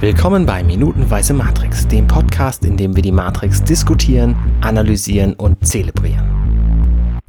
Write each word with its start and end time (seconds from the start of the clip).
Willkommen 0.00 0.46
bei 0.46 0.64
Minutenweise 0.64 1.34
Matrix, 1.34 1.86
dem 1.86 2.06
Podcast, 2.06 2.64
in 2.64 2.78
dem 2.78 2.96
wir 2.96 3.02
die 3.02 3.12
Matrix 3.12 3.62
diskutieren, 3.62 4.34
analysieren 4.62 5.34
und 5.34 5.66
zelebrieren. 5.66 7.20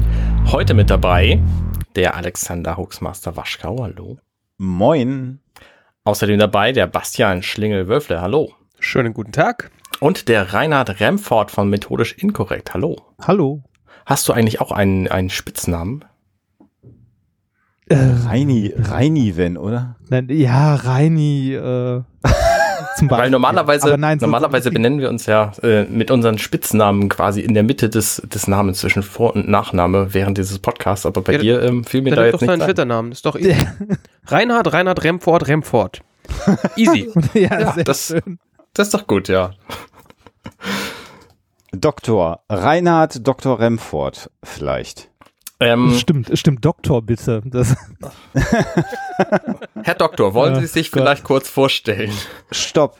Heute 0.45 0.73
mit 0.73 0.89
dabei 0.89 1.41
der 1.97 2.15
Alexander 2.15 2.77
Huxmaster 2.77 3.35
Waschkau, 3.35 3.83
hallo. 3.83 4.19
Moin. 4.57 5.41
Außerdem 6.05 6.39
dabei 6.39 6.71
der 6.71 6.87
Bastian 6.87 7.43
Schlingel-Wölfle, 7.43 8.21
hallo. 8.21 8.53
Schönen 8.79 9.13
guten 9.13 9.33
Tag. 9.33 9.69
Und 9.99 10.29
der 10.29 10.53
Reinhard 10.53 11.01
Remford 11.01 11.51
von 11.51 11.69
Methodisch 11.69 12.13
Inkorrekt, 12.13 12.73
hallo. 12.73 13.01
Hallo. 13.21 13.63
Hast 14.05 14.29
du 14.29 14.31
eigentlich 14.31 14.61
auch 14.61 14.71
einen, 14.71 15.09
einen 15.09 15.29
Spitznamen? 15.29 16.05
Äh, 17.89 17.97
Reini, 18.25 18.73
Reini, 18.77 19.35
wenn, 19.35 19.57
oder? 19.57 19.97
Nein, 20.07 20.29
ja, 20.29 20.75
Reini, 20.75 21.53
äh, 21.53 22.01
zum 23.01 23.07
Beispiel. 23.07 23.23
Weil 23.23 23.31
normalerweise, 23.31 23.97
nein, 23.97 24.19
so 24.19 24.27
normalerweise 24.27 24.71
benennen 24.71 24.99
wir 24.99 25.09
uns 25.09 25.25
ja 25.25 25.51
äh, 25.63 25.85
mit 25.85 26.11
unseren 26.11 26.37
Spitznamen 26.37 27.09
quasi 27.09 27.41
in 27.41 27.53
der 27.53 27.63
Mitte 27.63 27.89
des, 27.89 28.21
des 28.25 28.47
Namens 28.47 28.79
zwischen 28.79 29.03
Vor- 29.03 29.35
und 29.35 29.49
Nachname 29.49 30.13
während 30.13 30.37
dieses 30.37 30.59
Podcasts, 30.59 31.05
aber 31.05 31.21
bei 31.21 31.33
ja, 31.33 31.39
dir 31.39 31.63
ähm, 31.63 31.83
fiel 31.83 32.01
mir 32.01 32.15
da 32.15 32.25
jetzt 32.25 32.41
doch 32.41 32.41
nicht 32.41 32.63
Twitter-Namen, 32.63 33.11
ist 33.11 33.25
doch 33.25 33.35
easy. 33.35 33.55
Reinhard, 34.27 34.71
Reinhard, 34.71 35.03
Remford, 35.03 35.47
Remford. 35.47 36.01
Easy. 36.77 37.11
ja, 37.33 37.59
ja 37.59 37.75
das, 37.83 38.07
schön. 38.07 38.39
das 38.73 38.87
ist 38.87 38.93
doch 38.93 39.07
gut, 39.07 39.27
ja. 39.27 39.51
Doktor, 41.73 42.41
Reinhard 42.49 43.27
Dr. 43.27 43.59
Remford 43.59 44.29
vielleicht. 44.43 45.10
Ähm, 45.61 45.93
stimmt, 45.93 46.31
stimmt, 46.33 46.65
Doktor, 46.65 47.03
bitte. 47.03 47.43
Herr 49.83 49.93
Doktor, 49.93 50.33
wollen 50.33 50.59
Sie 50.59 50.65
sich 50.65 50.91
Gott. 50.91 51.01
vielleicht 51.01 51.23
kurz 51.23 51.47
vorstellen? 51.47 52.11
Stopp. 52.51 52.97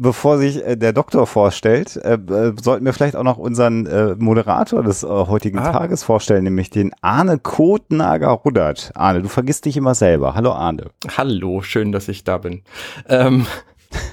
Bevor 0.00 0.38
sich 0.38 0.64
äh, 0.64 0.76
der 0.76 0.92
Doktor 0.94 1.26
vorstellt, 1.26 1.96
äh, 1.96 2.14
äh, 2.14 2.54
sollten 2.62 2.86
wir 2.86 2.94
vielleicht 2.94 3.16
auch 3.16 3.24
noch 3.24 3.36
unseren 3.36 3.84
äh, 3.86 4.14
Moderator 4.16 4.82
des 4.82 5.02
äh, 5.02 5.06
heutigen 5.08 5.58
ah. 5.58 5.72
Tages 5.72 6.02
vorstellen, 6.02 6.44
nämlich 6.44 6.70
den 6.70 6.92
Arne 7.02 7.38
Kotnager 7.38 8.28
Ruddert. 8.28 8.92
Arne, 8.94 9.20
du 9.20 9.28
vergisst 9.28 9.66
dich 9.66 9.76
immer 9.76 9.94
selber. 9.94 10.34
Hallo 10.34 10.52
Arne. 10.52 10.86
Hallo, 11.16 11.62
schön, 11.62 11.92
dass 11.92 12.08
ich 12.08 12.24
da 12.24 12.38
bin. 12.38 12.62
Ähm, 13.08 13.46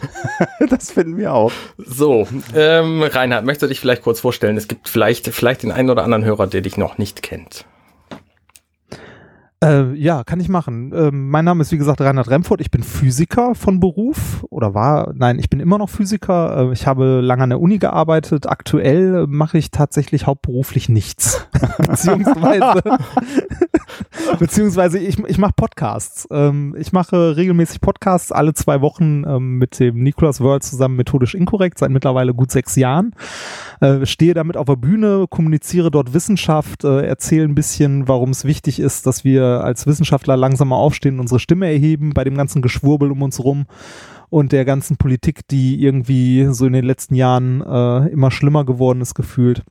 das 0.70 0.92
finden 0.92 1.18
wir 1.18 1.34
auch. 1.34 1.52
So, 1.78 2.28
ähm, 2.56 3.04
Reinhard, 3.04 3.46
möchtest 3.46 3.64
du 3.64 3.68
dich 3.68 3.80
vielleicht 3.80 4.02
kurz 4.02 4.20
vorstellen? 4.20 4.58
Es 4.58 4.68
gibt 4.68 4.90
vielleicht, 4.90 5.28
vielleicht 5.28 5.64
den 5.64 5.72
einen 5.72 5.92
oder 5.92 6.04
anderen 6.04 6.26
Hörer, 6.26 6.48
der 6.48 6.62
dich 6.62 6.78
noch 6.78 6.98
nicht 6.98 7.22
kennt. 7.22 7.66
Äh, 9.66 9.94
ja, 9.96 10.24
kann 10.24 10.40
ich 10.40 10.48
machen. 10.48 10.92
Äh, 10.92 11.10
mein 11.12 11.44
Name 11.44 11.62
ist 11.62 11.72
wie 11.72 11.78
gesagt 11.78 12.00
Reinhard 12.00 12.30
Remford. 12.30 12.62
Ich 12.62 12.70
bin 12.70 12.84
Physiker 12.84 13.56
von 13.56 13.80
Beruf 13.80 14.46
oder 14.52 14.76
war, 14.76 15.12
nein, 15.16 15.40
ich 15.40 15.50
bin 15.50 15.60
immer 15.60 15.80
noch 15.80 15.90
Physiker. 15.90 16.70
Äh, 16.70 16.74
ich 16.74 16.86
habe 16.86 17.20
lange 17.22 17.44
an 17.44 17.50
der 17.50 17.60
Uni 17.60 17.80
gearbeitet. 17.80 18.48
Aktuell 18.48 19.26
mache 19.28 19.58
ich 19.58 19.72
tatsächlich 19.72 20.28
hauptberuflich 20.28 20.88
nichts. 20.88 21.48
beziehungsweise, 21.80 22.82
beziehungsweise 24.40 25.00
ich, 25.00 25.20
ich 25.20 25.38
mache 25.38 25.54
Podcasts. 25.56 26.28
Ähm, 26.32 26.76
ich 26.78 26.92
mache 26.92 27.36
regelmäßig 27.38 27.82
Podcasts 27.82 28.32
alle 28.32 28.54
zwei 28.54 28.82
Wochen 28.82 29.24
ähm, 29.28 29.58
mit 29.58 29.80
dem 29.80 30.02
Nicholas 30.04 30.42
World 30.42 30.64
zusammen 30.64 30.96
methodisch 30.96 31.36
inkorrekt 31.36 31.80
seit 31.80 31.92
mittlerweile 31.92 32.34
gut 32.34 32.52
sechs 32.52 32.76
Jahren. 32.76 33.14
Äh, 33.82 34.06
stehe 34.06 34.34
damit 34.34 34.58
auf 34.58 34.68
der 34.68 34.76
Bühne, 34.76 35.26
kommuniziere 35.30 35.92
dort 35.92 36.14
Wissenschaft, 36.14 36.84
äh, 36.84 37.06
erzähle 37.06 37.46
ein 37.46 37.56
bisschen, 37.56 38.08
warum 38.08 38.32
es 38.32 38.46
wichtig 38.46 38.80
ist, 38.80 39.06
dass 39.06 39.24
wir 39.24 39.64
als 39.64 39.88
Wissenschaftler 39.88 40.38
langsam 40.38 40.70
mal 40.70 40.78
aufstehen, 40.78 41.20
unsere 41.20 41.40
Stimme 41.40 41.68
erheben 41.68 42.14
bei 42.14 42.24
dem 42.24 42.36
ganzen 42.36 42.62
Geschwurbel 42.62 43.12
um 43.12 43.22
uns 43.22 43.44
rum 43.44 43.66
und 44.30 44.52
der 44.52 44.66
ganzen 44.66 44.98
Politik, 44.98 45.48
die 45.48 45.82
irgendwie 45.82 46.48
so 46.52 46.66
in 46.66 46.74
den 46.74 46.86
letzten 46.86 47.16
Jahren 47.16 47.62
äh, 47.62 48.08
immer 48.10 48.32
schlimmer 48.32 48.66
geworden 48.66 49.02
ist, 49.02 49.14
gefühlt. 49.14 49.64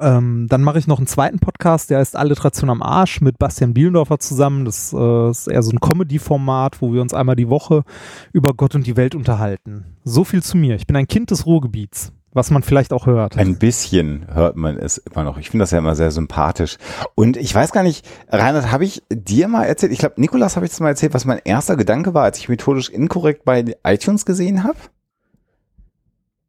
Ähm, 0.00 0.46
dann 0.48 0.62
mache 0.62 0.78
ich 0.78 0.86
noch 0.86 0.98
einen 0.98 1.06
zweiten 1.06 1.38
Podcast, 1.38 1.90
der 1.90 1.98
heißt 1.98 2.16
Alliteration 2.16 2.70
am 2.70 2.82
Arsch 2.82 3.20
mit 3.20 3.38
Bastian 3.38 3.74
Bielendorfer 3.74 4.18
zusammen. 4.18 4.64
Das 4.64 4.92
äh, 4.92 5.30
ist 5.30 5.46
eher 5.46 5.62
so 5.62 5.70
ein 5.70 5.80
Comedy-Format, 5.80 6.82
wo 6.82 6.92
wir 6.92 7.02
uns 7.02 7.14
einmal 7.14 7.36
die 7.36 7.48
Woche 7.48 7.84
über 8.32 8.54
Gott 8.54 8.74
und 8.74 8.86
die 8.86 8.96
Welt 8.96 9.14
unterhalten. 9.14 9.96
So 10.04 10.24
viel 10.24 10.42
zu 10.42 10.56
mir. 10.56 10.76
Ich 10.76 10.86
bin 10.86 10.96
ein 10.96 11.08
Kind 11.08 11.30
des 11.30 11.46
Ruhrgebiets 11.46 12.12
was 12.36 12.50
man 12.50 12.62
vielleicht 12.62 12.92
auch 12.92 13.06
hört. 13.06 13.38
Ein 13.38 13.56
bisschen 13.56 14.26
hört 14.32 14.56
man 14.56 14.76
es 14.76 14.98
immer 14.98 15.24
noch. 15.24 15.38
Ich 15.38 15.48
finde 15.48 15.62
das 15.62 15.70
ja 15.70 15.78
immer 15.78 15.94
sehr 15.94 16.10
sympathisch. 16.10 16.76
Und 17.14 17.38
ich 17.38 17.52
weiß 17.52 17.72
gar 17.72 17.82
nicht, 17.82 18.06
Reinhard, 18.28 18.70
habe 18.70 18.84
ich 18.84 19.02
dir 19.10 19.48
mal 19.48 19.64
erzählt, 19.64 19.90
ich 19.90 19.98
glaube, 19.98 20.20
Nikolas 20.20 20.54
habe 20.54 20.66
ich 20.66 20.70
das 20.70 20.80
mal 20.80 20.90
erzählt, 20.90 21.14
was 21.14 21.24
mein 21.24 21.40
erster 21.44 21.76
Gedanke 21.76 22.12
war, 22.12 22.24
als 22.24 22.38
ich 22.38 22.50
methodisch 22.50 22.90
inkorrekt 22.90 23.46
bei 23.46 23.64
iTunes 23.84 24.26
gesehen 24.26 24.64
habe? 24.64 24.76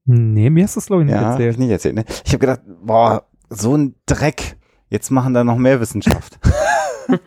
Nee, 0.07 0.49
mir 0.49 0.63
hast 0.63 0.77
du 0.77 0.79
es, 0.79 0.85
glaube 0.87 1.03
ich, 1.03 1.07
nicht 1.07 1.21
ja, 1.21 1.31
erzählt. 1.31 1.53
Ich 1.53 1.59
nicht 1.59 1.69
erzählt 1.69 1.95
ne? 1.95 2.05
Ich 2.25 2.31
habe 2.31 2.39
gedacht, 2.39 2.61
boah, 2.81 3.27
so 3.49 3.75
ein 3.75 3.95
Dreck. 4.05 4.55
Jetzt 4.89 5.11
machen 5.11 5.33
da 5.33 5.43
noch 5.43 5.57
mehr 5.57 5.81
Wissenschaft. 5.81 6.39
und 7.07 7.19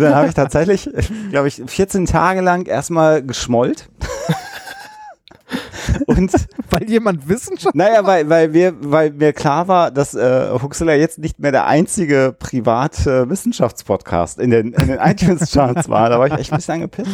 dann 0.00 0.14
habe 0.14 0.28
ich 0.28 0.34
tatsächlich, 0.34 0.88
glaube 1.30 1.48
ich, 1.48 1.62
14 1.66 2.06
Tage 2.06 2.40
lang 2.40 2.66
erstmal 2.66 3.22
geschmollt. 3.24 3.90
Und 6.06 6.32
weil 6.70 6.88
jemand 6.88 7.28
Wissenschaft. 7.28 7.74
Naja, 7.74 8.06
weil, 8.06 8.28
weil, 8.28 8.52
wir, 8.52 8.74
weil 8.80 9.12
mir 9.12 9.32
klar 9.32 9.68
war, 9.68 9.90
dass 9.90 10.14
äh, 10.14 10.50
Huxler 10.62 10.94
jetzt 10.94 11.18
nicht 11.18 11.38
mehr 11.38 11.52
der 11.52 11.66
einzige 11.66 12.34
Privat-Wissenschaftspodcast 12.38 14.38
äh, 14.38 14.44
in 14.44 14.50
den, 14.50 14.72
in 14.72 14.88
den 14.88 14.98
iTunes-Charts 15.02 15.88
war. 15.88 16.10
Da 16.10 16.18
war 16.18 16.26
ich 16.26 16.34
echt 16.34 16.52
ein 16.52 16.56
bisschen 16.56 16.74
angepisst. 16.74 17.08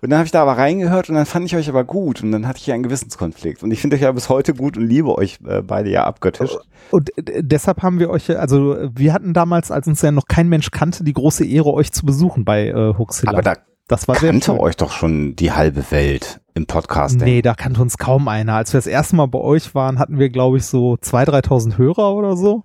Und 0.00 0.10
dann 0.10 0.18
habe 0.18 0.26
ich 0.26 0.32
da 0.32 0.42
aber 0.42 0.58
reingehört 0.58 1.08
und 1.08 1.16
dann 1.16 1.26
fand 1.26 1.46
ich 1.46 1.56
euch 1.56 1.68
aber 1.68 1.84
gut. 1.84 2.22
Und 2.22 2.32
dann 2.32 2.46
hatte 2.46 2.58
ich 2.58 2.66
ja 2.66 2.74
einen 2.74 2.82
Gewissenskonflikt. 2.82 3.62
Und 3.62 3.70
ich 3.70 3.80
finde 3.80 3.96
euch 3.96 4.02
ja 4.02 4.12
bis 4.12 4.28
heute 4.28 4.54
gut 4.54 4.76
und 4.76 4.86
liebe 4.86 5.16
euch 5.16 5.38
äh, 5.46 5.62
beide 5.62 5.90
ja 5.90 6.04
abgöttisch. 6.04 6.56
Und 6.90 7.16
äh, 7.16 7.42
deshalb 7.42 7.82
haben 7.82 7.98
wir 7.98 8.10
euch, 8.10 8.36
also 8.38 8.76
wir 8.94 9.12
hatten 9.12 9.32
damals, 9.32 9.70
als 9.70 9.86
uns 9.86 10.02
ja 10.02 10.12
noch 10.12 10.26
kein 10.28 10.48
Mensch 10.48 10.70
kannte, 10.70 11.04
die 11.04 11.12
große 11.12 11.44
Ehre, 11.44 11.72
euch 11.72 11.92
zu 11.92 12.06
besuchen 12.06 12.44
bei 12.44 12.68
äh, 12.68 12.94
Huxilla. 12.96 13.32
Aber 13.32 13.42
da 13.42 13.54
das 13.90 14.06
war 14.06 14.14
kannte 14.14 14.58
euch 14.60 14.76
doch 14.76 14.92
schon 14.92 15.34
die 15.34 15.50
halbe 15.50 15.90
Welt 15.90 16.40
im 16.54 16.66
Podcast. 16.66 17.16
Nee, 17.20 17.42
da 17.42 17.54
kannte 17.54 17.82
uns 17.82 17.98
kaum 17.98 18.28
einer. 18.28 18.54
Als 18.54 18.72
wir 18.72 18.78
das 18.78 18.86
erste 18.86 19.16
Mal 19.16 19.26
bei 19.26 19.40
euch 19.40 19.74
waren, 19.74 19.98
hatten 19.98 20.20
wir, 20.20 20.30
glaube 20.30 20.58
ich, 20.58 20.66
so 20.66 20.94
2.000, 20.94 21.46
3.000 21.46 21.78
Hörer 21.78 22.14
oder 22.14 22.36
so. 22.36 22.62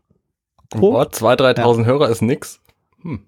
Grob. 0.69 0.93
What? 0.93 1.15
2.000, 1.15 1.57
3.000 1.57 1.79
ja. 1.79 1.85
Hörer 1.85 2.09
ist 2.09 2.21
nix? 2.21 2.59
Hm. 3.01 3.21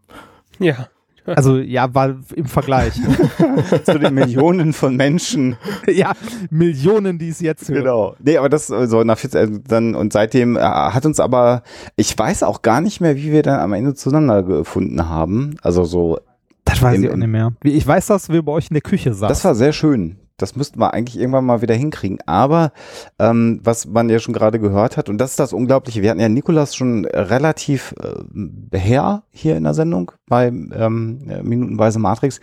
Ja. 0.60 0.90
Also 1.26 1.58
ja, 1.58 1.94
war 1.94 2.16
im 2.36 2.46
Vergleich 2.46 2.94
zu 3.84 4.00
den 4.00 4.14
Millionen 4.14 4.74
von 4.74 4.96
Menschen. 4.96 5.58
Ja, 5.88 6.14
Millionen, 6.52 7.18
die 7.18 7.30
es 7.30 7.40
jetzt 7.40 7.68
hören. 7.68 7.80
Genau. 7.80 8.16
Nee, 8.20 8.38
aber 8.38 8.50
das 8.50 8.68
so 8.68 9.04
nach 9.04 9.18
14, 9.18 9.40
also 9.40 9.60
dann 9.68 9.96
und 9.96 10.14
seitdem 10.14 10.56
äh, 10.56 10.62
hat 10.62 11.06
uns 11.06 11.20
aber 11.20 11.64
ich 11.96 12.18
weiß 12.18 12.44
auch 12.44 12.62
gar 12.62 12.80
nicht 12.82 13.02
mehr, 13.02 13.16
wie 13.16 13.32
wir 13.32 13.42
dann 13.42 13.60
am 13.60 13.74
Ende 13.74 13.96
zueinander 13.96 14.44
gefunden 14.44 15.10
haben. 15.10 15.56
Also 15.62 15.84
so 15.84 16.20
das 16.68 16.82
weiß 16.82 17.00
ich 17.00 17.10
auch 17.10 17.16
nicht 17.16 17.28
mehr. 17.28 17.54
Ich 17.64 17.86
weiß, 17.86 18.08
dass 18.08 18.30
wir 18.30 18.44
bei 18.44 18.52
euch 18.52 18.70
in 18.70 18.76
der 18.76 18.82
Küche 18.82 19.14
saßen. 19.14 19.30
Das 19.30 19.44
war 19.46 19.56
sehr 19.56 19.74
schön. 19.74 20.18
Das 20.40 20.56
müssten 20.56 20.80
wir 20.80 20.94
eigentlich 20.94 21.20
irgendwann 21.20 21.46
mal 21.46 21.64
wieder 21.64 21.74
hinkriegen. 21.74 22.20
Aber 22.28 22.72
ähm, 23.18 23.60
was 23.64 23.88
man 23.88 24.08
ja 24.08 24.20
schon 24.20 24.36
gerade 24.36 24.60
gehört 24.60 24.96
hat, 24.96 25.10
und 25.10 25.18
das 25.18 25.32
ist 25.32 25.40
das 25.40 25.52
Unglaubliche, 25.52 26.04
wir 26.04 26.12
hatten 26.12 26.20
ja 26.20 26.30
Nikolas 26.30 26.76
schon 26.76 27.06
relativ 27.06 27.96
äh, 28.04 28.78
her 28.78 29.24
hier 29.32 29.58
in 29.58 29.64
der 29.64 29.74
Sendung 29.74 30.12
bei 30.28 30.48
ähm, 30.48 31.22
Minutenweise 31.42 31.98
Matrix. 31.98 32.40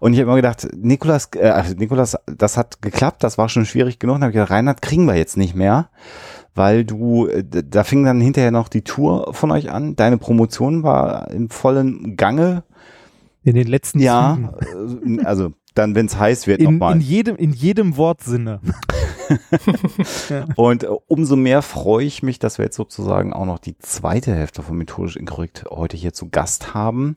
Und 0.00 0.12
ich 0.12 0.18
habe 0.18 0.28
immer 0.28 0.36
gedacht, 0.36 0.66
Nikolas, 0.74 1.30
äh, 1.36 1.50
also 1.50 1.74
Nikolas, 1.76 2.16
das 2.26 2.56
hat 2.56 2.82
geklappt, 2.82 3.22
das 3.22 3.38
war 3.38 3.48
schon 3.48 3.64
schwierig 3.64 4.00
genug. 4.00 4.16
Dann 4.16 4.22
habe 4.22 4.30
ich 4.32 4.34
gedacht, 4.34 4.50
Reinhard 4.50 4.82
kriegen 4.82 5.04
wir 5.06 5.14
jetzt 5.14 5.36
nicht 5.36 5.54
mehr 5.54 5.88
weil 6.56 6.86
du, 6.86 7.26
äh, 7.26 7.44
da 7.44 7.84
fing 7.84 8.04
dann 8.04 8.20
hinterher 8.20 8.50
noch 8.50 8.68
die 8.68 8.82
Tour 8.82 9.34
von 9.34 9.52
euch 9.52 9.70
an. 9.70 9.94
Deine 9.94 10.16
Promotion 10.18 10.82
war 10.82 11.30
im 11.30 11.50
vollen 11.50 12.16
Gange. 12.16 12.64
In 13.46 13.54
den 13.54 13.68
letzten 13.68 14.00
Ja, 14.00 14.36
Zügen. 14.88 15.20
Äh, 15.20 15.24
also 15.24 15.52
dann, 15.74 15.94
wenn 15.94 16.06
es 16.06 16.18
heiß 16.18 16.48
wird, 16.48 16.60
nochmal. 16.60 16.96
In 16.96 17.00
jedem, 17.00 17.36
in 17.36 17.52
jedem 17.52 17.96
Wortsinne. 17.96 18.60
Und 20.56 20.82
äh, 20.82 20.88
umso 21.06 21.36
mehr 21.36 21.62
freue 21.62 22.04
ich 22.04 22.24
mich, 22.24 22.40
dass 22.40 22.58
wir 22.58 22.64
jetzt 22.64 22.74
sozusagen 22.74 23.32
auch 23.32 23.46
noch 23.46 23.60
die 23.60 23.78
zweite 23.78 24.34
Hälfte 24.34 24.62
von 24.62 24.76
Methodisch 24.76 25.14
Inkorrekt 25.14 25.64
heute 25.70 25.96
hier 25.96 26.12
zu 26.12 26.28
Gast 26.28 26.74
haben. 26.74 27.16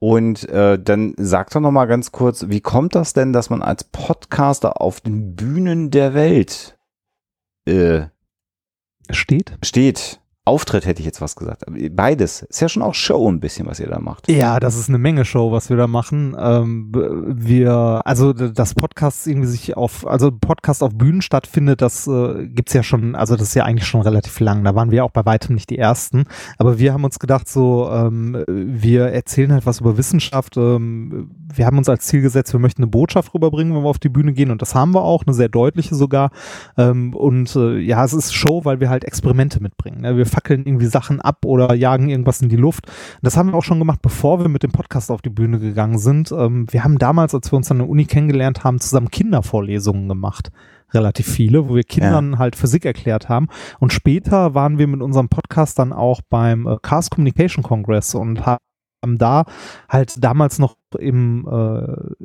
Und 0.00 0.48
äh, 0.48 0.76
dann 0.76 1.14
sag 1.18 1.50
doch 1.50 1.60
nochmal 1.60 1.86
ganz 1.86 2.10
kurz, 2.10 2.48
wie 2.48 2.60
kommt 2.60 2.96
das 2.96 3.12
denn, 3.12 3.32
dass 3.32 3.48
man 3.48 3.62
als 3.62 3.84
Podcaster 3.84 4.80
auf 4.80 5.00
den 5.00 5.36
Bühnen 5.36 5.92
der 5.92 6.14
Welt 6.14 6.78
äh, 7.66 8.06
steht? 9.10 9.56
Steht 9.62 10.20
Auftritt, 10.50 10.84
hätte 10.84 10.98
ich 10.98 11.06
jetzt 11.06 11.20
was 11.20 11.36
gesagt. 11.36 11.62
Beides. 11.92 12.42
Ist 12.42 12.60
ja 12.60 12.68
schon 12.68 12.82
auch 12.82 12.94
Show 12.94 13.30
ein 13.30 13.38
bisschen, 13.38 13.68
was 13.68 13.78
ihr 13.78 13.86
da 13.86 14.00
macht. 14.00 14.28
Ja, 14.28 14.58
das 14.58 14.76
ist 14.76 14.88
eine 14.88 14.98
Menge 14.98 15.24
Show, 15.24 15.52
was 15.52 15.70
wir 15.70 15.76
da 15.76 15.86
machen. 15.86 16.36
Ähm, 16.36 16.90
wir, 16.92 18.00
also 18.04 18.32
das 18.32 18.74
Podcast 18.74 19.28
irgendwie 19.28 19.46
sich 19.46 19.76
auf, 19.76 20.04
also 20.04 20.32
Podcast 20.32 20.82
auf 20.82 20.92
Bühnen 20.96 21.22
stattfindet, 21.22 21.80
das 21.82 22.08
äh, 22.08 22.48
gibt's 22.48 22.72
ja 22.72 22.82
schon, 22.82 23.14
also 23.14 23.36
das 23.36 23.48
ist 23.48 23.54
ja 23.54 23.62
eigentlich 23.64 23.86
schon 23.86 24.00
relativ 24.00 24.40
lang. 24.40 24.64
Da 24.64 24.74
waren 24.74 24.90
wir 24.90 25.04
auch 25.04 25.12
bei 25.12 25.24
weitem 25.24 25.54
nicht 25.54 25.70
die 25.70 25.78
Ersten. 25.78 26.24
Aber 26.58 26.80
wir 26.80 26.92
haben 26.92 27.04
uns 27.04 27.20
gedacht, 27.20 27.48
so, 27.48 27.88
ähm, 27.92 28.44
wir 28.48 29.06
erzählen 29.06 29.52
halt 29.52 29.66
was 29.66 29.80
über 29.80 29.96
Wissenschaft. 29.96 30.56
Ähm, 30.56 31.30
wir 31.54 31.66
haben 31.66 31.78
uns 31.78 31.88
als 31.88 32.06
Ziel 32.06 32.22
gesetzt, 32.22 32.52
wir 32.52 32.60
möchten 32.60 32.82
eine 32.82 32.90
Botschaft 32.90 33.34
rüberbringen, 33.34 33.74
wenn 33.74 33.82
wir 33.82 33.88
auf 33.88 33.98
die 33.98 34.08
Bühne 34.08 34.32
gehen. 34.32 34.50
Und 34.50 34.62
das 34.62 34.74
haben 34.74 34.92
wir 34.94 35.02
auch, 35.02 35.24
eine 35.26 35.34
sehr 35.34 35.48
deutliche 35.48 35.94
sogar. 35.94 36.30
Ähm, 36.76 37.14
und 37.14 37.54
äh, 37.54 37.78
ja, 37.78 38.04
es 38.04 38.12
ist 38.12 38.34
Show, 38.34 38.64
weil 38.64 38.80
wir 38.80 38.90
halt 38.90 39.04
Experimente 39.04 39.62
mitbringen. 39.62 40.00
Ne? 40.00 40.16
Wir 40.16 40.26
fackeln 40.40 40.64
irgendwie 40.64 40.86
Sachen 40.86 41.20
ab 41.20 41.44
oder 41.44 41.74
jagen 41.74 42.08
irgendwas 42.08 42.40
in 42.40 42.48
die 42.48 42.56
Luft. 42.56 42.86
Das 43.22 43.36
haben 43.36 43.50
wir 43.50 43.58
auch 43.58 43.64
schon 43.64 43.78
gemacht, 43.78 44.00
bevor 44.02 44.40
wir 44.40 44.48
mit 44.48 44.62
dem 44.62 44.72
Podcast 44.72 45.10
auf 45.10 45.20
die 45.20 45.30
Bühne 45.30 45.58
gegangen 45.58 45.98
sind. 45.98 46.32
Ähm, 46.32 46.66
wir 46.70 46.82
haben 46.82 46.98
damals, 46.98 47.34
als 47.34 47.52
wir 47.52 47.56
uns 47.56 47.70
an 47.70 47.78
der 47.78 47.88
Uni 47.88 48.06
kennengelernt 48.06 48.64
haben, 48.64 48.80
zusammen 48.80 49.10
Kindervorlesungen 49.10 50.08
gemacht 50.08 50.50
relativ 50.92 51.28
viele, 51.28 51.68
wo 51.68 51.76
wir 51.76 51.84
Kindern 51.84 52.32
ja. 52.32 52.38
halt 52.38 52.56
Physik 52.56 52.84
erklärt 52.84 53.28
haben. 53.28 53.46
Und 53.78 53.92
später 53.92 54.54
waren 54.54 54.76
wir 54.78 54.88
mit 54.88 55.02
unserem 55.02 55.28
Podcast 55.28 55.78
dann 55.78 55.92
auch 55.92 56.20
beim 56.28 56.66
äh, 56.66 56.78
Cars 56.82 57.10
Communication 57.10 57.62
Congress 57.62 58.16
und 58.16 58.44
haben 58.44 58.58
da 59.18 59.44
halt 59.88 60.14
damals 60.18 60.58
noch 60.58 60.76
im 60.98 61.46
äh, 61.46 62.24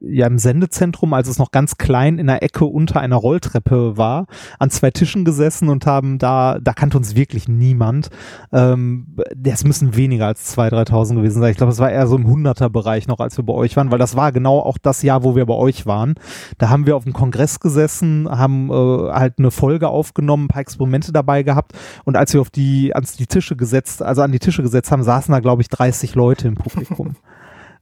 ja 0.00 0.26
im 0.26 0.38
Sendezentrum, 0.38 1.12
als 1.12 1.28
es 1.28 1.38
noch 1.38 1.50
ganz 1.50 1.76
klein 1.76 2.18
in 2.18 2.26
der 2.26 2.42
Ecke 2.42 2.64
unter 2.64 3.00
einer 3.00 3.16
Rolltreppe 3.16 3.96
war, 3.96 4.26
an 4.58 4.70
zwei 4.70 4.90
Tischen 4.90 5.24
gesessen 5.24 5.68
und 5.68 5.86
haben 5.86 6.18
da, 6.18 6.58
da 6.60 6.72
kannte 6.72 6.96
uns 6.96 7.14
wirklich 7.14 7.48
niemand. 7.48 8.08
Ähm, 8.52 9.16
das 9.36 9.64
müssen 9.64 9.96
weniger 9.96 10.26
als 10.26 10.56
2.000, 10.56 10.88
3.000 10.88 11.14
gewesen 11.16 11.40
sein. 11.40 11.50
Ich 11.50 11.58
glaube, 11.58 11.72
es 11.72 11.78
war 11.78 11.90
eher 11.90 12.06
so 12.06 12.16
im 12.16 12.26
100er-Bereich 12.26 13.08
noch, 13.08 13.20
als 13.20 13.36
wir 13.36 13.44
bei 13.44 13.52
euch 13.52 13.76
waren, 13.76 13.90
weil 13.90 13.98
das 13.98 14.16
war 14.16 14.32
genau 14.32 14.60
auch 14.60 14.78
das 14.78 15.02
Jahr, 15.02 15.22
wo 15.22 15.36
wir 15.36 15.44
bei 15.46 15.54
euch 15.54 15.86
waren. 15.86 16.14
Da 16.58 16.70
haben 16.70 16.86
wir 16.86 16.96
auf 16.96 17.04
dem 17.04 17.12
Kongress 17.12 17.60
gesessen, 17.60 18.28
haben 18.30 18.70
äh, 18.70 19.12
halt 19.12 19.38
eine 19.38 19.50
Folge 19.50 19.88
aufgenommen, 19.88 20.44
ein 20.44 20.48
paar 20.48 20.62
Experimente 20.62 21.12
dabei 21.12 21.42
gehabt 21.42 21.72
und 22.04 22.16
als 22.16 22.32
wir 22.32 22.40
auf 22.40 22.50
die, 22.50 22.94
ans 22.94 23.16
die 23.16 23.26
Tische 23.26 23.56
gesetzt, 23.56 24.02
also 24.02 24.22
an 24.22 24.32
die 24.32 24.38
Tische 24.38 24.62
gesetzt 24.62 24.90
haben, 24.90 25.02
saßen 25.02 25.32
da, 25.32 25.40
glaube 25.40 25.62
ich, 25.62 25.68
30 25.68 26.14
Leute 26.14 26.48
im 26.48 26.54
Publikum. 26.54 27.16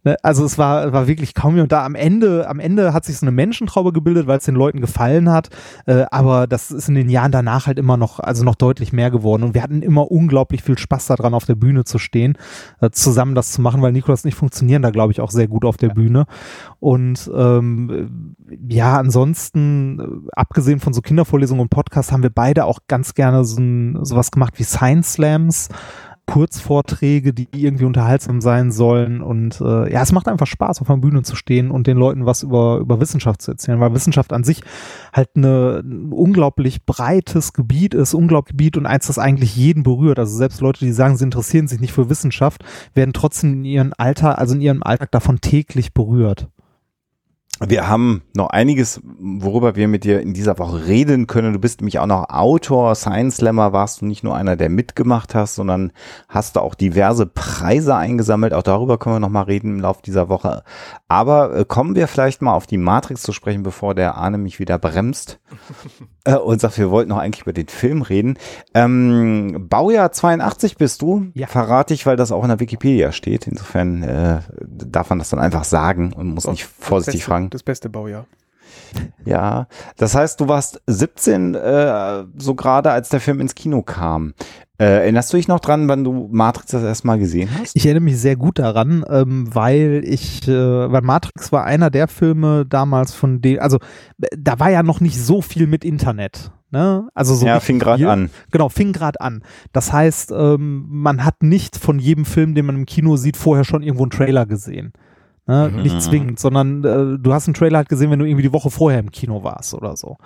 Ne? 0.05 0.17
Also 0.23 0.45
es 0.45 0.59
war, 0.59 0.93
war 0.93 1.06
wirklich 1.06 1.35
kaum 1.35 1.55
jemand 1.55 1.73
da. 1.73 1.85
Am 1.85 1.95
Ende, 1.95 2.49
am 2.49 2.61
Ende 2.61 2.93
hat 2.93 3.05
sich 3.05 3.19
so 3.19 3.27
eine 3.27 3.33
Menschentraube 3.33 3.93
gebildet, 3.93 4.27
weil 4.27 4.39
es 4.39 4.45
den 4.45 4.55
Leuten 4.55 4.81
gefallen 4.81 5.31
hat. 5.31 5.49
Äh, 5.87 6.05
aber 6.11 6.47
das 6.47 6.71
ist 6.71 6.89
in 6.89 6.95
den 6.95 7.09
Jahren 7.09 7.33
danach 7.33 7.67
halt 7.67 7.79
immer 7.79 7.97
noch, 7.97 8.21
also 8.21 8.45
noch 8.45 8.55
deutlich 8.55 8.93
mehr 8.93 9.11
geworden. 9.11 9.43
Und 9.43 9.55
wir 9.55 9.62
hatten 9.62 9.83
immer 9.83 10.11
unglaublich 10.11 10.62
viel 10.62 10.79
Spaß 10.79 11.06
daran, 11.06 11.35
auf 11.35 11.45
der 11.45 11.55
Bühne 11.55 11.85
zu 11.85 11.99
stehen, 11.99 12.37
äh, 12.81 12.91
zusammen 12.91 13.35
das 13.35 13.53
zu 13.53 13.61
machen, 13.61 13.83
weil 13.83 13.93
Nikolas 13.93 14.25
nicht 14.25 14.37
funktionieren 14.37 14.83
da, 14.83 14.91
glaube 14.91 15.12
ich, 15.12 15.21
auch 15.21 15.31
sehr 15.31 15.49
gut 15.49 15.65
auf 15.65 15.77
der 15.77 15.89
Bühne. 15.89 16.27
Und 16.81 17.31
ähm, 17.35 18.37
ja, 18.69 18.99
ansonsten, 18.99 20.01
äh, 20.01 20.31
abgesehen 20.33 20.81
von 20.81 20.93
so 20.93 21.01
Kindervorlesungen 21.01 21.62
und 21.62 21.71
Podcasts, 21.71 22.12
haben 22.12 22.23
wir 22.23 22.31
beide 22.31 22.65
auch 22.65 22.81
ganz 22.89 23.15
gerne 23.15 23.44
so 23.44 23.61
ein, 23.61 24.05
sowas 24.05 24.31
gemacht 24.31 24.55
wie 24.59 24.65
Science 24.65 25.15
Slams. 25.15 25.69
Kurzvorträge, 26.29 27.33
die 27.33 27.49
irgendwie 27.53 27.87
unterhaltsam 27.87 28.43
sein 28.43 28.71
sollen. 28.71 29.23
Und 29.23 29.61
äh, 29.63 29.91
ja, 29.91 30.03
es 30.03 30.13
macht 30.13 30.29
einfach 30.29 30.47
Spaß, 30.47 30.81
auf 30.81 30.87
der 30.87 30.99
Bühne 30.99 31.23
zu 31.23 31.35
stehen 31.35 31.71
und 31.71 31.87
den 31.87 31.97
Leuten 31.97 32.27
was 32.27 32.43
über, 32.43 32.79
über 32.79 33.01
Wissenschaft 33.01 33.41
zu 33.41 33.53
erzählen, 33.53 33.81
weil 33.81 33.95
Wissenschaft 33.95 34.35
an 34.35 34.45
sich 34.45 34.61
halt 35.13 35.31
eine, 35.35 35.83
ein 35.83 36.13
unglaublich 36.13 36.85
breites 36.85 37.55
Gebiet 37.55 37.95
ist, 37.95 38.13
unglaublich 38.13 38.53
Gebiet 38.53 38.77
und 38.77 38.87
eins, 38.87 39.07
das 39.07 39.19
eigentlich 39.19 39.57
jeden 39.57 39.83
berührt. 39.83 40.19
Also 40.19 40.37
selbst 40.37 40.61
Leute, 40.61 40.85
die 40.85 40.93
sagen, 40.93 41.17
sie 41.17 41.25
interessieren 41.25 41.67
sich 41.67 41.81
nicht 41.81 41.93
für 41.93 42.11
Wissenschaft, 42.11 42.63
werden 42.95 43.15
trotzdem 43.15 43.55
in 43.55 43.65
ihrem 43.65 43.93
Alter, 43.97 44.39
also 44.39 44.55
in 44.55 44.61
ihrem 44.61 44.83
Alltag 44.83 45.11
davon 45.11 45.41
täglich 45.41 45.95
berührt. 45.95 46.49
Wir 47.60 47.88
haben 47.88 48.22
noch 48.37 48.50
einiges, 48.50 49.00
worüber 49.19 49.75
wir 49.75 49.88
mit 49.88 50.05
dir 50.05 50.20
in 50.20 50.32
dieser 50.32 50.58
Woche 50.58 50.87
reden 50.87 51.26
können. 51.26 51.52
Du 51.52 51.58
bist 51.58 51.81
nämlich 51.81 51.99
auch 51.99 52.06
noch 52.06 52.28
Autor, 52.28 52.94
Science 52.94 53.37
Slammer 53.37 53.72
warst 53.72 54.00
du 54.00 54.06
nicht 54.06 54.22
nur 54.22 54.37
einer, 54.37 54.55
der 54.55 54.69
mitgemacht 54.69 55.34
hast, 55.34 55.56
sondern 55.56 55.93
hast 56.28 56.55
du 56.55 56.60
auch 56.60 56.76
diverse 56.76 57.26
Preise 57.26 57.96
eingesammelt. 57.96 58.55
Auch 58.55 58.62
darüber 58.62 58.99
können 58.99 59.16
wir 59.16 59.20
noch 59.20 59.28
mal 59.28 59.43
reden 59.43 59.75
im 59.75 59.81
Laufe 59.81 60.02
dieser 60.05 60.28
Woche. 60.28 60.62
Aber 61.08 61.56
äh, 61.56 61.64
kommen 61.64 61.96
wir 61.96 62.06
vielleicht 62.06 62.43
mal 62.43 62.55
auf 62.55 62.69
die 62.69 62.78
Matrix 62.78 63.22
zu 63.22 63.32
sprechen, 63.32 63.64
bevor 63.64 63.94
der 63.96 64.14
Arne 64.14 64.38
mich 64.38 64.60
wieder 64.60 64.78
bremst 64.78 65.40
äh, 66.25 66.37
und 66.37 66.60
sagt, 66.60 66.78
wir 66.78 66.90
wollten 66.90 67.08
noch 67.08 67.19
eigentlich 67.19 67.43
über 67.43 67.52
den 67.52 67.69
Film 67.69 68.02
reden. 68.02 68.38
Ähm, 68.72 69.66
Baujahr 69.69 70.12
82 70.12 70.76
bist 70.76 71.02
du, 71.02 71.26
ja. 71.34 71.49
verrate 71.49 71.93
ich, 71.93 72.06
weil 72.06 72.16
das 72.16 72.31
auch 72.31 72.43
in 72.44 72.50
der 72.50 72.60
Wikipedia 72.60 73.10
steht. 73.10 73.49
Insofern 73.49 74.05
äh, 74.05 74.40
darf 74.60 75.10
man 75.10 75.19
das 75.19 75.31
dann 75.31 75.40
einfach 75.40 75.64
sagen 75.64 76.12
und 76.12 76.28
muss 76.28 76.46
nicht 76.46 76.64
vorsichtig 76.64 77.25
fragen 77.25 77.48
das 77.50 77.62
beste 77.62 77.89
Baujahr. 77.89 78.27
Ja, 79.25 79.67
das 79.97 80.15
heißt, 80.15 80.41
du 80.41 80.49
warst 80.49 80.81
17 80.87 81.55
äh, 81.55 82.25
so 82.37 82.55
gerade, 82.55 82.91
als 82.91 83.09
der 83.09 83.21
Film 83.21 83.41
ins 83.41 83.55
Kino 83.55 83.83
kam. 83.83 84.35
Äh, 84.81 84.85
erinnerst 84.85 85.33
du 85.33 85.37
dich 85.37 85.49
noch 85.49 85.59
dran, 85.59 85.89
wann 85.89 86.05
du 86.05 86.29
Matrix 86.31 86.71
das 86.71 86.85
erste 86.85 87.06
Mal 87.06 87.19
gesehen 87.19 87.50
hast? 87.59 87.75
Ich 87.75 87.85
erinnere 87.85 88.05
mich 88.05 88.21
sehr 88.21 88.37
gut 88.37 88.61
daran, 88.61 89.05
ähm, 89.11 89.53
weil 89.53 90.03
ich, 90.05 90.47
äh, 90.47 90.93
weil 90.93 91.03
Matrix 91.03 91.50
war 91.50 91.65
einer 91.65 91.91
der 91.91 92.06
Filme 92.06 92.65
damals 92.65 93.12
von 93.12 93.41
dem, 93.41 93.59
also 93.59 93.79
da 94.37 94.61
war 94.61 94.71
ja 94.71 94.85
noch 94.85 95.01
nicht 95.01 95.21
so 95.21 95.43
viel 95.43 95.67
mit 95.67 95.85
Internet. 95.85 96.53
Ne? 96.71 97.09
Also 97.15 97.35
so 97.35 97.47
ja, 97.47 97.59
fing 97.59 97.81
gerade 97.81 98.09
an. 98.09 98.31
Genau, 98.53 98.69
fing 98.69 98.93
gerade 98.93 99.21
an. 99.21 99.43
Das 99.73 99.93
heißt, 99.93 100.33
ähm, 100.33 100.87
man 100.89 101.25
hat 101.25 101.43
nicht 101.43 101.77
von 101.77 101.99
jedem 101.99 102.25
Film, 102.25 102.55
den 102.55 102.67
man 102.67 102.77
im 102.77 102.87
Kino 102.87 103.17
sieht, 103.17 103.37
vorher 103.37 103.65
schon 103.65 103.83
irgendwo 103.83 104.05
einen 104.05 104.11
Trailer 104.11 104.47
gesehen. 104.47 104.93
Ne? 105.49 105.73
Mhm. 105.75 105.83
Nicht 105.83 106.03
zwingend, 106.03 106.39
sondern 106.39 106.85
äh, 106.85 107.19
du 107.19 107.33
hast 107.33 107.49
einen 107.49 107.55
Trailer 107.55 107.79
halt 107.79 107.89
gesehen, 107.89 108.11
wenn 108.11 108.19
du 108.19 108.27
irgendwie 108.27 108.43
die 108.43 108.53
Woche 108.53 108.71
vorher 108.71 109.00
im 109.00 109.11
Kino 109.11 109.43
warst 109.43 109.75
oder 109.75 109.97
so. 109.97 110.19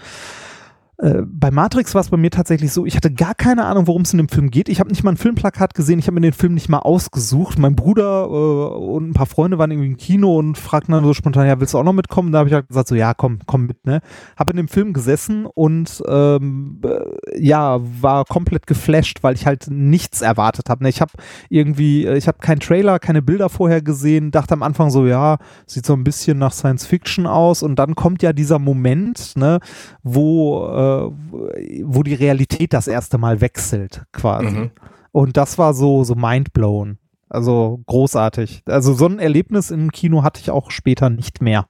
Äh, 1.03 1.23
bei 1.27 1.51
Matrix 1.51 1.95
war 1.95 2.01
es 2.01 2.11
bei 2.11 2.17
mir 2.17 2.31
tatsächlich 2.31 2.73
so, 2.73 2.87
ich 2.87 2.95
hatte 2.95 3.13
gar 3.13 3.35
keine 3.35 3.65
Ahnung, 3.65 3.89
worum 3.89 4.03
es 4.03 4.13
in 4.13 4.19
dem 4.19 4.29
Film 4.29 4.51
geht. 4.51 4.69
Ich 4.69 4.79
habe 4.79 4.89
nicht 4.89 5.03
mal 5.03 5.11
ein 5.11 5.17
Filmplakat 5.17 5.75
gesehen, 5.75 5.99
ich 5.99 6.07
habe 6.07 6.15
mir 6.15 6.21
den 6.21 6.33
Film 6.33 6.55
nicht 6.55 6.69
mal 6.69 6.79
ausgesucht. 6.79 7.59
Mein 7.59 7.75
Bruder 7.75 8.27
äh, 8.27 8.77
und 8.77 9.11
ein 9.11 9.13
paar 9.13 9.27
Freunde 9.27 9.59
waren 9.59 9.73
irgendwie 9.73 9.89
im 9.89 9.97
Kino 9.97 10.39
und 10.39 10.57
fragten 10.57 10.93
dann 10.93 11.03
so 11.03 11.13
spontan, 11.13 11.49
ja, 11.49 11.59
willst 11.59 11.75
du 11.75 11.79
auch 11.79 11.83
noch 11.83 11.93
mitkommen? 11.93 12.31
Da 12.31 12.39
habe 12.39 12.49
ich 12.49 12.55
halt 12.55 12.69
gesagt, 12.69 12.87
so, 12.87 12.95
ja, 12.95 13.15
komm, 13.15 13.41
komm 13.47 13.67
mit, 13.67 13.85
ne? 13.85 14.01
Habe 14.37 14.53
in 14.53 14.59
dem 14.59 14.69
Film 14.69 14.93
gesessen 14.93 15.47
und 15.47 16.03
ähm, 16.07 16.81
äh, 16.85 17.43
ja, 17.43 17.81
war 18.01 18.25
komplett 18.25 18.69
geflasht, 18.69 19.25
weil 19.25 19.35
ich 19.35 19.45
halt 19.45 19.67
nichts 19.71 20.23
erwartet 20.23 20.71
habe. 20.71 20.85
Ne? 20.85 20.89
Ich 20.89 21.01
habe 21.01 21.13
irgendwie, 21.49 22.07
äh, 22.07 22.17
ich 22.17 22.29
habe 22.29 22.39
keinen 22.39 22.61
Trailer, 22.61 23.01
keine 23.01 23.23
Bilder 23.23 23.49
vorher 23.49 23.83
gesehen, 23.83 24.31
dachte 24.31 24.55
am 24.55 24.63
Anfang 24.63 24.91
so, 24.91 25.05
ja, 25.07 25.39
sieht 25.67 25.85
so 25.85 25.95
ein 25.95 26.05
bisschen 26.05 26.39
nach 26.39 26.53
Science 26.53 26.87
Fiction 26.87 27.27
aus 27.27 27.65
und 27.65 27.77
dann 27.81 27.97
kommt 27.97 28.23
ja 28.23 28.33
dieser 28.33 28.61
Moment, 28.61 29.33
ne, 29.37 29.59
wo 30.05 30.69
äh, 30.69 30.92
wo 31.01 32.03
die 32.03 32.15
Realität 32.15 32.73
das 32.73 32.89
erste 32.89 33.19
Mal 33.19 33.41
wechselt, 33.41 34.03
quasi. 34.13 34.47
Mhm. 34.47 34.71
Und 35.13 35.37
das 35.37 35.59
war 35.59 35.75
so, 35.75 36.05
so 36.05 36.15
mindblown. 36.15 36.99
Also 37.29 37.81
großartig. 37.87 38.63
Also 38.67 38.93
so 38.93 39.07
ein 39.07 39.19
Erlebnis 39.19 39.71
im 39.71 39.91
Kino 39.91 40.23
hatte 40.23 40.41
ich 40.41 40.51
auch 40.51 40.71
später 40.71 41.11
nicht 41.11 41.41
mehr. 41.41 41.67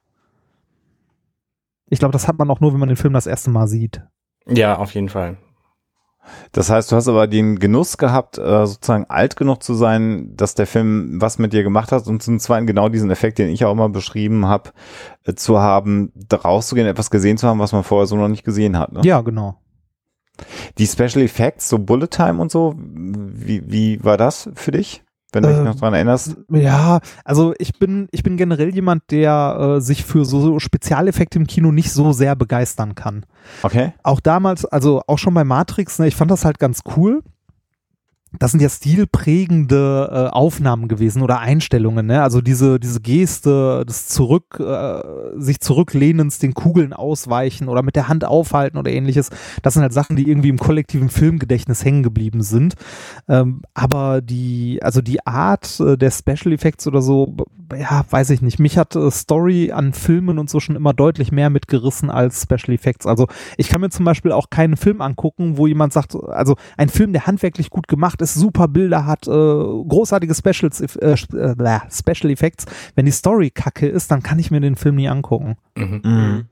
Ich 1.89 1.99
glaube, 1.99 2.11
das 2.11 2.27
hat 2.27 2.37
man 2.37 2.49
auch 2.49 2.59
nur, 2.59 2.73
wenn 2.73 2.79
man 2.79 2.89
den 2.89 2.97
Film 2.97 3.13
das 3.13 3.27
erste 3.27 3.49
Mal 3.49 3.67
sieht. 3.67 4.01
Ja, 4.47 4.77
auf 4.77 4.93
jeden 4.93 5.09
Fall. 5.09 5.37
Das 6.51 6.69
heißt, 6.69 6.91
du 6.91 6.95
hast 6.95 7.07
aber 7.07 7.27
den 7.27 7.59
Genuss 7.59 7.97
gehabt, 7.97 8.37
äh, 8.37 8.65
sozusagen 8.65 9.05
alt 9.09 9.35
genug 9.35 9.63
zu 9.63 9.73
sein, 9.73 10.35
dass 10.35 10.55
der 10.55 10.67
Film 10.67 11.21
was 11.21 11.37
mit 11.37 11.53
dir 11.53 11.63
gemacht 11.63 11.91
hat 11.91 12.07
und 12.07 12.21
zum 12.23 12.39
Zweiten 12.39 12.67
genau 12.67 12.89
diesen 12.89 13.11
Effekt, 13.11 13.39
den 13.39 13.49
ich 13.49 13.65
auch 13.65 13.71
immer 13.71 13.89
beschrieben 13.89 14.45
habe, 14.45 14.71
äh, 15.25 15.33
zu 15.33 15.59
haben, 15.59 16.11
rauszugehen, 16.31 16.87
etwas 16.87 17.09
gesehen 17.09 17.37
zu 17.37 17.47
haben, 17.47 17.59
was 17.59 17.71
man 17.71 17.83
vorher 17.83 18.07
so 18.07 18.15
noch 18.15 18.27
nicht 18.27 18.43
gesehen 18.43 18.77
hat. 18.77 18.91
Ne? 18.91 19.01
Ja, 19.03 19.21
genau. 19.21 19.59
Die 20.77 20.87
Special 20.87 21.23
Effects, 21.23 21.69
so 21.69 21.77
Bullet 21.77 22.07
Time 22.07 22.41
und 22.41 22.51
so, 22.51 22.73
wie, 22.77 23.63
wie 23.71 24.03
war 24.03 24.17
das 24.17 24.49
für 24.55 24.71
dich? 24.71 25.03
Wenn 25.33 25.43
du 25.43 25.49
dich 25.49 25.57
äh, 25.57 25.63
noch 25.63 25.75
dran 25.75 25.93
erinnerst. 25.93 26.37
Ja, 26.49 26.99
also 27.25 27.53
ich 27.57 27.79
bin, 27.79 28.07
ich 28.11 28.23
bin 28.23 28.37
generell 28.37 28.73
jemand, 28.73 29.11
der 29.11 29.75
äh, 29.77 29.81
sich 29.81 30.03
für 30.05 30.25
so 30.25 30.59
Spezialeffekte 30.59 31.39
im 31.39 31.47
Kino 31.47 31.71
nicht 31.71 31.91
so 31.91 32.13
sehr 32.13 32.35
begeistern 32.35 32.95
kann. 32.95 33.25
Okay. 33.63 33.93
Auch 34.03 34.19
damals, 34.19 34.65
also 34.65 35.01
auch 35.07 35.17
schon 35.17 35.33
bei 35.33 35.43
Matrix, 35.43 35.99
ne, 35.99 36.07
ich 36.07 36.15
fand 36.15 36.31
das 36.31 36.45
halt 36.45 36.59
ganz 36.59 36.81
cool. 36.95 37.23
Das 38.39 38.51
sind 38.51 38.61
ja 38.61 38.69
stilprägende 38.69 40.09
äh, 40.11 40.33
Aufnahmen 40.33 40.87
gewesen 40.87 41.21
oder 41.21 41.39
Einstellungen, 41.39 42.05
ne? 42.05 42.23
Also 42.23 42.41
diese, 42.41 42.79
diese 42.79 42.99
Geste 42.99 43.85
des 43.85 44.07
Zurück, 44.07 44.59
äh, 44.59 45.01
sich 45.39 45.59
zurücklehnens, 45.59 46.39
den 46.39 46.53
Kugeln 46.53 46.93
ausweichen 46.93 47.69
oder 47.69 47.83
mit 47.83 47.95
der 47.95 48.07
Hand 48.07 48.25
aufhalten 48.25 48.77
oder 48.77 48.91
ähnliches. 48.91 49.29
Das 49.61 49.73
sind 49.73 49.83
halt 49.83 49.93
Sachen, 49.93 50.15
die 50.15 50.27
irgendwie 50.27 50.49
im 50.49 50.57
kollektiven 50.57 51.09
Filmgedächtnis 51.09 51.85
hängen 51.85 52.03
geblieben 52.03 52.41
sind. 52.41 52.73
Ähm, 53.27 53.61
aber 53.73 54.21
die, 54.21 54.79
also 54.81 55.01
die 55.01 55.25
Art 55.25 55.79
äh, 55.79 55.97
der 55.97 56.11
Special 56.11 56.53
Effects 56.53 56.87
oder 56.87 57.01
so, 57.01 57.35
ja, 57.75 58.05
weiß 58.09 58.29
ich 58.31 58.41
nicht. 58.41 58.59
Mich 58.59 58.77
hat 58.77 58.95
äh, 58.95 59.11
Story 59.11 59.71
an 59.71 59.93
Filmen 59.93 60.39
und 60.39 60.49
so 60.49 60.59
schon 60.59 60.75
immer 60.75 60.93
deutlich 60.93 61.31
mehr 61.31 61.49
mitgerissen 61.49 62.09
als 62.09 62.43
Special 62.43 62.73
Effects. 62.73 63.05
Also 63.05 63.27
ich 63.57 63.69
kann 63.69 63.81
mir 63.81 63.89
zum 63.89 64.05
Beispiel 64.05 64.31
auch 64.31 64.49
keinen 64.49 64.77
Film 64.77 65.01
angucken, 65.01 65.57
wo 65.57 65.67
jemand 65.67 65.93
sagt, 65.93 66.15
also 66.15 66.55
ein 66.77 66.89
Film, 66.89 67.13
der 67.13 67.27
handwerklich 67.27 67.69
gut 67.69 67.87
gemacht 67.87 68.21
ist, 68.21 68.33
super 68.35 68.67
Bilder 68.67 69.05
hat, 69.05 69.27
äh, 69.27 69.31
großartige 69.31 70.33
Specials, 70.35 70.81
äh, 70.81 71.11
äh, 71.11 71.79
Special 71.89 72.31
Effects. 72.31 72.65
Wenn 72.95 73.05
die 73.05 73.11
Story 73.11 73.49
kacke 73.49 73.87
ist, 73.87 74.11
dann 74.11 74.23
kann 74.23 74.39
ich 74.39 74.51
mir 74.51 74.61
den 74.61 74.75
Film 74.75 74.95
nie 74.95 75.09
angucken. 75.09 75.57
Mhm. 75.75 76.01
Mhm. 76.03 76.45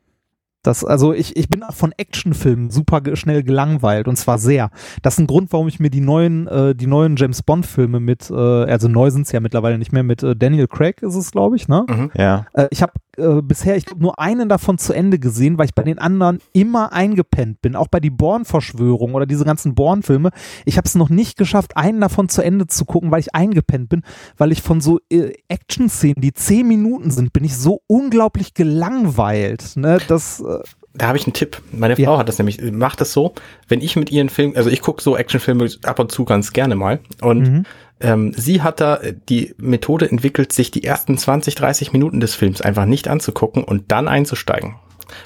Das, 0.63 0.85
also 0.85 1.13
ich, 1.13 1.35
ich 1.35 1.49
bin 1.49 1.63
auch 1.63 1.73
von 1.73 1.91
Actionfilmen 1.91 2.69
super 2.69 3.01
schnell 3.15 3.43
gelangweilt 3.43 4.07
und 4.07 4.15
zwar 4.15 4.37
sehr. 4.37 4.69
Das 5.01 5.15
ist 5.15 5.19
ein 5.19 5.27
Grund, 5.27 5.51
warum 5.53 5.67
ich 5.67 5.79
mir 5.79 5.89
die 5.89 6.01
neuen, 6.01 6.47
äh, 6.47 6.75
die 6.75 6.87
neuen 6.87 7.15
James 7.15 7.41
Bond 7.41 7.65
Filme 7.65 7.99
mit, 7.99 8.29
äh, 8.29 8.35
also 8.35 8.87
neu 8.87 9.09
sind 9.09 9.23
es 9.23 9.31
ja 9.31 9.39
mittlerweile 9.39 9.79
nicht 9.79 9.91
mehr, 9.91 10.03
mit 10.03 10.21
äh, 10.21 10.35
Daniel 10.35 10.67
Craig 10.67 11.01
ist 11.01 11.15
es, 11.15 11.31
glaube 11.31 11.55
ich, 11.55 11.67
ne? 11.67 11.85
Mhm. 11.89 12.11
Ja. 12.15 12.45
Äh, 12.53 12.67
ich 12.69 12.83
habe 12.83 12.93
äh, 13.17 13.41
bisher, 13.41 13.75
ich 13.75 13.85
glaube, 13.85 14.01
nur 14.01 14.19
einen 14.19 14.49
davon 14.49 14.77
zu 14.77 14.93
Ende 14.93 15.19
gesehen, 15.19 15.57
weil 15.57 15.65
ich 15.65 15.75
bei 15.75 15.83
den 15.83 15.99
anderen 15.99 16.39
immer 16.53 16.93
eingepennt 16.93 17.61
bin. 17.61 17.75
Auch 17.75 17.87
bei 17.87 17.99
die 17.99 18.09
Born-Verschwörung 18.09 19.13
oder 19.13 19.25
diese 19.25 19.45
ganzen 19.45 19.75
Born-Filme. 19.75 20.31
Ich 20.65 20.77
habe 20.77 20.87
es 20.87 20.95
noch 20.95 21.09
nicht 21.09 21.37
geschafft, 21.37 21.77
einen 21.77 22.01
davon 22.01 22.29
zu 22.29 22.41
Ende 22.41 22.67
zu 22.67 22.85
gucken, 22.85 23.11
weil 23.11 23.19
ich 23.19 23.35
eingepennt 23.35 23.89
bin, 23.89 24.03
weil 24.37 24.51
ich 24.51 24.61
von 24.61 24.81
so 24.81 24.99
äh, 25.11 25.33
Action-Szenen, 25.47 26.21
die 26.21 26.33
zehn 26.33 26.67
Minuten 26.67 27.11
sind, 27.11 27.33
bin 27.33 27.43
ich 27.43 27.55
so 27.57 27.81
unglaublich 27.87 28.53
gelangweilt. 28.53 29.75
Ne? 29.75 29.99
Das, 30.07 30.39
äh, 30.41 30.59
Da 30.93 31.07
habe 31.07 31.17
ich 31.17 31.25
einen 31.25 31.33
Tipp. 31.33 31.61
Meine 31.71 31.97
Ja. 31.97 32.09
Frau 32.09 32.17
hat 32.17 32.27
das 32.27 32.37
nämlich, 32.37 32.61
macht 32.71 32.99
das 33.01 33.13
so, 33.13 33.33
wenn 33.69 33.79
ich 33.81 33.95
mit 33.95 34.11
ihren 34.11 34.27
Filmen, 34.29 34.55
also 34.57 34.69
ich 34.69 34.81
gucke 34.81 35.01
so 35.01 35.15
Actionfilme 35.15 35.69
ab 35.83 35.99
und 35.99 36.11
zu 36.11 36.25
ganz 36.25 36.51
gerne 36.51 36.75
mal. 36.75 36.99
Und 37.21 37.39
Mhm. 37.41 37.63
Ähm, 38.01 38.33
sie 38.35 38.61
hat 38.61 38.79
da 38.81 38.95
äh, 38.97 39.13
die 39.29 39.53
Methode 39.57 40.09
entwickelt, 40.09 40.51
sich 40.53 40.71
die 40.71 40.83
ersten 40.83 41.17
20, 41.17 41.55
30 41.55 41.93
Minuten 41.93 42.19
des 42.19 42.35
Films 42.35 42.61
einfach 42.61 42.85
nicht 42.85 43.07
anzugucken 43.07 43.63
und 43.63 43.91
dann 43.91 44.07
einzusteigen. 44.07 44.75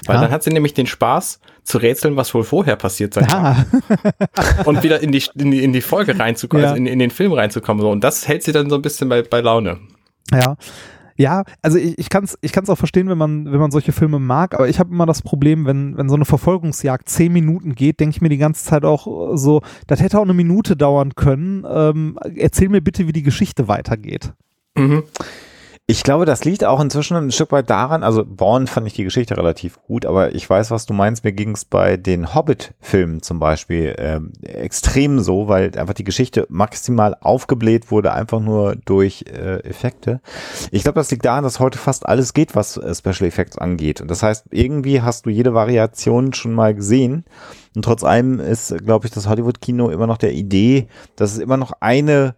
Weil 0.06 0.16
Ah. 0.16 0.20
dann 0.22 0.30
hat 0.32 0.42
sie 0.42 0.50
nämlich 0.50 0.74
den 0.74 0.86
Spaß 0.86 1.38
zu 1.62 1.78
rätseln, 1.78 2.16
was 2.16 2.34
wohl 2.34 2.42
vorher 2.44 2.74
passiert 2.76 3.14
sein 3.14 3.26
kann. 3.26 3.66
ja, 3.88 4.64
Und 4.64 4.82
wieder 4.82 5.00
in 5.00 5.12
die, 5.12 5.22
in 5.36 5.50
die, 5.52 5.62
in 5.62 5.72
die 5.72 5.80
Folge 5.80 6.18
reinzukommen, 6.18 6.64
Ja. 6.64 6.70
also 6.70 6.78
in, 6.78 6.86
in 6.86 6.98
den 6.98 7.10
Film 7.10 7.32
reinzukommen. 7.32 7.80
So. 7.82 7.90
Und 7.90 8.02
das 8.02 8.26
hält 8.26 8.42
sie 8.42 8.52
dann 8.52 8.68
so 8.68 8.76
ein 8.76 8.82
bisschen 8.82 9.08
bei, 9.08 9.22
bei 9.22 9.40
Laune. 9.40 9.78
ja. 10.32 10.56
Ja, 11.16 11.44
also 11.62 11.78
ich, 11.78 11.98
ich 11.98 12.08
kann 12.08 12.24
es 12.24 12.38
ich 12.40 12.52
kann's 12.52 12.70
auch 12.70 12.78
verstehen, 12.78 13.08
wenn 13.08 13.18
man, 13.18 13.50
wenn 13.50 13.60
man 13.60 13.70
solche 13.70 13.92
Filme 13.92 14.18
mag, 14.18 14.54
aber 14.54 14.68
ich 14.68 14.78
habe 14.78 14.92
immer 14.92 15.06
das 15.06 15.22
Problem, 15.22 15.66
wenn, 15.66 15.96
wenn 15.96 16.08
so 16.08 16.14
eine 16.14 16.24
Verfolgungsjagd 16.24 17.08
zehn 17.08 17.32
Minuten 17.32 17.74
geht, 17.74 18.00
denke 18.00 18.16
ich 18.16 18.20
mir 18.20 18.28
die 18.28 18.38
ganze 18.38 18.64
Zeit 18.64 18.84
auch 18.84 19.36
so, 19.36 19.62
das 19.86 20.00
hätte 20.00 20.18
auch 20.18 20.24
eine 20.24 20.34
Minute 20.34 20.76
dauern 20.76 21.14
können. 21.14 21.64
Ähm, 21.68 22.18
erzähl 22.36 22.68
mir 22.68 22.82
bitte, 22.82 23.06
wie 23.08 23.12
die 23.12 23.22
Geschichte 23.22 23.68
weitergeht. 23.68 24.32
Mhm. 24.76 25.04
Ich 25.88 26.02
glaube, 26.02 26.24
das 26.24 26.44
liegt 26.44 26.64
auch 26.64 26.80
inzwischen 26.80 27.16
ein 27.16 27.30
Stück 27.30 27.52
weit 27.52 27.70
daran, 27.70 28.02
also 28.02 28.24
Born 28.26 28.66
fand 28.66 28.88
ich 28.88 28.94
die 28.94 29.04
Geschichte 29.04 29.36
relativ 29.36 29.78
gut, 29.86 30.04
aber 30.04 30.34
ich 30.34 30.50
weiß, 30.50 30.72
was 30.72 30.84
du 30.84 30.92
meinst. 30.94 31.22
Mir 31.22 31.30
ging 31.30 31.52
es 31.52 31.64
bei 31.64 31.96
den 31.96 32.34
Hobbit-Filmen 32.34 33.22
zum 33.22 33.38
Beispiel 33.38 33.94
ähm, 33.96 34.32
extrem 34.42 35.20
so, 35.20 35.46
weil 35.46 35.70
einfach 35.78 35.94
die 35.94 36.02
Geschichte 36.02 36.44
maximal 36.48 37.16
aufgebläht 37.20 37.92
wurde, 37.92 38.12
einfach 38.12 38.40
nur 38.40 38.74
durch 38.74 39.26
äh, 39.28 39.60
Effekte. 39.60 40.20
Ich 40.72 40.82
glaube, 40.82 40.98
das 40.98 41.12
liegt 41.12 41.24
daran, 41.24 41.44
dass 41.44 41.60
heute 41.60 41.78
fast 41.78 42.04
alles 42.04 42.34
geht, 42.34 42.56
was 42.56 42.76
äh, 42.78 42.92
Special 42.92 43.28
Effects 43.28 43.56
angeht. 43.56 44.00
Und 44.00 44.10
das 44.10 44.24
heißt, 44.24 44.46
irgendwie 44.50 45.02
hast 45.02 45.24
du 45.26 45.30
jede 45.30 45.54
Variation 45.54 46.32
schon 46.32 46.52
mal 46.52 46.74
gesehen. 46.74 47.24
Und 47.76 47.84
trotz 47.84 48.02
allem 48.02 48.40
ist, 48.40 48.76
glaube 48.84 49.06
ich, 49.06 49.12
das 49.12 49.28
Hollywood-Kino 49.28 49.90
immer 49.90 50.08
noch 50.08 50.18
der 50.18 50.32
Idee, 50.32 50.88
dass 51.14 51.34
es 51.34 51.38
immer 51.38 51.56
noch 51.56 51.74
eine 51.78 52.34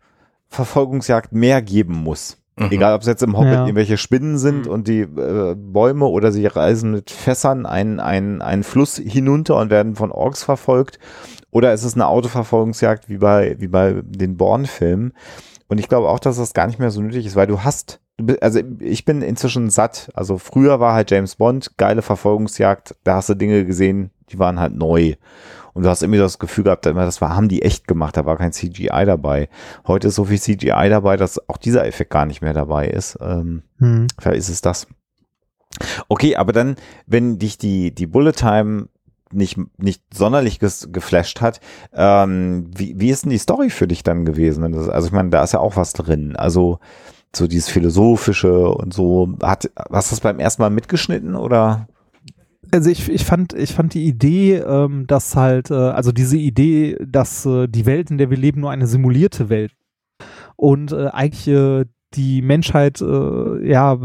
Verfolgungsjagd 0.49 1.33
mehr 1.33 1.63
geben 1.63 1.95
muss. 1.95 2.38
Mhm. 2.59 2.69
Egal, 2.71 2.95
ob 2.95 3.03
es 3.03 3.07
jetzt 3.07 3.23
im 3.23 3.37
Hobbit 3.37 3.53
Ja. 3.53 3.61
irgendwelche 3.63 3.97
Spinnen 3.97 4.39
sind 4.39 4.67
und 4.67 4.89
die 4.89 5.01
äh, 5.01 5.55
Bäume 5.57 6.07
oder 6.07 6.33
sie 6.33 6.47
reisen 6.47 6.93
mit 6.93 7.11
Fässern 7.11 7.67
einen, 7.67 8.01
einen, 8.01 8.43
einen 8.43 8.65
Fluss 8.65 8.97
hinunter 8.97 9.57
und 9.57 9.71
werden 9.71 9.95
von 9.95 10.11
Orks 10.11 10.43
verfolgt. 10.43 10.99
Oder 11.51 11.73
ist 11.73 11.85
es 11.85 11.95
eine 11.95 12.07
Autoverfolgungsjagd 12.09 13.09
wie 13.09 13.19
bei, 13.19 13.57
wie 13.59 13.69
bei 13.69 14.03
den 14.05 14.37
Born-Filmen. 14.37 15.13
Und 15.69 15.79
ich 15.79 15.89
glaube 15.89 16.09
auch, 16.09 16.19
dass 16.19 16.37
das 16.37 16.53
gar 16.55 16.67
nicht 16.67 16.79
mehr 16.79 16.91
so 16.91 17.01
nötig 17.01 17.27
ist, 17.27 17.37
weil 17.37 17.47
du 17.47 17.63
hast, 17.63 18.01
also 18.41 18.61
ich 18.81 19.05
bin 19.05 19.23
inzwischen 19.23 19.71
satt. 19.71 20.11
Also 20.15 20.39
früher 20.39 20.81
war 20.81 20.95
halt 20.95 21.11
James 21.11 21.37
Bond, 21.37 21.77
geile 21.77 22.03
Verfolgungsjagd, 22.03 22.97
da 23.05 23.17
hast 23.17 23.29
du 23.29 23.35
Dinge 23.35 23.65
gesehen, 23.65 24.11
die 24.31 24.39
waren 24.39 24.59
halt 24.61 24.75
neu. 24.75 25.15
Und 25.75 25.85
du 25.85 25.89
hast 25.89 26.03
immer 26.03 26.17
das 26.17 26.41
Gefühl 26.41 26.65
gehabt, 26.65 26.87
das 26.87 27.21
war, 27.21 27.37
haben 27.37 27.49
die 27.49 27.63
echt 27.63 27.87
gemacht, 27.87 28.17
da 28.17 28.27
war 28.27 28.37
kein 28.37 28.53
CGI 28.53 29.05
dabei. 29.07 29.49
Heute 29.87 30.09
ist 30.09 30.17
so 30.17 30.25
viel 30.25 30.41
CGI 30.41 30.89
dabei, 30.89 31.17
dass 31.17 31.49
auch 31.49 31.57
dieser 31.57 31.87
Effekt 31.87 32.11
gar 32.11 32.27
nicht 32.27 32.43
mehr 32.43 32.53
dabei 32.53 32.89
ist. 32.89 33.17
Ähm, 33.21 33.63
Hm. 33.79 34.09
vielleicht 34.19 34.39
ist 34.41 34.49
es 34.49 34.61
das. 34.61 34.89
Okay, 36.09 36.35
aber 36.35 36.53
dann, 36.53 36.75
wenn 37.07 37.39
dich 37.39 37.59
die, 37.59 37.95
die 37.95 38.07
Bullet 38.09 38.33
Time 38.33 38.89
nicht, 39.31 39.59
nicht 39.77 40.03
sonderlich 40.13 40.59
geflasht 40.59 41.41
hat, 41.41 41.61
ähm, 41.93 42.71
wie, 42.75 42.99
wie 42.99 43.11
ist 43.11 43.25
denn 43.25 43.31
die 43.31 43.39
Story 43.39 43.71
für 43.71 43.87
dich 43.87 44.03
dann 44.03 44.25
gewesen? 44.25 44.65
Also 44.91 45.07
ich 45.07 45.13
meine, 45.13 45.31
da 45.31 45.45
ist 45.45 45.53
ja 45.53 45.61
auch 45.61 45.77
was 45.77 45.93
drin. 45.93 46.35
Also 46.35 46.81
so 47.35 47.47
dieses 47.47 47.69
Philosophische 47.69 48.69
und 48.69 48.93
so. 48.93 49.35
Hat, 49.43 49.71
hast 49.91 50.11
du 50.11 50.15
das 50.15 50.21
beim 50.21 50.39
ersten 50.39 50.63
Mal 50.63 50.71
mitgeschnitten 50.71 51.35
oder? 51.35 51.89
Also 52.71 52.91
ich, 52.91 53.09
ich 53.09 53.25
fand, 53.25 53.55
ich 53.55 53.73
fand 53.73 53.95
die 53.95 54.05
Idee, 54.05 54.57
ähm, 54.57 55.07
dass 55.07 55.37
halt, 55.37 55.71
äh, 55.71 55.75
also 55.75 56.13
diese 56.13 56.37
Idee, 56.37 56.99
dass 57.07 57.47
äh, 57.47 57.67
die 57.67 57.87
Welt, 57.87 58.11
in 58.11 58.19
der 58.19 58.31
wir 58.31 58.37
leben, 58.37 58.61
nur 58.61 58.71
eine 58.71 58.87
simulierte 58.87 59.49
Welt 59.49 59.73
und 60.57 60.93
äh, 60.93 61.07
eigentlich 61.07 61.49
äh, 61.49 61.87
die 62.15 62.43
Menschheit 62.43 63.01
äh, 63.01 63.67
ja 63.67 63.99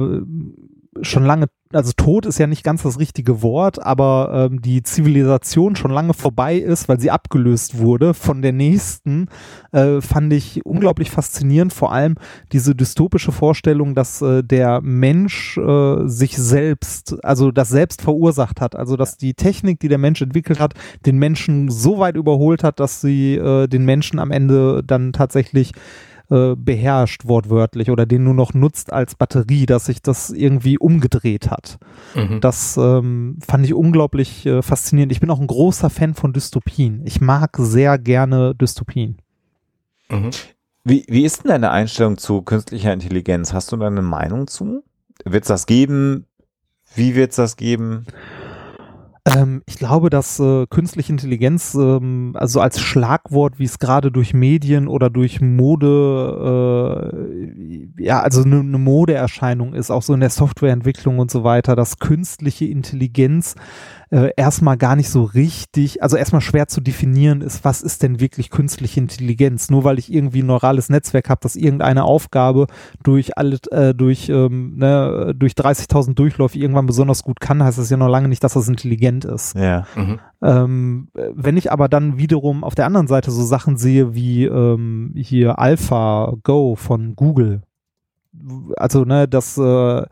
schon 1.02 1.26
lange, 1.26 1.48
also 1.74 1.92
tot 1.96 2.26
ist 2.26 2.38
ja 2.38 2.48
nicht 2.48 2.64
ganz 2.64 2.84
das 2.84 3.00
richtige 3.00 3.42
Wort, 3.42 3.84
aber 3.84 4.50
ähm, 4.52 4.62
die 4.62 4.84
Zivilisation 4.84 5.76
schon 5.76 5.92
lange 5.92 6.14
vorbei 6.14 6.56
ist, 6.56 6.90
weil 6.90 7.00
sie 7.00 7.12
abgelöst 7.12 7.78
wurde 7.78 8.14
von 8.14 8.42
der 8.42 8.54
nächsten, 8.54 9.28
äh, 9.72 10.02
fand 10.02 10.34
ich 10.34 10.66
unglaublich 10.66 11.12
faszinierend. 11.12 11.74
Vor 11.74 11.92
allem 11.92 12.16
diese 12.52 12.76
dystopische 12.76 13.32
Vorstellung, 13.32 13.96
dass 13.96 14.22
äh, 14.22 14.44
der 14.44 14.82
Mensch 14.82 15.58
äh, 15.58 16.08
sich 16.08 16.38
selbst, 16.38 17.24
also 17.24 17.52
das 17.52 17.70
selbst 17.70 18.02
verursacht 18.02 18.62
hat, 18.62 18.76
also 18.76 18.96
dass 18.96 19.18
die 19.18 19.34
Technik, 19.34 19.80
die 19.80 19.90
der 19.90 19.98
Mensch 19.98 20.22
entwickelt 20.22 20.60
hat, 20.60 20.74
den 21.06 21.18
Menschen 21.18 21.70
so 21.70 22.00
weit 22.00 22.16
überholt 22.16 22.64
hat, 22.64 22.80
dass 22.80 23.02
sie 23.02 23.36
äh, 23.36 23.68
den 23.68 23.86
Menschen 23.86 24.20
am 24.20 24.32
Ende 24.32 24.84
dann 24.84 25.14
tatsächlich 25.14 25.74
äh, 26.34 26.56
beherrscht, 26.58 27.26
wortwörtlich, 27.26 27.92
oder 27.92 28.08
den 28.08 28.24
nur 28.24 28.34
noch 28.34 28.56
nutzt 28.56 28.92
als 28.92 29.14
Batterie, 29.14 29.68
dass 29.68 29.86
sich 29.86 30.02
das 30.02 30.32
irgendwie 30.32 30.80
umgedreht 30.80 31.52
hat. 31.52 31.78
Mhm. 32.16 32.42
Das 32.42 32.76
ähm, 32.76 33.38
fand 33.46 33.66
ich 33.66 33.76
unglaublich 33.76 34.46
äh, 34.48 34.64
faszinierend. 34.64 35.12
Ich 35.12 35.20
bin 35.20 35.30
auch 35.30 35.40
ein 35.40 35.46
großer 35.46 35.92
Fan 35.92 36.16
von 36.16 36.34
Dystopien. 36.34 37.02
Ich 37.06 37.22
mag 37.22 37.56
sehr 37.60 38.00
gerne 38.00 38.56
Dystopien. 38.56 39.18
Mhm. 40.10 40.32
Wie, 40.84 41.06
wie 41.08 41.24
ist 41.24 41.44
denn 41.44 41.50
deine 41.50 41.70
Einstellung 41.70 42.18
zu 42.18 42.42
künstlicher 42.42 42.92
Intelligenz? 42.92 43.54
Hast 43.54 43.72
du 43.72 43.78
da 43.78 43.88
eine 43.88 44.02
Meinung 44.02 44.48
zu? 44.48 44.84
Wird 45.24 45.44
es 45.44 45.50
das 45.50 45.68
geben? 45.68 46.26
Wie 46.96 47.16
wird 47.16 47.30
es 47.30 47.36
das 47.38 47.58
geben? 47.58 48.08
Ähm, 49.26 49.64
ich 49.66 49.76
glaube, 49.78 50.10
dass 50.10 50.38
äh, 50.40 50.68
künstliche 50.68 51.14
Intelligenz, 51.14 51.76
ähm, 51.76 52.36
also 52.38 52.60
als 52.60 52.82
Schlagwort, 52.82 53.58
wie 53.58 53.64
es 53.64 53.80
gerade 53.80 54.12
durch 54.12 54.34
Medien 54.34 54.90
oder 54.90 55.10
durch 55.10 55.40
Mode, 55.40 57.08
äh, 57.98 58.04
ja, 58.04 58.20
also 58.20 58.44
eine 58.44 58.62
ne 58.66 58.78
Modeerscheinung 58.78 59.74
ist, 59.74 59.92
auch 59.92 60.02
so 60.02 60.14
in 60.14 60.20
der 60.20 60.30
Softwareentwicklung 60.30 61.20
und 61.20 61.32
so 61.32 61.46
weiter, 61.46 61.78
dass 61.78 62.00
künstliche 62.00 62.66
Intelligenz 62.66 63.56
äh, 64.14 64.32
erstmal 64.38 64.78
gar 64.78 64.96
nicht 64.96 65.10
so 65.10 65.24
richtig, 65.24 66.04
also 66.04 66.18
erstmal 66.18 66.42
schwer 66.42 66.68
zu 66.68 66.82
definieren 66.82 67.42
ist, 67.42 67.66
was 67.66 67.82
ist 67.82 68.04
denn 68.04 68.20
wirklich 68.20 68.52
künstliche 68.52 69.00
Intelligenz? 69.00 69.72
Nur 69.72 69.84
weil 69.86 69.98
ich 69.98 70.14
irgendwie 70.14 70.44
ein 70.44 70.46
neurales 70.46 70.90
Netzwerk 70.90 71.30
habe, 71.30 71.40
das 71.42 71.56
irgendeine 71.56 72.04
Aufgabe 72.04 72.68
durch 73.02 73.40
alle, 73.40 73.58
äh, 73.72 73.96
durch, 73.96 74.30
ähm, 74.30 74.76
ne, 74.78 75.34
durch 75.36 75.54
30.000 75.54 76.14
Durchläufe 76.14 76.60
irgendwann 76.60 76.86
besonders 76.86 77.24
gut 77.24 77.40
kann, 77.40 77.64
heißt 77.64 77.80
das 77.80 77.90
ja 77.90 77.98
noch 77.98 78.08
lange 78.08 78.28
nicht, 78.28 78.44
dass 78.44 78.54
das 78.54 78.68
intelligent 78.68 79.26
ist. 79.26 79.56
Ja. 79.56 79.88
Mhm. 79.96 80.20
Ähm, 80.44 81.08
wenn 81.14 81.58
ich 81.58 81.72
aber 81.72 81.90
dann 81.90 82.20
wiederum 82.20 82.64
auf 82.64 82.76
der 82.76 82.86
anderen 82.86 83.08
Seite 83.08 83.32
so 83.32 83.44
Sachen 83.44 83.78
sehe 83.78 84.14
wie 84.14 84.46
ähm, 84.46 85.14
hier 85.16 85.58
AlphaGo 85.58 86.76
von 86.76 87.16
Google, 87.16 87.64
also 88.78 89.06
ne, 89.06 89.28
das 89.28 89.58
äh, 89.58 90.04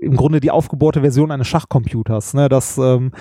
im 0.00 0.16
Grunde 0.16 0.40
die 0.40 0.50
aufgebohrte 0.50 1.00
Version 1.00 1.30
eines 1.30 1.48
Schachcomputers, 1.48 2.34
ne, 2.34 2.48
das, 2.48 2.78
ähm, 2.78 3.12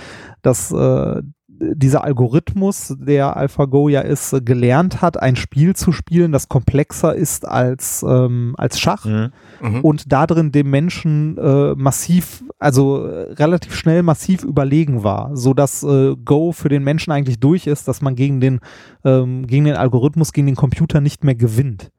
das 0.41 0.71
äh, 0.71 1.21
dieser 1.61 2.03
Algorithmus, 2.03 2.95
der 2.99 3.35
AlphaGo 3.35 3.89
ja 3.89 4.01
ist, 4.01 4.33
äh, 4.33 4.41
gelernt 4.41 5.01
hat, 5.01 5.21
ein 5.21 5.35
Spiel 5.35 5.75
zu 5.75 5.91
spielen, 5.91 6.31
das 6.31 6.47
komplexer 6.47 7.13
ist 7.15 7.47
als, 7.47 8.03
ähm, 8.07 8.55
als 8.57 8.79
Schach 8.79 9.05
Mhm. 9.05 9.31
Mhm. 9.61 9.81
und 9.81 10.11
darin 10.11 10.51
dem 10.51 10.69
Menschen 10.69 11.37
äh, 11.37 11.75
massiv, 11.75 12.43
also 12.59 13.05
äh, 13.05 13.33
relativ 13.33 13.75
schnell 13.75 14.03
massiv 14.03 14.43
überlegen 14.43 15.03
war, 15.03 15.35
so 15.35 15.53
dass 15.53 15.83
äh, 15.83 16.15
Go 16.23 16.51
für 16.51 16.69
den 16.69 16.83
Menschen 16.83 17.11
eigentlich 17.11 17.39
durch 17.39 17.67
ist, 17.67 17.87
dass 17.87 18.01
man 18.01 18.15
gegen 18.15 18.39
den 18.39 18.59
ähm, 19.03 19.47
gegen 19.47 19.65
den 19.65 19.75
Algorithmus, 19.75 20.33
gegen 20.33 20.47
den 20.47 20.55
Computer 20.55 21.01
nicht 21.01 21.23
mehr 21.23 21.35
gewinnt. 21.35 21.91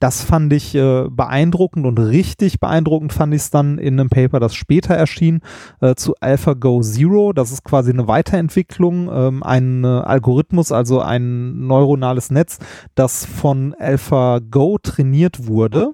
Das 0.00 0.22
fand 0.22 0.50
ich 0.54 0.74
äh, 0.74 1.08
beeindruckend 1.10 1.84
und 1.84 1.98
richtig 1.98 2.58
beeindruckend 2.58 3.12
fand 3.12 3.34
ich 3.34 3.42
es 3.42 3.50
dann 3.50 3.76
in 3.76 4.00
einem 4.00 4.08
Paper, 4.08 4.40
das 4.40 4.54
später 4.54 4.94
erschien, 4.94 5.40
äh, 5.82 5.94
zu 5.94 6.14
AlphaGo 6.20 6.80
Zero. 6.80 7.34
Das 7.34 7.52
ist 7.52 7.64
quasi 7.64 7.92
eine 7.92 8.08
Weiterentwicklung, 8.08 9.10
ähm, 9.12 9.42
ein 9.42 9.84
äh, 9.84 9.86
Algorithmus, 9.86 10.72
also 10.72 11.00
ein 11.00 11.66
neuronales 11.66 12.30
Netz, 12.30 12.58
das 12.94 13.26
von 13.26 13.74
AlphaGo 13.78 14.78
trainiert 14.82 15.46
wurde. 15.46 15.92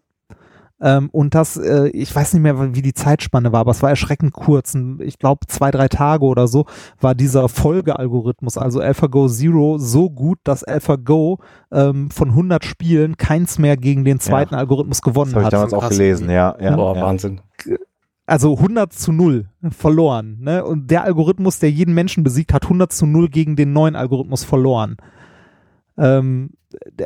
Ähm, 0.80 1.08
und 1.10 1.34
das, 1.34 1.56
äh, 1.56 1.88
ich 1.88 2.14
weiß 2.14 2.34
nicht 2.34 2.42
mehr, 2.42 2.74
wie 2.74 2.82
die 2.82 2.92
Zeitspanne 2.92 3.50
war, 3.50 3.60
aber 3.60 3.70
es 3.70 3.82
war 3.82 3.88
erschreckend 3.90 4.34
kurz. 4.34 4.74
Ich 5.00 5.18
glaube, 5.18 5.46
zwei, 5.46 5.70
drei 5.70 5.88
Tage 5.88 6.24
oder 6.24 6.48
so 6.48 6.66
war 7.00 7.14
dieser 7.14 7.48
Folgealgorithmus, 7.48 8.58
also 8.58 8.80
AlphaGo 8.80 9.28
Zero, 9.28 9.78
so 9.78 10.10
gut, 10.10 10.38
dass 10.44 10.64
AlphaGo 10.64 11.38
ähm, 11.72 12.10
von 12.10 12.28
100 12.30 12.64
Spielen 12.64 13.16
keins 13.16 13.58
mehr 13.58 13.78
gegen 13.78 14.04
den 14.04 14.20
zweiten 14.20 14.54
Algorithmus 14.54 15.00
gewonnen 15.00 15.32
Das 15.32 15.34
habe 15.36 15.42
ich 15.42 15.46
hat. 15.46 15.52
damals 15.54 15.72
auch 15.72 15.80
Krass. 15.80 15.90
gelesen, 15.96 16.28
ja. 16.28 16.54
ja, 16.60 16.76
Boah, 16.76 16.94
ja. 16.94 17.02
Wahnsinn. 17.02 17.40
Also 18.26 18.56
100 18.56 18.92
zu 18.92 19.12
0 19.12 19.48
verloren. 19.70 20.38
Ne? 20.40 20.64
Und 20.64 20.90
der 20.90 21.04
Algorithmus, 21.04 21.58
der 21.58 21.70
jeden 21.70 21.94
Menschen 21.94 22.22
besiegt, 22.24 22.52
hat 22.52 22.64
100 22.64 22.92
zu 22.92 23.06
0 23.06 23.28
gegen 23.28 23.56
den 23.56 23.72
neuen 23.72 23.96
Algorithmus 23.96 24.44
verloren. 24.44 24.96
Ähm, 25.96 26.50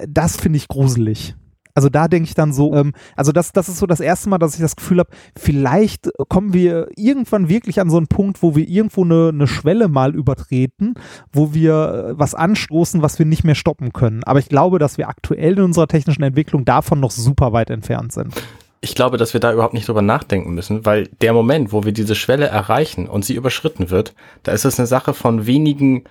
das 0.08 0.36
finde 0.38 0.56
ich 0.56 0.66
gruselig. 0.66 1.36
Also 1.74 1.88
da 1.88 2.08
denke 2.08 2.28
ich 2.28 2.34
dann 2.34 2.52
so, 2.52 2.74
ähm, 2.74 2.92
also 3.16 3.32
das, 3.32 3.52
das 3.52 3.68
ist 3.68 3.78
so 3.78 3.86
das 3.86 4.00
erste 4.00 4.28
Mal, 4.28 4.38
dass 4.38 4.54
ich 4.54 4.60
das 4.60 4.76
Gefühl 4.76 5.00
habe, 5.00 5.10
vielleicht 5.36 6.10
kommen 6.28 6.52
wir 6.52 6.88
irgendwann 6.96 7.48
wirklich 7.48 7.80
an 7.80 7.90
so 7.90 7.96
einen 7.96 8.06
Punkt, 8.06 8.42
wo 8.42 8.56
wir 8.56 8.68
irgendwo 8.68 9.04
eine, 9.04 9.28
eine 9.28 9.46
Schwelle 9.46 9.88
mal 9.88 10.14
übertreten, 10.14 10.94
wo 11.32 11.54
wir 11.54 12.10
äh, 12.10 12.18
was 12.18 12.34
anstoßen, 12.34 13.02
was 13.02 13.18
wir 13.18 13.26
nicht 13.26 13.44
mehr 13.44 13.54
stoppen 13.54 13.92
können. 13.92 14.24
Aber 14.24 14.38
ich 14.38 14.48
glaube, 14.48 14.78
dass 14.78 14.98
wir 14.98 15.08
aktuell 15.08 15.54
in 15.54 15.64
unserer 15.64 15.88
technischen 15.88 16.22
Entwicklung 16.22 16.64
davon 16.64 17.00
noch 17.00 17.10
super 17.10 17.52
weit 17.52 17.70
entfernt 17.70 18.12
sind. 18.12 18.34
Ich 18.82 18.94
glaube, 18.94 19.18
dass 19.18 19.34
wir 19.34 19.40
da 19.40 19.52
überhaupt 19.52 19.74
nicht 19.74 19.88
drüber 19.88 20.02
nachdenken 20.02 20.54
müssen, 20.54 20.86
weil 20.86 21.08
der 21.20 21.34
Moment, 21.34 21.72
wo 21.72 21.84
wir 21.84 21.92
diese 21.92 22.14
Schwelle 22.14 22.46
erreichen 22.46 23.08
und 23.08 23.24
sie 23.24 23.34
überschritten 23.34 23.90
wird, 23.90 24.14
da 24.42 24.52
ist 24.52 24.64
es 24.64 24.78
eine 24.78 24.86
Sache 24.86 25.12
von 25.12 25.46
wenigen, 25.46 26.04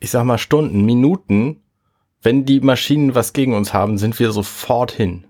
ich 0.00 0.10
sag 0.10 0.24
mal, 0.24 0.38
Stunden, 0.38 0.84
Minuten. 0.84 1.60
Wenn 2.24 2.46
die 2.46 2.60
Maschinen 2.60 3.14
was 3.14 3.34
gegen 3.34 3.54
uns 3.54 3.74
haben, 3.74 3.98
sind 3.98 4.18
wir 4.18 4.32
sofort 4.32 4.90
hin. 4.90 5.26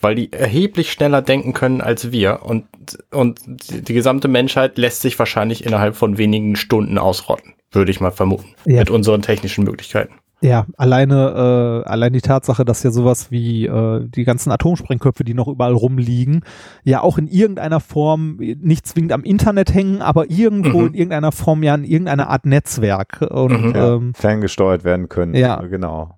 Weil 0.00 0.14
die 0.14 0.32
erheblich 0.32 0.92
schneller 0.92 1.20
denken 1.20 1.52
können 1.52 1.80
als 1.80 2.12
wir 2.12 2.42
und, 2.44 2.66
und 3.10 3.40
die 3.44 3.92
gesamte 3.92 4.28
Menschheit 4.28 4.78
lässt 4.78 5.02
sich 5.02 5.18
wahrscheinlich 5.18 5.64
innerhalb 5.66 5.96
von 5.96 6.16
wenigen 6.16 6.54
Stunden 6.54 6.96
ausrotten, 6.96 7.54
würde 7.72 7.90
ich 7.90 8.00
mal 8.00 8.12
vermuten. 8.12 8.54
Ja. 8.66 8.78
Mit 8.78 8.90
unseren 8.90 9.22
technischen 9.22 9.64
Möglichkeiten. 9.64 10.14
Ja, 10.46 10.64
alleine, 10.76 11.82
äh, 11.84 11.88
allein 11.88 12.12
die 12.12 12.20
Tatsache, 12.20 12.64
dass 12.64 12.82
ja 12.84 12.92
sowas 12.92 13.32
wie 13.32 13.66
äh, 13.66 14.06
die 14.08 14.22
ganzen 14.24 14.52
Atomsprengköpfe, 14.52 15.24
die 15.24 15.34
noch 15.34 15.48
überall 15.48 15.72
rumliegen, 15.72 16.42
ja 16.84 17.00
auch 17.02 17.18
in 17.18 17.26
irgendeiner 17.26 17.80
Form 17.80 18.36
nicht 18.38 18.86
zwingend 18.86 19.12
am 19.12 19.24
Internet 19.24 19.74
hängen, 19.74 20.02
aber 20.02 20.30
irgendwo 20.30 20.82
Mhm. 20.82 20.86
in 20.88 20.94
irgendeiner 20.94 21.32
Form 21.32 21.62
ja 21.64 21.74
in 21.74 21.82
irgendeiner 21.84 22.28
Art 22.30 22.46
Netzwerk. 22.46 23.22
Und 23.28 23.52
Mhm. 23.66 23.72
Ja, 23.74 23.94
ähm, 23.94 24.14
ferngesteuert 24.14 24.84
werden 24.84 25.08
können. 25.08 25.34
Ja. 25.34 25.60
Genau. 25.62 26.16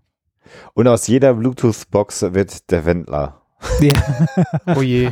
Und 0.75 0.88
aus 0.88 1.06
jeder 1.06 1.32
Bluetooth-Box 1.35 2.35
wird 2.35 2.70
der 2.70 2.85
Wendler. 2.85 3.40
ja, 3.80 3.92
Oh 4.76 4.82
je. 4.82 5.11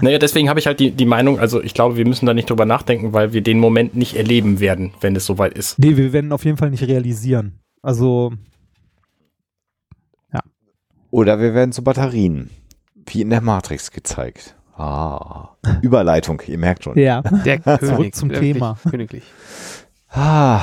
Naja, 0.00 0.18
deswegen 0.18 0.48
habe 0.48 0.58
ich 0.58 0.66
halt 0.66 0.80
die, 0.80 0.90
die 0.90 1.04
Meinung, 1.04 1.38
also 1.38 1.62
ich 1.62 1.74
glaube, 1.74 1.98
wir 1.98 2.06
müssen 2.06 2.24
da 2.24 2.32
nicht 2.32 2.48
drüber 2.48 2.64
nachdenken, 2.64 3.12
weil 3.12 3.34
wir 3.34 3.42
den 3.42 3.58
Moment 3.60 3.94
nicht 3.94 4.16
erleben 4.16 4.58
werden, 4.58 4.92
wenn 5.02 5.14
es 5.14 5.26
soweit 5.26 5.52
ist. 5.52 5.78
nee, 5.78 5.98
wir 5.98 6.14
werden 6.14 6.32
auf 6.32 6.46
jeden 6.46 6.56
Fall 6.56 6.70
nicht 6.70 6.82
realisieren. 6.86 7.59
Also, 7.82 8.32
Oder 11.10 11.40
wir 11.40 11.54
werden 11.54 11.72
zu 11.72 11.82
Batterien. 11.82 12.50
Wie 13.06 13.22
in 13.22 13.30
der 13.30 13.40
Matrix 13.40 13.90
gezeigt. 13.90 14.54
Ah. 14.76 15.48
Überleitung, 15.82 16.40
ihr 16.46 16.58
merkt 16.58 16.84
schon. 16.84 16.96
ja. 16.98 17.22
Der 17.44 17.58
König. 17.78 18.14
zum 18.14 18.30
wirklich 18.30 18.52
Thema. 18.54 18.78
Königlich. 18.88 19.24
Ah, 20.08 20.60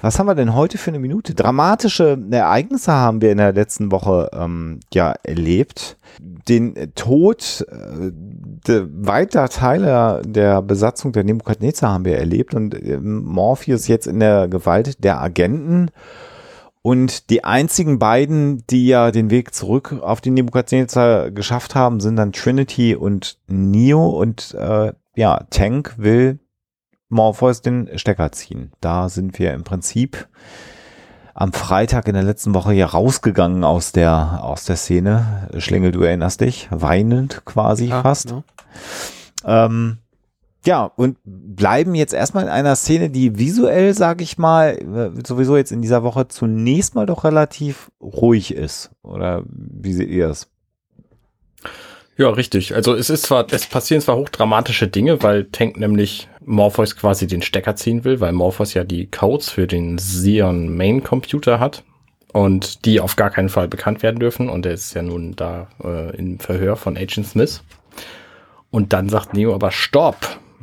was 0.00 0.18
haben 0.18 0.26
wir 0.26 0.34
denn 0.34 0.54
heute 0.54 0.78
für 0.78 0.90
eine 0.90 0.98
Minute? 0.98 1.34
Dramatische 1.34 2.18
Ereignisse 2.30 2.92
haben 2.92 3.20
wir 3.20 3.30
in 3.32 3.38
der 3.38 3.52
letzten 3.52 3.92
Woche 3.92 4.30
ähm, 4.32 4.80
ja 4.92 5.14
erlebt. 5.22 5.98
Den 6.18 6.74
äh, 6.76 6.88
Tod 6.88 7.66
äh, 7.70 8.10
de, 8.10 8.86
weiter 8.90 9.48
Teile 9.50 10.22
der 10.24 10.62
Besatzung 10.62 11.12
der 11.12 11.24
Nebukadnezar 11.24 11.92
haben 11.92 12.04
wir 12.06 12.16
erlebt 12.16 12.54
und 12.54 12.74
äh, 12.74 12.96
Morpheus 12.98 13.88
jetzt 13.88 14.06
in 14.06 14.20
der 14.20 14.48
Gewalt 14.48 15.04
der 15.04 15.20
Agenten. 15.20 15.90
Und 16.82 17.28
die 17.28 17.44
einzigen 17.44 17.98
beiden, 17.98 18.64
die 18.68 18.86
ja 18.86 19.10
den 19.10 19.30
Weg 19.30 19.54
zurück 19.54 19.94
auf 20.00 20.20
die 20.20 20.30
Nebukadnezar 20.30 21.30
geschafft 21.30 21.74
haben, 21.74 22.00
sind 22.00 22.16
dann 22.16 22.32
Trinity 22.32 22.94
und 22.94 23.38
Neo. 23.48 24.08
Und 24.08 24.54
äh, 24.54 24.92
ja, 25.14 25.44
Tank 25.50 25.94
will 25.98 26.38
Morpheus 27.10 27.60
den 27.60 27.90
Stecker 27.98 28.32
ziehen. 28.32 28.72
Da 28.80 29.08
sind 29.10 29.38
wir 29.38 29.52
im 29.52 29.64
Prinzip 29.64 30.28
am 31.34 31.52
Freitag 31.52 32.08
in 32.08 32.14
der 32.14 32.22
letzten 32.22 32.54
Woche 32.54 32.72
hier 32.72 32.86
rausgegangen 32.86 33.62
aus 33.64 33.92
der, 33.92 34.40
aus 34.42 34.64
der 34.64 34.76
Szene. 34.76 35.48
Schlingel, 35.58 35.92
du 35.92 36.02
erinnerst 36.02 36.40
dich, 36.40 36.68
weinend 36.70 37.44
quasi 37.44 37.86
Ja, 37.86 38.02
fast. 38.02 38.28
genau. 38.28 38.44
Ähm, 39.44 39.98
ja, 40.66 40.84
und 40.84 41.16
bleiben 41.24 41.94
jetzt 41.94 42.12
erstmal 42.12 42.44
in 42.44 42.50
einer 42.50 42.76
Szene, 42.76 43.10
die 43.10 43.38
visuell, 43.38 43.94
sage 43.94 44.22
ich 44.22 44.36
mal, 44.36 44.76
äh, 45.16 45.26
sowieso 45.26 45.56
jetzt 45.56 45.72
in 45.72 45.80
dieser 45.80 46.02
Woche 46.02 46.28
zunächst 46.28 46.94
mal 46.94 47.06
doch 47.06 47.24
relativ 47.24 47.90
ruhig 48.00 48.54
ist. 48.54 48.90
Oder 49.02 49.42
wie 49.46 49.92
seht 49.92 50.10
ihr 50.10 50.28
es? 50.28 50.50
Ja, 52.20 52.28
richtig. 52.28 52.74
Also 52.74 52.94
es 52.94 53.08
ist 53.08 53.22
zwar, 53.22 53.46
es 53.50 53.66
passieren 53.66 54.02
zwar 54.02 54.16
hochdramatische 54.16 54.88
Dinge, 54.88 55.22
weil 55.22 55.46
Tank 55.46 55.78
nämlich 55.78 56.28
Morpheus 56.44 56.94
quasi 56.94 57.26
den 57.26 57.40
Stecker 57.40 57.76
ziehen 57.76 58.04
will, 58.04 58.20
weil 58.20 58.32
Morpheus 58.32 58.74
ja 58.74 58.84
die 58.84 59.06
Codes 59.06 59.48
für 59.48 59.66
den 59.66 59.96
Xeon 59.96 60.76
Main 60.76 61.02
Computer 61.02 61.58
hat 61.58 61.82
und 62.34 62.84
die 62.84 63.00
auf 63.00 63.16
gar 63.16 63.30
keinen 63.30 63.48
Fall 63.48 63.68
bekannt 63.68 64.02
werden 64.02 64.20
dürfen 64.20 64.50
und 64.50 64.66
er 64.66 64.72
ist 64.72 64.92
ja 64.92 65.00
nun 65.00 65.34
da 65.34 65.68
äh, 65.82 66.14
im 66.16 66.38
Verhör 66.38 66.76
von 66.76 66.98
Agent 66.98 67.26
Smith. 67.26 67.62
Und 68.70 68.92
dann 68.92 69.08
sagt 69.08 69.32
Neo 69.32 69.54
aber 69.54 69.70
Stopp. 69.70 70.16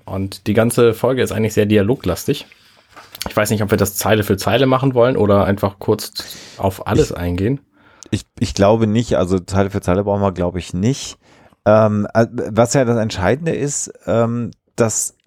Und 0.08 0.48
die 0.48 0.54
ganze 0.54 0.93
Folge 0.93 1.22
ist 1.22 1.32
eigentlich 1.32 1.54
sehr 1.54 1.65
dialoglastig. 1.65 2.46
Ich 3.28 3.36
weiß 3.36 3.50
nicht, 3.50 3.62
ob 3.62 3.72
wir 3.72 3.78
das 3.78 3.96
Zeile 3.96 4.24
für 4.24 4.38
Zeile 4.38 4.65
machen 4.65 4.93
wollen 4.93 5.17
oder 5.17 5.46
einfach 5.46 5.80
kurz 5.80 6.12
auf 6.58 6.88
alles 6.88 7.12
eingehen. 7.12 7.60
Ich, 8.10 8.24
ich 8.39 8.54
glaube 8.54 8.88
nicht, 8.88 9.17
also 9.17 9.39
Zeile 9.39 9.70
für 9.70 9.82
Zeile 9.82 10.04
brauchen 10.04 10.22
wir, 10.22 10.32
glaube 10.32 10.60
ich, 10.60 10.74
nicht. 10.74 11.17
Ähm, 11.65 12.08
äh, 12.13 12.26
was 12.32 12.74
ja 12.74 12.86
das 12.86 12.98
Entscheidende 12.98 13.54
ist, 13.54 13.91
ähm, 14.06 14.52
dass 14.78 15.17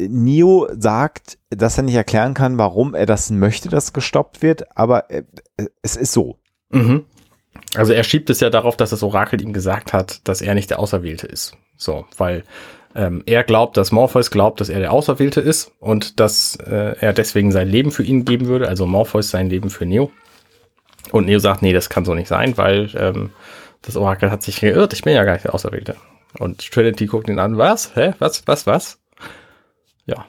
Neo 0.00 0.68
sagt, 0.72 1.38
dass 1.50 1.76
er 1.76 1.84
nicht 1.84 1.94
erklären 1.94 2.32
kann, 2.32 2.56
warum 2.56 2.94
er 2.94 3.04
das 3.04 3.30
möchte, 3.30 3.68
dass 3.68 3.92
gestoppt 3.92 4.40
wird, 4.40 4.76
aber 4.76 5.10
äh, 5.10 5.24
es 5.82 5.96
ist 5.96 6.12
so. 6.12 6.38
Mhm. 6.70 7.04
Also 7.74 7.92
er 7.92 8.04
schiebt 8.04 8.30
es 8.30 8.40
ja 8.40 8.48
darauf, 8.48 8.76
dass 8.76 8.90
das 8.90 9.02
Orakel 9.02 9.42
ihm 9.42 9.52
gesagt 9.52 9.92
hat, 9.92 10.26
dass 10.26 10.40
er 10.40 10.54
nicht 10.54 10.70
der 10.70 10.78
Auserwählte 10.78 11.26
ist. 11.26 11.56
So, 11.76 12.06
weil 12.16 12.44
ähm, 12.94 13.22
er 13.26 13.44
glaubt, 13.44 13.76
dass 13.76 13.92
Morpheus 13.92 14.30
glaubt, 14.30 14.60
dass 14.60 14.68
er 14.68 14.80
der 14.80 14.92
Auserwählte 14.92 15.40
ist 15.40 15.72
und 15.78 16.20
dass 16.20 16.56
äh, 16.56 16.96
er 16.98 17.12
deswegen 17.12 17.52
sein 17.52 17.68
Leben 17.68 17.90
für 17.90 18.02
ihn 18.02 18.24
geben 18.24 18.46
würde, 18.46 18.68
also 18.68 18.86
Morpheus 18.86 19.30
sein 19.30 19.50
Leben 19.50 19.70
für 19.70 19.86
Neo. 19.86 20.10
Und 21.12 21.26
Neo 21.26 21.38
sagt, 21.38 21.62
nee, 21.62 21.72
das 21.72 21.88
kann 21.88 22.04
so 22.04 22.14
nicht 22.14 22.28
sein, 22.28 22.56
weil 22.56 22.90
ähm, 22.94 23.30
das 23.82 23.96
Orakel 23.96 24.30
hat 24.30 24.42
sich 24.42 24.60
geirrt, 24.60 24.92
ich 24.92 25.02
bin 25.02 25.14
ja 25.14 25.24
gar 25.24 25.34
nicht 25.34 25.44
der 25.44 25.54
Auserwählte. 25.54 25.96
Und 26.38 26.70
Trinity 26.70 27.06
guckt 27.06 27.28
ihn 27.28 27.38
an, 27.38 27.56
was? 27.56 27.94
Hä? 27.94 28.12
Was? 28.18 28.42
Was? 28.46 28.66
Was? 28.66 28.98
Ja. 30.06 30.26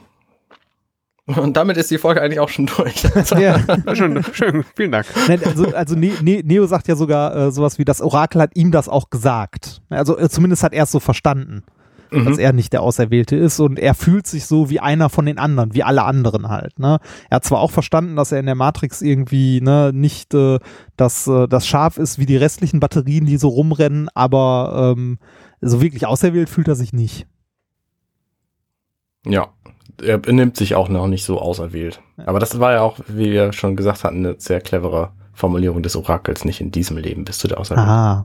Und 1.26 1.56
damit 1.56 1.78
ist 1.78 1.92
die 1.92 2.00
Folge 2.00 2.22
eigentlich 2.22 2.40
auch 2.40 2.50
schon 2.50 2.66
durch. 2.66 3.04
ja. 3.40 3.60
Schön, 3.94 4.24
schön, 4.34 4.66
vielen 4.76 4.92
Dank. 4.92 5.06
Nein, 5.28 5.42
also, 5.46 5.68
also 5.76 5.96
ne, 5.96 6.14
ne, 6.22 6.42
Neo 6.44 6.66
sagt 6.66 6.88
ja 6.88 6.96
sogar 6.96 7.36
äh, 7.36 7.52
sowas 7.52 7.78
wie, 7.78 7.86
das 7.86 8.02
Orakel 8.02 8.42
hat 8.42 8.56
ihm 8.56 8.72
das 8.72 8.90
auch 8.90 9.10
gesagt. 9.10 9.82
Also 9.90 10.18
äh, 10.18 10.28
zumindest 10.30 10.64
hat 10.64 10.74
er 10.74 10.84
es 10.84 10.92
so 10.92 11.00
verstanden, 11.00 11.64
dass 12.12 12.38
Mhm. 12.38 12.40
er 12.40 12.54
nicht 12.54 12.74
der 12.74 12.82
Auserwählte 12.82 13.36
ist 13.36 13.60
und 13.60 13.80
er 13.80 13.94
fühlt 13.94 14.28
sich 14.28 14.46
so 14.46 14.70
wie 14.70 14.80
einer 14.80 15.10
von 15.10 15.26
den 15.26 15.38
anderen, 15.38 15.74
wie 15.74 15.84
alle 15.84 16.04
anderen 16.04 16.50
halt. 16.50 16.80
Ne? 16.80 17.00
Er 17.30 17.36
hat 17.38 17.46
zwar 17.46 17.60
auch 17.60 17.72
verstanden, 17.72 18.16
dass 18.16 18.32
er 18.32 18.40
in 18.40 18.46
der 18.46 18.56
Matrix 18.56 19.02
irgendwie 19.02 19.62
ne, 19.62 19.92
nicht 19.94 20.34
äh, 20.34 20.60
das, 20.98 21.28
äh, 21.28 21.48
das 21.48 21.68
Schaf 21.68 21.98
ist 21.98 22.20
wie 22.20 22.26
die 22.26 22.38
restlichen 22.38 22.80
Batterien, 22.80 23.26
die 23.26 23.38
so 23.38 23.50
rumrennen, 23.50 24.10
aber 24.14 24.94
ähm, 24.98 25.20
so 25.62 25.82
wirklich 25.82 26.06
auserwählt 26.06 26.50
fühlt 26.50 26.68
er 26.68 26.76
sich 26.76 26.94
nicht. 26.94 27.28
Ja, 29.26 29.50
er 30.02 30.18
benimmt 30.18 30.56
sich 30.56 30.76
auch 30.76 30.90
noch 30.90 31.08
nicht 31.08 31.26
so 31.26 31.40
auserwählt. 31.40 32.00
Aber 32.26 32.40
das 32.40 32.60
war 32.60 32.72
ja 32.72 32.82
auch, 32.82 33.00
wie 33.08 33.32
wir 33.32 33.54
schon 33.54 33.76
gesagt 33.76 34.04
hatten, 34.04 34.26
eine 34.26 34.36
sehr 34.40 34.62
clevere 34.62 35.12
Formulierung 35.34 35.84
des 35.84 35.96
Orakels. 35.96 36.46
Nicht 36.46 36.62
in 36.62 36.72
diesem 36.72 36.98
Leben 36.98 37.26
bist 37.26 37.44
du 37.44 37.48
der 37.48 37.60
Auserwählte. 37.60 37.90
Ah. 37.90 38.24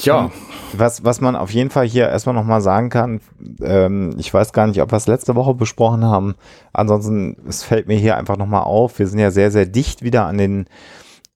Ja, 0.00 0.30
Was, 0.76 1.04
was 1.04 1.20
man 1.20 1.36
auf 1.36 1.50
jeden 1.50 1.70
Fall 1.70 1.86
hier 1.86 2.08
erstmal 2.08 2.34
nochmal 2.34 2.60
sagen 2.60 2.90
kann, 2.90 3.20
ähm, 3.62 4.14
ich 4.18 4.32
weiß 4.32 4.52
gar 4.52 4.66
nicht, 4.66 4.82
ob 4.82 4.92
wir 4.92 4.96
es 4.96 5.06
letzte 5.06 5.34
Woche 5.34 5.54
besprochen 5.54 6.04
haben. 6.04 6.34
Ansonsten, 6.72 7.36
es 7.48 7.62
fällt 7.62 7.88
mir 7.88 7.96
hier 7.96 8.16
einfach 8.16 8.36
nochmal 8.36 8.62
auf. 8.62 8.98
Wir 8.98 9.06
sind 9.06 9.18
ja 9.18 9.30
sehr, 9.30 9.50
sehr 9.50 9.66
dicht 9.66 10.02
wieder 10.02 10.26
an 10.26 10.38
den 10.38 10.66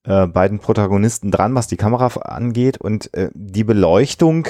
äh, 0.03 0.27
beiden 0.27 0.59
Protagonisten 0.59 1.31
dran, 1.31 1.55
was 1.55 1.67
die 1.67 1.77
Kamera 1.77 2.07
angeht. 2.21 2.77
Und 2.77 3.13
äh, 3.13 3.29
die 3.33 3.63
Beleuchtung 3.63 4.47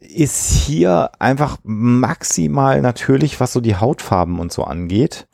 ist 0.00 0.52
hier 0.52 1.10
einfach 1.18 1.58
maximal 1.64 2.80
natürlich, 2.80 3.40
was 3.40 3.52
so 3.52 3.60
die 3.60 3.76
Hautfarben 3.76 4.38
und 4.38 4.52
so 4.52 4.64
angeht. 4.64 5.26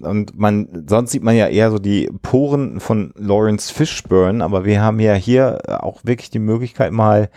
Und 0.00 0.38
man, 0.38 0.84
sonst 0.88 1.12
sieht 1.12 1.22
man 1.22 1.36
ja 1.36 1.48
eher 1.48 1.70
so 1.70 1.78
die 1.78 2.10
Poren 2.22 2.80
von 2.80 3.12
Lawrence 3.16 3.72
Fishburne, 3.72 4.44
aber 4.44 4.64
wir 4.64 4.82
haben 4.82 5.00
ja 5.00 5.14
hier 5.14 5.58
auch 5.82 6.00
wirklich 6.04 6.30
die 6.30 6.38
Möglichkeit 6.38 6.92
mal 6.92 7.30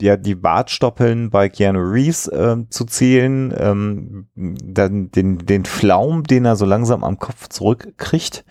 ja 0.00 0.16
die 0.16 0.34
Bartstoppeln 0.34 1.30
bei 1.30 1.48
Keanu 1.48 1.80
Reeves 1.80 2.28
äh, 2.28 2.56
zu 2.68 2.84
zählen, 2.84 3.54
ähm, 3.56 4.26
dann 4.34 5.10
den, 5.10 5.38
den 5.38 5.64
Flaum, 5.64 6.24
den 6.24 6.44
er 6.44 6.56
so 6.56 6.66
langsam 6.66 7.04
am 7.04 7.18
Kopf 7.18 7.48
zurückkriegt. 7.48 8.44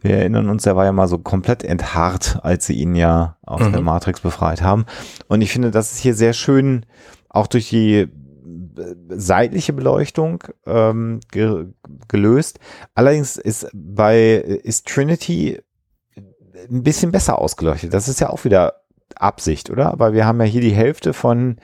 Wir 0.00 0.16
erinnern 0.16 0.48
uns, 0.48 0.62
der 0.62 0.76
war 0.76 0.84
ja 0.84 0.92
mal 0.92 1.08
so 1.08 1.18
komplett 1.18 1.62
enthaart, 1.62 2.38
als 2.42 2.66
sie 2.66 2.74
ihn 2.74 2.94
ja 2.94 3.36
aus 3.44 3.60
Mhm. 3.62 3.72
der 3.72 3.82
Matrix 3.82 4.20
befreit 4.20 4.62
haben. 4.62 4.86
Und 5.28 5.42
ich 5.42 5.52
finde, 5.52 5.70
das 5.70 5.92
ist 5.92 5.98
hier 5.98 6.14
sehr 6.14 6.32
schön, 6.32 6.86
auch 7.28 7.46
durch 7.46 7.68
die 7.68 7.94
äh, 7.94 8.08
seitliche 9.08 9.72
Beleuchtung 9.72 10.44
ähm, 10.66 11.20
ge 11.30 11.66
gelöst. 12.08 12.58
Allerdings 12.94 13.36
ist 13.36 13.68
bei 13.72 14.34
ist 14.34 14.86
Trinity 14.86 15.60
ein 16.70 16.82
bisschen 16.82 17.12
besser 17.12 17.38
ausgeleuchtet. 17.38 17.94
Das 17.94 18.08
ist 18.08 18.20
ja 18.20 18.30
auch 18.30 18.44
wieder 18.44 18.74
Absicht, 19.16 19.70
oder? 19.70 19.94
Weil 19.96 20.12
wir 20.12 20.26
haben 20.26 20.40
ja 20.40 20.46
hier 20.46 20.60
die 20.60 20.72
Hälfte 20.72 21.12
von 21.12 21.56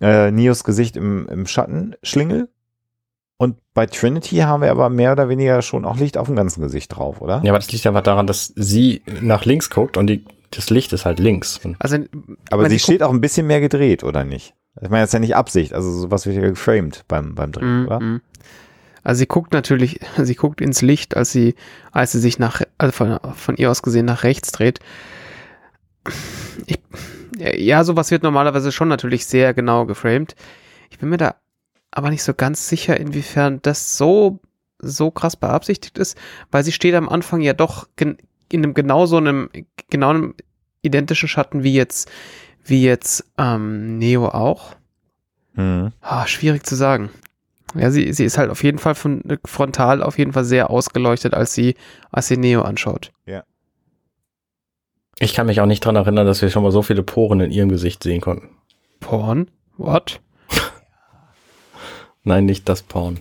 äh, 0.00 0.30
Neos 0.30 0.64
Gesicht 0.64 0.96
im, 0.96 1.26
im 1.28 1.46
Schattenschlingel. 1.46 2.48
Und 3.38 3.56
bei 3.74 3.86
Trinity 3.86 4.36
haben 4.36 4.62
wir 4.62 4.70
aber 4.70 4.88
mehr 4.88 5.12
oder 5.12 5.28
weniger 5.28 5.60
schon 5.60 5.84
auch 5.84 5.98
Licht 5.98 6.16
auf 6.16 6.26
dem 6.26 6.36
ganzen 6.36 6.62
Gesicht 6.62 6.96
drauf, 6.96 7.20
oder? 7.20 7.42
ja, 7.44 7.52
aber 7.52 7.58
das 7.58 7.70
liegt 7.70 7.86
einfach 7.86 8.02
daran, 8.02 8.26
dass 8.26 8.52
sie 8.56 9.02
nach 9.20 9.44
links 9.44 9.68
guckt 9.68 9.98
und 9.98 10.06
die, 10.06 10.24
das 10.50 10.70
Licht 10.70 10.94
ist 10.94 11.04
halt 11.04 11.18
links. 11.18 11.60
Also, 11.78 11.98
Aber 12.50 12.70
sie 12.70 12.78
steht 12.78 13.02
auch 13.02 13.10
ein 13.12 13.20
bisschen 13.20 13.46
mehr 13.46 13.60
gedreht, 13.60 14.04
oder 14.04 14.24
nicht? 14.24 14.54
Ich 14.82 14.90
meine, 14.90 15.02
das 15.02 15.10
ist 15.10 15.14
ja 15.14 15.18
nicht 15.20 15.36
Absicht, 15.36 15.72
also 15.72 15.90
sowas 15.90 16.26
wird 16.26 16.36
ja 16.36 16.42
geframed 16.48 17.04
beim, 17.08 17.34
beim 17.34 17.52
Drehen, 17.52 17.80
Mhm, 17.80 17.86
oder? 17.86 18.00
mhm. 18.00 18.20
Also 19.02 19.20
sie 19.20 19.26
guckt 19.26 19.52
natürlich, 19.52 20.00
sie 20.22 20.34
guckt 20.34 20.60
ins 20.60 20.82
Licht, 20.82 21.16
als 21.16 21.32
sie, 21.32 21.54
als 21.92 22.12
sie 22.12 22.18
sich 22.20 22.38
nach, 22.38 22.62
also 22.78 22.92
von, 22.92 23.18
von 23.34 23.56
ihr 23.56 23.70
aus 23.70 23.82
gesehen 23.82 24.06
nach 24.06 24.22
rechts 24.24 24.52
dreht. 24.52 24.80
Ich, 26.66 26.78
ja, 27.38 27.84
sowas 27.84 28.10
wird 28.10 28.22
normalerweise 28.22 28.72
schon 28.72 28.88
natürlich 28.88 29.26
sehr 29.26 29.54
genau 29.54 29.86
geframed. 29.86 30.34
Ich 30.90 30.98
bin 30.98 31.08
mir 31.08 31.18
da 31.18 31.36
aber 31.90 32.10
nicht 32.10 32.22
so 32.22 32.34
ganz 32.34 32.68
sicher, 32.68 32.98
inwiefern 32.98 33.60
das 33.62 33.96
so, 33.96 34.40
so 34.78 35.10
krass 35.10 35.36
beabsichtigt 35.36 35.98
ist, 35.98 36.16
weil 36.50 36.62
sie 36.64 36.72
steht 36.72 36.94
am 36.94 37.08
Anfang 37.08 37.40
ja 37.40 37.54
doch 37.54 37.88
in 37.98 38.18
einem 38.52 38.74
genau 38.74 39.06
so 39.06 39.16
einem, 39.16 39.48
genau 39.90 40.10
einem 40.10 40.34
identischen 40.82 41.28
Schatten 41.28 41.62
wie 41.62 41.74
jetzt, 41.74 42.10
wie 42.68 42.82
jetzt 42.82 43.24
ähm, 43.38 43.98
Neo 43.98 44.28
auch. 44.28 44.74
Mhm. 45.54 45.92
Ah, 46.00 46.26
schwierig 46.26 46.64
zu 46.66 46.74
sagen. 46.74 47.10
Ja, 47.74 47.90
sie, 47.90 48.12
sie 48.12 48.24
ist 48.24 48.38
halt 48.38 48.50
auf 48.50 48.62
jeden 48.62 48.78
Fall 48.78 48.94
von 48.94 49.22
frontal 49.44 50.02
auf 50.02 50.18
jeden 50.18 50.32
Fall 50.32 50.44
sehr 50.44 50.70
ausgeleuchtet, 50.70 51.34
als 51.34 51.52
sie, 51.52 51.74
als 52.10 52.28
sie 52.28 52.36
Neo 52.36 52.62
anschaut. 52.62 53.12
ich 55.18 55.34
kann 55.34 55.46
mich 55.46 55.60
auch 55.60 55.66
nicht 55.66 55.84
dran 55.84 55.96
erinnern, 55.96 56.26
dass 56.26 56.42
wir 56.42 56.50
schon 56.50 56.62
mal 56.62 56.72
so 56.72 56.82
viele 56.82 57.02
Poren 57.02 57.40
in 57.40 57.50
ihrem 57.50 57.68
Gesicht 57.68 58.02
sehen 58.02 58.20
konnten. 58.20 58.50
Porn? 59.00 59.50
What? 59.76 60.20
Nein, 62.24 62.46
nicht 62.46 62.68
das 62.68 62.82
Porn. 62.82 63.20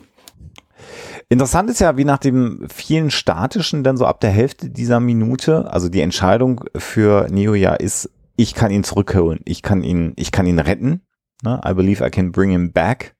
Interessant 1.27 1.69
ist 1.69 1.79
ja, 1.79 1.97
wie 1.97 2.05
nach 2.05 2.19
dem 2.19 2.67
vielen 2.69 3.09
statischen 3.09 3.83
dann 3.83 3.97
so 3.97 4.05
ab 4.05 4.19
der 4.19 4.29
Hälfte 4.29 4.69
dieser 4.69 4.99
Minute, 4.99 5.71
also 5.71 5.89
die 5.89 6.01
Entscheidung 6.01 6.65
für 6.75 7.27
Neo 7.31 7.55
ja 7.55 7.73
ist, 7.73 8.11
ich 8.35 8.53
kann 8.53 8.71
ihn 8.71 8.83
zurückholen, 8.83 9.39
ich 9.45 9.61
kann 9.61 9.83
ihn, 9.83 10.13
ich 10.15 10.31
kann 10.31 10.45
ihn 10.45 10.59
retten. 10.59 11.01
Ne? 11.43 11.59
I 11.65 11.73
believe 11.73 12.05
I 12.05 12.09
can 12.09 12.31
bring 12.31 12.49
him 12.51 12.71
back. 12.71 13.15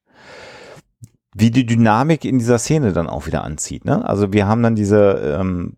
Wie 1.37 1.51
die 1.51 1.65
Dynamik 1.65 2.23
in 2.23 2.39
dieser 2.39 2.57
Szene 2.59 2.93
dann 2.93 3.07
auch 3.07 3.27
wieder 3.27 3.43
anzieht. 3.43 3.83
Ne? 3.85 4.07
Also 4.07 4.31
wir 4.31 4.47
haben 4.47 4.63
dann 4.63 4.75
diese, 4.75 5.37
ähm, 5.39 5.75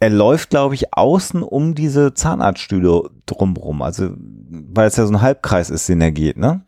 er 0.00 0.10
läuft, 0.10 0.50
glaube 0.50 0.74
ich, 0.74 0.94
außen 0.94 1.42
um 1.42 1.74
diese 1.74 2.14
Zahnarztstühle 2.14 3.10
drumrum. 3.26 3.82
Also, 3.82 4.10
weil 4.16 4.86
es 4.88 4.96
ja 4.96 5.06
so 5.06 5.12
ein 5.14 5.22
Halbkreis 5.22 5.70
ist, 5.70 5.88
den 5.88 6.00
er 6.00 6.12
geht, 6.12 6.36
ne? 6.36 6.64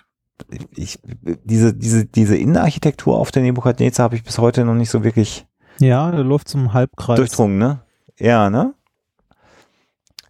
Ich, 0.75 0.99
diese, 1.45 1.75
diese, 1.75 2.07
diese 2.07 2.37
Innenarchitektur 2.37 3.19
auf 3.19 3.31
der 3.31 3.43
Nebukadnezar 3.43 4.05
habe 4.05 4.17
ich 4.17 4.25
bis 4.25 4.39
heute 4.39 4.65
noch 4.65 4.75
nicht 4.75 4.91
so 4.91 5.05
wirklich 5.05 5.47
Ja, 5.79 6.11
der 6.11 6.25
läuft 6.25 6.49
zum 6.49 6.73
Halbkreis. 6.73 7.17
durchdrungen, 7.19 7.59
ne? 7.59 7.83
Ja, 8.19 8.49
ne? 8.51 8.75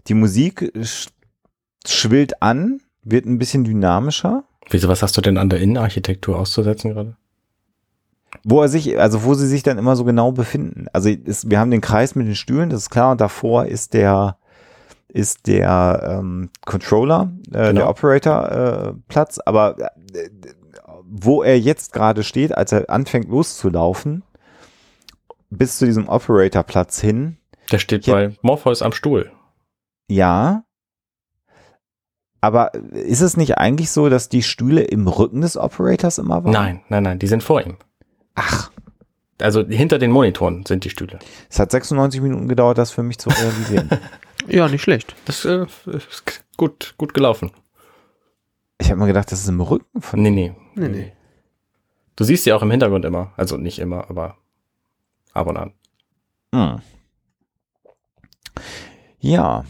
Die 0.09 0.15
Musik 0.15 0.73
sch 0.83 1.09
schwillt 1.87 2.43
an, 2.43 2.81
wird 3.03 3.25
ein 3.27 3.39
bisschen 3.39 3.65
dynamischer. 3.65 4.45
Wieso, 4.69 4.89
was 4.89 5.03
hast 5.03 5.17
du 5.17 5.21
denn 5.21 5.39
an 5.39 5.49
der 5.49 5.61
Innenarchitektur 5.61 6.39
auszusetzen 6.39 6.93
gerade? 6.93 7.17
Wo 8.45 8.61
er 8.63 8.69
sich, 8.69 8.99
also 9.01 9.25
wo 9.25 9.35
sie 9.35 9.47
sich 9.47 9.63
dann 9.63 9.79
immer 9.79 9.97
so 9.97 10.05
genau 10.05 10.31
befinden. 10.33 10.87
Also 10.93 11.09
ist, 11.09 11.51
wir 11.51 11.59
haben 11.59 11.71
den 11.71 11.81
Kreis 11.81 12.15
mit 12.15 12.27
den 12.27 12.37
Stühlen, 12.37 12.71
das 12.71 12.83
ist 12.83 12.91
klar, 12.91 13.13
und 13.13 13.21
davor 13.21 13.67
ist 13.67 13.95
der, 13.95 14.37
ist 15.09 15.47
der 15.49 16.19
ähm, 16.21 16.51
Controller, 16.65 17.33
äh, 17.49 17.69
Genau. 17.69 17.73
der 17.73 17.89
Operator-Platz, 17.89 19.41
aber 19.45 19.77
äh, 20.13 20.29
wo 21.05 21.43
er 21.43 21.59
jetzt 21.59 21.93
gerade 21.93 22.23
steht, 22.23 22.57
als 22.57 22.71
er 22.73 22.89
anfängt 22.89 23.29
loszulaufen, 23.29 24.23
bis 25.51 25.79
zu 25.79 25.87
diesem 25.87 26.09
Operator-Platz 26.09 27.01
hin, 27.01 27.39
Der 27.73 27.79
steht 27.79 28.07
bei 28.07 28.37
Morpheus 28.43 28.83
am 28.83 28.93
Stuhl. 28.93 29.33
Ja. 30.11 30.65
Aber 32.43 32.73
ist 32.75 33.21
es 33.21 33.37
nicht 33.37 33.59
eigentlich 33.59 33.91
so, 33.91 34.09
dass 34.09 34.31
die 34.31 34.43
Stühle 34.43 34.81
im 34.83 35.07
Rücken 35.07 35.43
des 35.43 35.57
Operators 35.59 36.17
immer 36.19 36.43
waren? 36.43 36.53
Nein, 36.53 36.81
nein, 36.89 37.03
nein, 37.03 37.19
die 37.19 37.27
sind 37.27 37.43
vor 37.43 37.61
ihm. 37.61 37.77
Ach, 38.35 38.71
Also 39.43 39.67
hinter 39.67 39.99
den 39.99 40.11
Monitoren 40.11 40.65
sind 40.65 40.85
die 40.85 40.91
Stühle. 40.91 41.19
es 41.51 41.59
hat 41.59 41.71
96 41.71 42.23
Minuten 42.23 42.49
gedauert, 42.49 42.79
das 42.79 42.91
für 42.93 43.03
mich 43.03 43.19
zu 43.19 43.29
realisieren. 43.31 43.89
Ja, 44.49 44.69
nicht 44.69 44.81
schlecht. 44.83 45.15
Das 45.27 45.45
äh, 45.45 45.67
ist 45.87 46.43
gut, 46.57 46.95
gut 46.97 47.13
gelaufen. 47.13 47.51
ich 48.81 48.91
habe 48.91 48.99
mir 48.99 49.07
gedacht, 49.07 49.31
das 49.31 49.41
ist 49.43 49.49
im 49.49 49.61
Rücken 49.61 50.01
von 50.01 50.23
Nee, 50.23 50.31
nee. 50.31 50.55
Nee, 50.75 50.89
nee. 50.89 51.13
Du 52.17 52.25
siehst 52.25 52.45
sie 52.45 52.53
auch 52.55 52.63
im 52.63 52.71
Hintergrund 52.71 53.05
immer. 53.05 53.35
Also 53.37 53.59
nicht 53.59 53.79
immer, 53.79 54.09
aber 54.09 54.39
ab 55.35 55.47
und 55.47 55.59
an. 55.59 55.73
Hm. 56.55 56.81
Ja, 59.19 59.65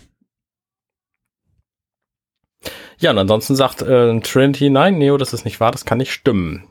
Ja, 3.00 3.10
und 3.10 3.18
ansonsten 3.18 3.56
sagt 3.56 3.82
äh, 3.82 4.20
Trinity, 4.20 4.68
nein, 4.70 4.98
Neo, 4.98 5.16
das 5.16 5.32
ist 5.32 5.44
nicht 5.44 5.58
wahr, 5.58 5.72
das 5.72 5.86
kann 5.86 5.98
nicht 5.98 6.12
stimmen. 6.12 6.64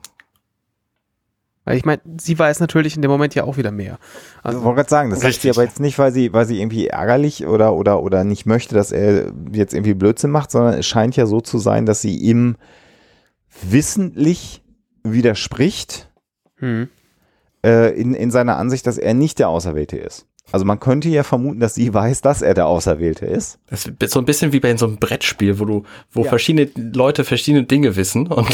Weil 1.65 1.75
ich 1.75 1.85
meine, 1.85 2.01
sie 2.17 2.37
weiß 2.37 2.59
natürlich 2.61 2.95
in 2.95 3.01
dem 3.01 3.11
Moment 3.11 3.35
ja 3.35 3.43
auch 3.43 3.57
wieder 3.57 3.71
mehr. 3.71 3.99
also 4.43 4.43
Also, 4.43 4.59
ich 4.59 4.65
wollte 4.65 4.75
gerade 4.77 4.89
sagen, 4.89 5.09
das 5.09 5.19
sagt 5.21 5.41
sie 5.41 5.49
aber 5.49 5.63
jetzt 5.63 5.79
nicht, 5.79 5.97
weil 5.99 6.11
sie, 6.11 6.31
weil 6.31 6.45
sie 6.45 6.61
irgendwie 6.61 6.87
ärgerlich 6.87 7.45
oder, 7.45 7.73
oder, 7.73 8.01
oder 8.01 8.23
nicht 8.23 8.45
möchte, 8.45 8.75
dass 8.75 8.91
er 8.91 9.31
jetzt 9.51 9.73
irgendwie 9.73 9.95
Blödsinn 9.95 10.31
macht, 10.31 10.51
sondern 10.51 10.75
es 10.75 10.87
scheint 10.87 11.15
ja 11.15 11.25
so 11.25 11.41
zu 11.41 11.57
sein, 11.57 11.85
dass 11.85 12.01
sie 12.01 12.15
ihm 12.15 12.57
wissentlich 13.61 14.63
widerspricht 15.03 16.09
hm. 16.57 16.89
äh, 17.65 17.99
in, 17.99 18.13
in 18.13 18.29
seiner 18.29 18.57
Ansicht, 18.57 18.85
dass 18.85 18.99
er 18.99 19.15
nicht 19.15 19.39
der 19.39 19.49
Auserwählte 19.49 19.97
ist. 19.97 20.28
Also 20.51 20.65
man 20.65 20.79
könnte 20.79 21.09
ja 21.09 21.23
vermuten, 21.23 21.59
dass 21.59 21.75
sie 21.75 21.93
weiß, 21.93 22.21
dass 22.21 22.41
er 22.41 22.53
der 22.53 22.67
Auserwählte 22.67 23.25
ist. 23.25 23.59
Das 23.67 23.85
ist 23.85 24.11
so 24.11 24.19
ein 24.19 24.25
bisschen 24.25 24.51
wie 24.51 24.59
bei 24.59 24.75
so 24.77 24.85
einem 24.87 24.97
Brettspiel, 24.97 25.59
wo 25.59 25.65
du, 25.65 25.83
wo 26.11 26.23
Ja. 26.23 26.29
verschiedene 26.29 26.69
Leute 26.75 27.23
verschiedene 27.23 27.63
Dinge 27.65 27.95
wissen 27.95 28.27
und 28.31 28.47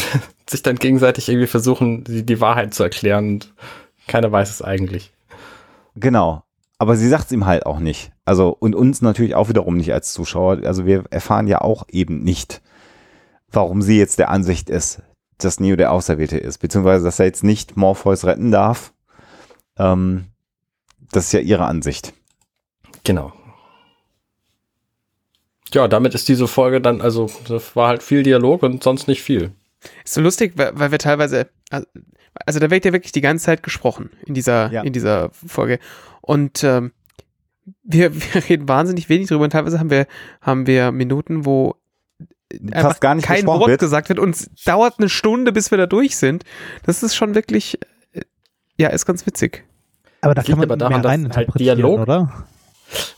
sich 0.49 0.61
dann 0.63 0.75
gegenseitig 0.77 1.29
irgendwie 1.29 1.47
versuchen, 1.47 2.03
die, 2.03 2.25
die 2.25 2.41
Wahrheit 2.41 2.73
zu 2.73 2.83
erklären 2.83 3.27
und 3.29 3.53
keiner 4.07 4.31
weiß 4.31 4.49
es 4.49 4.61
eigentlich. 4.61 5.11
Genau. 5.95 6.43
Aber 6.77 6.97
sie 6.97 7.07
sagt 7.07 7.25
es 7.27 7.31
ihm 7.31 7.45
halt 7.45 7.65
auch 7.65 7.79
nicht. 7.79 8.11
Also, 8.25 8.49
und 8.59 8.75
uns 8.75 9.01
natürlich 9.01 9.33
auch 9.35 9.47
wiederum 9.49 9.77
nicht 9.77 9.93
als 9.93 10.11
Zuschauer. 10.11 10.59
Also 10.65 10.85
wir 10.85 11.05
erfahren 11.09 11.47
ja 11.47 11.61
auch 11.61 11.85
eben 11.89 12.23
nicht, 12.23 12.61
warum 13.49 13.81
sie 13.81 13.97
jetzt 13.97 14.19
der 14.19 14.29
Ansicht 14.29 14.69
ist, 14.69 15.01
dass 15.37 15.59
Neo 15.61 15.77
der 15.77 15.93
Auserwählte 15.93 16.37
ist. 16.37 16.57
Beziehungsweise, 16.57 17.05
dass 17.05 17.19
er 17.19 17.27
jetzt 17.27 17.43
nicht 17.45 17.77
Morpheus 17.77 18.25
retten 18.25 18.51
darf. 18.51 18.93
Ähm, 19.77 20.25
das 21.11 21.25
ist 21.25 21.33
ja 21.33 21.39
ihre 21.39 21.65
Ansicht. 21.65 22.13
Genau. 23.03 23.33
Ja, 25.73 25.87
damit 25.87 26.13
ist 26.15 26.27
diese 26.27 26.47
Folge 26.47 26.79
dann, 26.79 27.01
also 27.01 27.29
das 27.47 27.75
war 27.75 27.89
halt 27.89 28.03
viel 28.03 28.23
Dialog 28.23 28.63
und 28.63 28.83
sonst 28.83 29.07
nicht 29.07 29.21
viel. 29.21 29.51
Ist 30.03 30.13
so 30.13 30.21
lustig, 30.21 30.53
weil, 30.55 30.71
weil 30.77 30.91
wir 30.91 30.99
teilweise, 30.99 31.49
also 31.69 32.59
da 32.59 32.69
wird 32.69 32.85
ja 32.85 32.93
wirklich 32.93 33.11
die 33.11 33.21
ganze 33.21 33.45
Zeit 33.45 33.63
gesprochen 33.63 34.09
in 34.25 34.33
dieser, 34.33 34.71
Ja. 34.71 34.81
in 34.83 34.93
dieser 34.93 35.31
Folge. 35.31 35.79
Und 36.21 36.63
ähm, 36.63 36.91
wir, 37.83 38.13
wir 38.33 38.47
reden 38.49 38.67
wahnsinnig 38.67 39.09
wenig 39.09 39.27
drüber 39.27 39.43
und 39.43 39.49
teilweise 39.51 39.79
haben 39.79 39.89
wir, 39.89 40.07
haben 40.41 40.67
wir 40.67 40.91
Minuten, 40.91 41.45
wo 41.45 41.75
Fast 42.73 43.01
gar 43.01 43.15
nicht 43.15 43.25
kein 43.25 43.45
Wort 43.47 43.67
wird. 43.67 43.79
gesagt 43.79 44.07
wird 44.07 44.19
und 44.19 44.35
es 44.35 44.49
dauert 44.65 44.99
eine 44.99 45.09
Stunde, 45.09 45.51
bis 45.51 45.71
wir 45.71 45.77
da 45.79 45.87
durch 45.87 46.15
sind. 46.15 46.43
Das 46.83 47.01
ist 47.03 47.15
schon 47.15 47.33
wirklich, 47.35 47.79
äh, 48.13 48.21
ja, 48.77 48.89
ist 48.89 49.05
ganz 49.05 49.25
witzig. 49.25 49.65
Aber 50.25 50.33
da 50.35 50.41
Das 50.41 50.49
kann 50.49 50.59
liegt 50.59 50.69
man 50.69 50.81
aber 50.81 50.99
daran, 51.01 51.21
mehr 51.21 51.29
dass 51.29 51.37
halt 51.37 51.59
Dialog- 51.59 51.99
oder? 52.01 52.31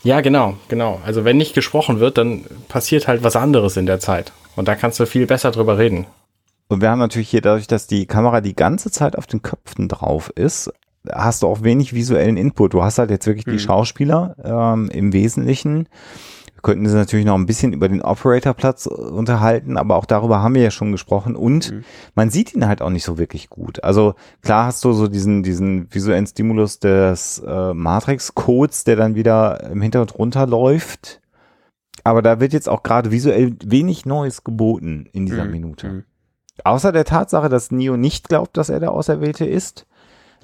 Ja, 0.02 0.20
genau, 0.20 0.54
genau. 0.68 1.00
Also 1.04 1.24
wenn 1.24 1.36
nicht 1.36 1.54
gesprochen 1.54 2.00
wird, 2.00 2.18
dann 2.18 2.44
passiert 2.68 3.08
halt 3.08 3.22
was 3.22 3.36
anderes 3.36 3.76
in 3.76 3.86
der 3.86 4.00
Zeit. 4.00 4.32
Und 4.56 4.68
da 4.68 4.74
kannst 4.74 4.98
du 5.00 5.06
viel 5.06 5.26
besser 5.26 5.50
drüber 5.50 5.78
reden. 5.78 6.06
Und 6.68 6.80
wir 6.82 6.90
haben 6.90 6.98
natürlich 6.98 7.30
hier 7.30 7.40
dadurch, 7.40 7.66
dass 7.66 7.86
die 7.86 8.06
Kamera 8.06 8.40
die 8.40 8.54
ganze 8.56 8.90
Zeit 8.90 9.16
auf 9.16 9.26
den 9.26 9.42
Köpfen 9.42 9.88
drauf 9.88 10.30
ist, 10.34 10.70
hast 11.10 11.42
du 11.42 11.46
auch 11.46 11.62
wenig 11.62 11.94
visuellen 11.94 12.36
Input. 12.36 12.74
Du 12.74 12.82
hast 12.82 12.98
halt 12.98 13.10
jetzt 13.10 13.26
wirklich 13.26 13.44
die 13.44 13.52
Mhm. 13.52 13.58
Schauspieler 13.60 14.36
ähm, 14.44 14.90
im 14.90 15.12
Wesentlichen. 15.12 15.88
Könnten 16.68 16.86
sie 16.86 16.94
natürlich 16.96 17.24
noch 17.24 17.34
ein 17.36 17.46
bisschen 17.46 17.72
über 17.72 17.88
den 17.88 18.02
Operatorplatz 18.02 18.84
äh, 18.84 18.90
unterhalten, 18.90 19.78
aber 19.78 19.96
auch 19.96 20.04
darüber 20.04 20.42
haben 20.42 20.54
wir 20.54 20.60
ja 20.60 20.70
schon 20.70 20.92
gesprochen. 20.92 21.34
Und 21.34 21.72
Mhm. 21.72 21.84
man 22.14 22.28
sieht 22.28 22.54
ihn 22.54 22.66
halt 22.68 22.82
auch 22.82 22.90
nicht 22.90 23.04
so 23.04 23.16
wirklich 23.16 23.48
gut. 23.48 23.82
Also 23.82 24.14
klar 24.42 24.66
hast 24.66 24.84
du 24.84 24.92
so 24.92 25.08
diesen, 25.08 25.42
diesen 25.42 25.86
visuellen 25.94 26.26
Stimulus 26.26 26.78
des 26.78 27.38
äh, 27.38 27.72
Matrix-Codes, 27.72 28.84
der 28.84 28.96
dann 28.96 29.14
wieder 29.14 29.70
im 29.70 29.80
Hintergrund 29.80 30.18
runterläuft. 30.18 31.22
Aber 32.04 32.20
da 32.20 32.38
wird 32.38 32.52
jetzt 32.52 32.68
auch 32.68 32.82
gerade 32.82 33.10
visuell 33.12 33.56
wenig 33.64 34.04
Neues 34.04 34.44
geboten 34.44 35.08
in 35.12 35.24
dieser 35.24 35.46
Mhm. 35.46 35.50
Minute. 35.50 35.88
Mhm. 35.88 36.04
Außer 36.64 36.92
der 36.92 37.06
Tatsache, 37.06 37.48
dass 37.48 37.70
Neo 37.70 37.96
nicht 37.96 38.28
glaubt, 38.28 38.58
dass 38.58 38.68
er 38.68 38.78
der 38.78 38.92
Auserwählte 38.92 39.46
ist. 39.46 39.86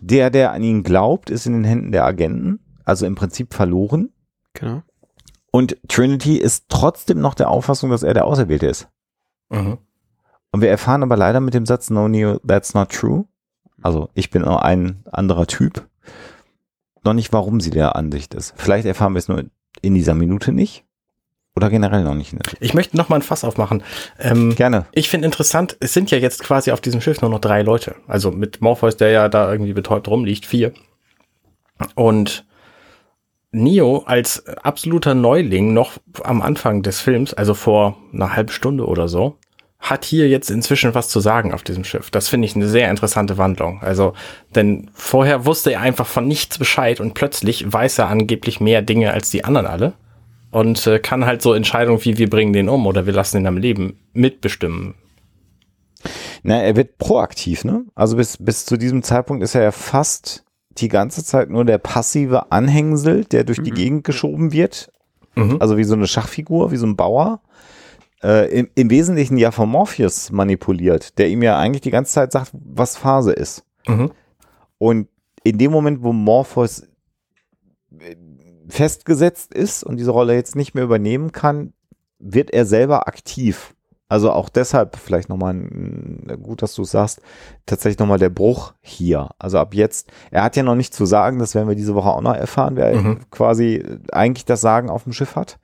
Der, 0.00 0.30
der 0.30 0.52
an 0.52 0.62
ihn 0.62 0.84
glaubt, 0.84 1.28
ist 1.28 1.44
in 1.44 1.52
den 1.52 1.64
Händen 1.64 1.92
der 1.92 2.06
Agenten, 2.06 2.60
also 2.86 3.04
im 3.04 3.14
Prinzip 3.14 3.52
verloren. 3.52 4.08
Genau. 4.54 4.80
Und 5.54 5.76
Trinity 5.86 6.36
ist 6.36 6.64
trotzdem 6.68 7.20
noch 7.20 7.34
der 7.34 7.48
Auffassung, 7.48 7.90
dass 7.90 8.02
er 8.02 8.12
der 8.12 8.24
Auserwählte 8.24 8.66
ist. 8.66 8.88
Mhm. 9.50 9.78
Und 10.50 10.60
wir 10.62 10.68
erfahren 10.68 11.04
aber 11.04 11.16
leider 11.16 11.38
mit 11.38 11.54
dem 11.54 11.64
Satz, 11.64 11.90
no 11.90 12.08
Neo, 12.08 12.40
that's 12.44 12.74
not 12.74 12.90
true. 12.90 13.26
Also 13.80 14.08
ich 14.14 14.30
bin 14.30 14.42
nur 14.42 14.64
ein 14.64 15.04
anderer 15.12 15.46
Typ. 15.46 15.86
Noch 17.04 17.12
nicht, 17.12 17.32
warum 17.32 17.60
sie 17.60 17.70
der 17.70 17.94
Ansicht 17.94 18.34
ist. 18.34 18.52
Vielleicht 18.56 18.84
erfahren 18.84 19.12
wir 19.12 19.20
es 19.20 19.28
nur 19.28 19.44
in 19.80 19.94
dieser 19.94 20.14
Minute 20.14 20.50
nicht. 20.50 20.84
Oder 21.54 21.70
generell 21.70 22.02
noch 22.02 22.16
nicht. 22.16 22.34
Ich 22.58 22.74
möchte 22.74 22.96
noch 22.96 23.08
mal 23.08 23.16
ein 23.16 23.22
Fass 23.22 23.44
aufmachen. 23.44 23.84
Ähm, 24.18 24.56
Gerne. 24.56 24.86
Ich 24.90 25.08
finde 25.08 25.26
interessant, 25.26 25.76
es 25.78 25.94
sind 25.94 26.10
ja 26.10 26.18
jetzt 26.18 26.42
quasi 26.42 26.72
auf 26.72 26.80
diesem 26.80 27.00
Schiff 27.00 27.20
nur 27.20 27.30
noch 27.30 27.38
drei 27.38 27.62
Leute. 27.62 27.94
Also 28.08 28.32
mit 28.32 28.60
Morpheus, 28.60 28.96
der 28.96 29.10
ja 29.10 29.28
da 29.28 29.52
irgendwie 29.52 29.72
betäubt 29.72 30.08
rumliegt, 30.08 30.46
vier. 30.46 30.72
Und 31.94 32.44
Neo 33.54 34.02
als 34.06 34.46
absoluter 34.46 35.14
Neuling 35.14 35.72
noch 35.72 35.92
am 36.22 36.42
Anfang 36.42 36.82
des 36.82 37.00
Films, 37.00 37.34
also 37.34 37.54
vor 37.54 37.96
einer 38.12 38.34
halben 38.34 38.50
Stunde 38.50 38.86
oder 38.86 39.08
so, 39.08 39.36
hat 39.80 40.04
hier 40.04 40.28
jetzt 40.28 40.50
inzwischen 40.50 40.94
was 40.94 41.08
zu 41.08 41.20
sagen 41.20 41.52
auf 41.52 41.62
diesem 41.62 41.84
Schiff. 41.84 42.10
Das 42.10 42.28
finde 42.28 42.46
ich 42.46 42.56
eine 42.56 42.68
sehr 42.68 42.90
interessante 42.90 43.36
Wandlung. 43.36 43.80
Also, 43.82 44.14
denn 44.54 44.90
vorher 44.94 45.44
wusste 45.44 45.72
er 45.72 45.80
einfach 45.80 46.06
von 46.06 46.26
nichts 46.26 46.58
Bescheid 46.58 47.00
und 47.00 47.14
plötzlich 47.14 47.70
weiß 47.70 47.98
er 47.98 48.08
angeblich 48.08 48.60
mehr 48.60 48.80
Dinge 48.80 49.12
als 49.12 49.30
die 49.30 49.44
anderen 49.44 49.66
alle 49.66 49.92
und 50.50 50.86
äh, 50.86 51.00
kann 51.00 51.26
halt 51.26 51.42
so 51.42 51.52
Entscheidungen 51.52 52.02
wie 52.04 52.16
wir 52.16 52.30
bringen 52.30 52.52
den 52.52 52.68
um 52.68 52.86
oder 52.86 53.06
wir 53.06 53.12
lassen 53.12 53.38
ihn 53.38 53.46
am 53.46 53.58
Leben 53.58 53.98
mitbestimmen. 54.14 54.94
Na, 56.42 56.62
er 56.62 56.76
wird 56.76 56.98
proaktiv, 56.98 57.64
ne? 57.64 57.84
Also 57.94 58.16
bis, 58.16 58.36
bis 58.38 58.64
zu 58.64 58.76
diesem 58.76 59.02
Zeitpunkt 59.02 59.42
ist 59.42 59.54
er 59.54 59.62
ja 59.62 59.72
fast 59.72 60.43
die 60.78 60.88
ganze 60.88 61.24
Zeit 61.24 61.50
nur 61.50 61.64
der 61.64 61.78
passive 61.78 62.50
Anhängsel, 62.52 63.24
der 63.24 63.44
durch 63.44 63.62
die 63.62 63.70
Mhm. 63.70 63.76
Gegend 63.76 64.04
geschoben 64.04 64.52
wird. 64.52 64.90
Mhm. 65.34 65.58
Also 65.60 65.76
wie 65.76 65.84
so 65.84 65.94
eine 65.94 66.06
Schachfigur, 66.06 66.70
wie 66.70 66.76
so 66.76 66.86
ein 66.86 66.96
Bauer. 66.96 67.40
Äh, 68.22 68.60
im, 68.60 68.68
Im 68.74 68.90
Wesentlichen 68.90 69.36
ja 69.36 69.50
von 69.50 69.68
Morpheus 69.68 70.32
manipuliert, 70.32 71.18
der 71.18 71.28
ihm 71.28 71.42
ja 71.42 71.58
eigentlich 71.58 71.82
die 71.82 71.90
ganze 71.90 72.12
Zeit 72.12 72.32
sagt, 72.32 72.52
was 72.52 72.96
Phase 72.96 73.32
ist. 73.32 73.64
Mhm. 73.86 74.10
Und 74.78 75.08
in 75.42 75.58
dem 75.58 75.70
Moment, 75.72 76.02
wo 76.02 76.12
Morpheus 76.12 76.82
äh, 77.98 78.16
festgesetzt 78.68 79.52
ist 79.52 79.84
und 79.84 79.98
diese 79.98 80.10
Rolle 80.10 80.34
jetzt 80.34 80.56
nicht 80.56 80.74
mehr 80.74 80.84
übernehmen 80.84 81.32
kann, 81.32 81.74
wird 82.18 82.50
er 82.50 82.64
selber 82.64 83.06
aktiv. 83.08 83.73
Also 84.14 84.30
auch 84.30 84.48
deshalb 84.48 84.94
vielleicht 84.94 85.28
nochmal, 85.28 85.56
gut, 86.40 86.62
dass 86.62 86.76
du 86.76 86.82
es 86.82 86.92
sagst, 86.92 87.20
tatsächlich 87.66 87.98
nochmal 87.98 88.20
der 88.20 88.28
Bruch 88.28 88.72
hier. 88.80 89.30
Also 89.40 89.58
ab 89.58 89.74
jetzt, 89.74 90.08
er 90.30 90.44
hat 90.44 90.54
ja 90.54 90.62
noch 90.62 90.76
nichts 90.76 90.96
zu 90.96 91.04
sagen, 91.04 91.40
das 91.40 91.56
werden 91.56 91.66
wir 91.68 91.74
diese 91.74 91.96
Woche 91.96 92.10
auch 92.10 92.20
noch 92.20 92.36
erfahren, 92.36 92.76
wer 92.76 92.94
Mhm. 92.94 93.28
quasi 93.32 93.84
eigentlich 94.12 94.44
das 94.44 94.60
Sagen 94.60 94.88
auf 94.88 95.02
dem 95.02 95.12
Schiff 95.12 95.34
hat. 95.34 95.58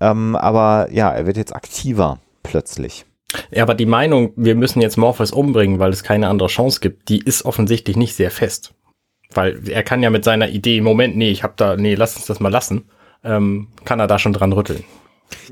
Ähm, 0.00 0.36
aber 0.36 0.86
ja, 0.92 1.10
er 1.10 1.26
wird 1.26 1.36
jetzt 1.36 1.52
aktiver 1.52 2.18
plötzlich. 2.44 3.06
Ja, 3.50 3.64
aber 3.64 3.74
die 3.74 3.86
Meinung, 3.86 4.32
wir 4.36 4.54
müssen 4.54 4.80
jetzt 4.80 4.96
Morpheus 4.96 5.32
umbringen, 5.32 5.80
weil 5.80 5.90
es 5.90 6.04
keine 6.04 6.28
andere 6.28 6.48
Chance 6.48 6.78
gibt, 6.78 7.08
die 7.08 7.18
ist 7.18 7.44
offensichtlich 7.44 7.96
nicht 7.96 8.14
sehr 8.14 8.30
fest. 8.30 8.72
Weil 9.34 9.68
er 9.68 9.82
kann 9.82 10.00
ja 10.00 10.10
mit 10.10 10.22
seiner 10.22 10.48
Idee, 10.48 10.80
Moment, 10.80 11.16
nee, 11.16 11.30
ich 11.32 11.42
hab 11.42 11.56
da, 11.56 11.74
nee, 11.74 11.96
lass 11.96 12.14
uns 12.14 12.26
das 12.26 12.38
mal 12.38 12.50
lassen, 12.52 12.88
ähm, 13.24 13.66
kann 13.84 13.98
er 13.98 14.06
da 14.06 14.20
schon 14.20 14.32
dran 14.32 14.52
rütteln. 14.52 14.84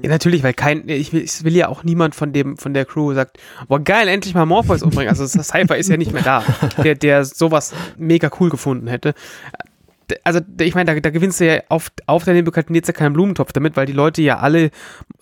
Ja, 0.02 0.08
natürlich, 0.08 0.42
weil 0.42 0.54
kein, 0.54 0.88
ich 0.88 1.12
will, 1.12 1.22
ich 1.22 1.44
will 1.44 1.56
ja 1.56 1.68
auch 1.68 1.84
niemand 1.84 2.14
von 2.14 2.32
dem, 2.32 2.56
von 2.56 2.74
der 2.74 2.84
Crew 2.84 3.14
sagt, 3.14 3.38
boah, 3.68 3.80
geil, 3.80 4.08
endlich 4.08 4.34
mal 4.34 4.46
Morpheus 4.46 4.82
umbringen. 4.82 5.08
Also 5.08 5.22
das 5.24 5.48
Cypher 5.48 5.76
ist 5.76 5.88
ja 5.88 5.96
nicht 5.96 6.12
mehr 6.12 6.22
da, 6.22 6.44
der, 6.82 6.94
der 6.94 7.24
sowas 7.24 7.72
mega 7.96 8.30
cool 8.40 8.50
gefunden 8.50 8.86
hätte. 8.86 9.14
Also, 10.24 10.40
ich 10.60 10.74
meine, 10.74 10.94
da, 10.94 10.98
da 10.98 11.10
gewinnst 11.10 11.38
du 11.40 11.46
ja 11.46 11.60
auf, 11.68 11.92
auf 12.06 12.24
der 12.24 12.34
jetzt 12.34 12.86
ja 12.88 12.92
keinen 12.94 13.12
Blumentopf 13.12 13.52
damit, 13.52 13.76
weil 13.76 13.84
die 13.84 13.92
Leute 13.92 14.22
ja 14.22 14.38
alle 14.38 14.70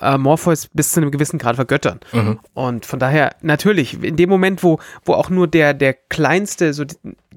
äh, 0.00 0.16
Morpheus 0.16 0.68
bis 0.68 0.92
zu 0.92 1.00
einem 1.00 1.10
gewissen 1.10 1.38
Grad 1.38 1.56
vergöttern. 1.56 1.98
Mhm. 2.12 2.38
Und 2.54 2.86
von 2.86 3.00
daher, 3.00 3.34
natürlich, 3.42 4.00
in 4.00 4.14
dem 4.14 4.28
Moment, 4.28 4.62
wo, 4.62 4.78
wo 5.04 5.14
auch 5.14 5.28
nur 5.28 5.48
der, 5.48 5.74
der 5.74 5.92
kleinste, 5.92 6.72
so 6.72 6.84
die, 6.84 6.94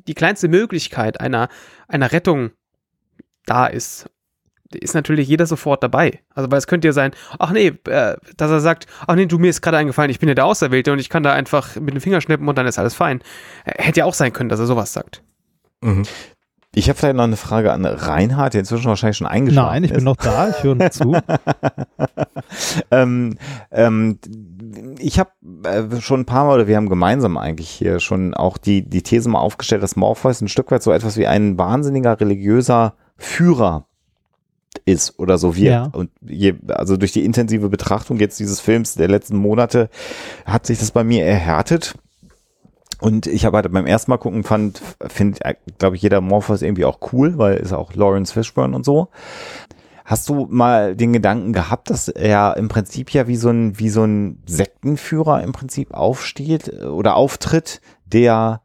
die 0.08 0.14
kleinste 0.14 0.48
Möglichkeit 0.48 1.20
einer, 1.20 1.50
einer 1.88 2.12
Rettung 2.12 2.52
da 3.48 3.66
ist, 3.66 4.10
ist 4.74 4.94
natürlich 4.94 5.28
jeder 5.28 5.46
sofort 5.46 5.84
dabei. 5.84 6.20
Also, 6.34 6.52
weil 6.52 6.58
es 6.58 6.68
könnte 6.68 6.88
ja 6.88 6.94
sein, 6.94 7.12
ach 7.40 7.52
nee, 7.52 7.74
äh, 7.88 8.16
dass 8.38 8.52
er 8.52 8.60
sagt, 8.60 8.88
ach 9.08 9.16
nee, 9.16 9.26
du 9.26 9.38
mir 9.40 9.50
ist 9.50 9.62
gerade 9.62 9.78
eingefallen, 9.78 10.12
ich 10.12 10.20
bin 10.20 10.30
ja 10.30 10.36
der 10.36 10.46
Auserwählte 10.46 10.92
und 10.92 11.00
ich 11.00 11.10
kann 11.10 11.24
da 11.24 11.34
einfach 11.34 11.76
mit 11.76 11.94
dem 11.94 12.02
Finger 12.02 12.22
schnippen 12.22 12.48
und 12.48 12.58
dann 12.58 12.68
ist 12.68 12.80
alles 12.80 12.94
fein. 12.94 13.22
Äh, 13.66 13.84
Hätte 13.84 14.00
ja 14.02 14.06
auch 14.06 14.14
sein 14.14 14.34
können, 14.34 14.50
dass 14.50 14.60
er 14.60 14.66
sowas 14.68 14.94
sagt. 14.94 15.24
Mhm. 15.82 16.04
Ich 16.76 16.88
habe 16.88 17.00
vielleicht 17.00 17.16
noch 17.16 17.24
eine 17.24 17.36
Frage 17.36 17.74
an 17.74 17.84
Reinhard, 17.84 18.54
der 18.54 18.60
inzwischen 18.60 18.86
wahrscheinlich 18.86 19.18
schon 19.18 19.26
eingeschlafen 19.26 19.72
Nein, 19.72 19.84
ich 19.86 19.92
ist. 19.92 19.98
bin 19.98 20.06
noch 20.06 20.18
da, 20.18 20.50
ich 20.50 20.64
höre 20.64 20.76
noch 20.76 20.90
zu. 20.90 21.18
ähm, 22.92 23.38
ähm, 23.72 24.20
ich 25.00 25.18
habe 25.18 25.32
äh, 25.64 26.00
schon 26.00 26.22
ein 26.22 26.26
paar 26.26 26.46
Mal, 26.46 26.54
oder 26.54 26.68
wir 26.68 26.78
haben 26.78 26.90
gemeinsam 26.90 27.38
eigentlich 27.38 27.70
hier 27.70 28.00
schon 28.00 28.36
auch 28.36 28.60
die, 28.60 28.88
die 28.88 29.02
These 29.02 29.30
mal 29.30 29.40
aufgestellt, 29.40 29.82
dass 29.82 29.96
Morpheus 29.96 30.42
ein 30.42 30.48
Stück 30.48 30.70
weit 30.70 30.84
so 30.84 30.92
etwas 30.92 31.18
wie 31.18 31.26
ein 31.26 31.58
wahnsinniger 31.58 32.20
religiöser 32.20 32.94
Führer 33.18 33.89
ist 34.86 35.20
oder 35.20 35.38
so 35.38 35.56
wird. 35.56 35.74
Ja. 35.74 35.90
Und 35.92 36.12
je, 36.22 36.56
also 36.68 36.98
durch 36.98 37.12
die 37.12 37.26
intensive 37.26 37.70
Betrachtung 37.70 38.20
jetzt 38.20 38.40
dieses 38.40 38.60
Films 38.60 38.96
der 38.96 39.08
letzten 39.08 39.38
Monate 39.38 39.90
hat 40.46 40.66
sich 40.66 40.80
das 40.80 40.92
bei 40.92 41.04
mir 41.04 41.26
erhärtet. 41.26 41.96
Und 43.02 43.28
ich 43.28 43.46
habe 43.46 43.58
halt 43.58 43.72
beim 43.72 43.86
ersten 43.86 44.12
Mal 44.12 44.18
gucken 44.18 44.44
fand, 44.44 44.82
finde, 45.08 45.40
glaube 45.78 45.96
ich, 45.96 46.02
jeder 46.02 46.22
Morpheus 46.22 46.62
irgendwie 46.62 46.86
auch 46.86 47.00
cool, 47.14 47.38
weil 47.38 47.58
ist 47.58 47.72
auch 47.72 47.94
Lawrence 47.94 48.34
Fishburne 48.34 48.76
und 48.76 48.84
so. 48.84 49.08
Hast 50.04 50.28
du 50.28 50.48
mal 50.50 50.96
den 50.96 51.14
Gedanken 51.14 51.54
gehabt, 51.54 51.92
dass 51.92 52.08
er 52.08 52.58
im 52.58 52.68
Prinzip 52.68 53.12
ja 53.14 53.28
wie 53.28 53.36
so 53.36 53.52
ein, 53.52 53.78
wie 53.80 53.90
so 53.90 54.04
ein 54.04 54.42
Sektenführer 54.48 55.44
im 55.44 55.52
Prinzip 55.52 55.94
aufsteht 55.94 56.68
äh, 56.68 56.86
oder 56.86 57.16
auftritt, 57.16 57.80
der 58.06 58.62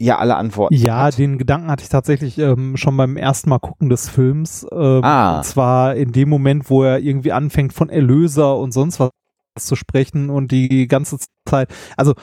ja 0.00 0.18
alle 0.18 0.36
Antworten 0.36 0.74
Ja, 0.74 1.04
hat? 1.04 1.18
den 1.18 1.38
Gedanken 1.38 1.70
hatte 1.70 1.82
ich 1.82 1.88
tatsächlich 1.88 2.38
ähm, 2.38 2.76
schon 2.76 2.96
beim 2.96 3.16
ersten 3.16 3.50
Mal 3.50 3.58
gucken 3.58 3.88
des 3.88 4.08
Films. 4.08 4.66
Ähm, 4.72 5.04
Ah. 5.04 5.36
Und 5.38 5.44
zwar 5.44 5.94
in 5.94 6.12
dem 6.12 6.28
Moment, 6.28 6.70
wo 6.70 6.82
er 6.82 6.98
irgendwie 6.98 7.32
anfängt 7.32 7.72
von 7.72 7.88
Erlöser 7.90 8.56
und 8.58 8.72
sonst 8.72 8.98
was 8.98 9.10
zu 9.58 9.76
sprechen 9.76 10.30
und 10.30 10.52
die 10.52 10.86
ganze 10.86 11.18
Zeit, 11.48 11.68
also 11.96 12.14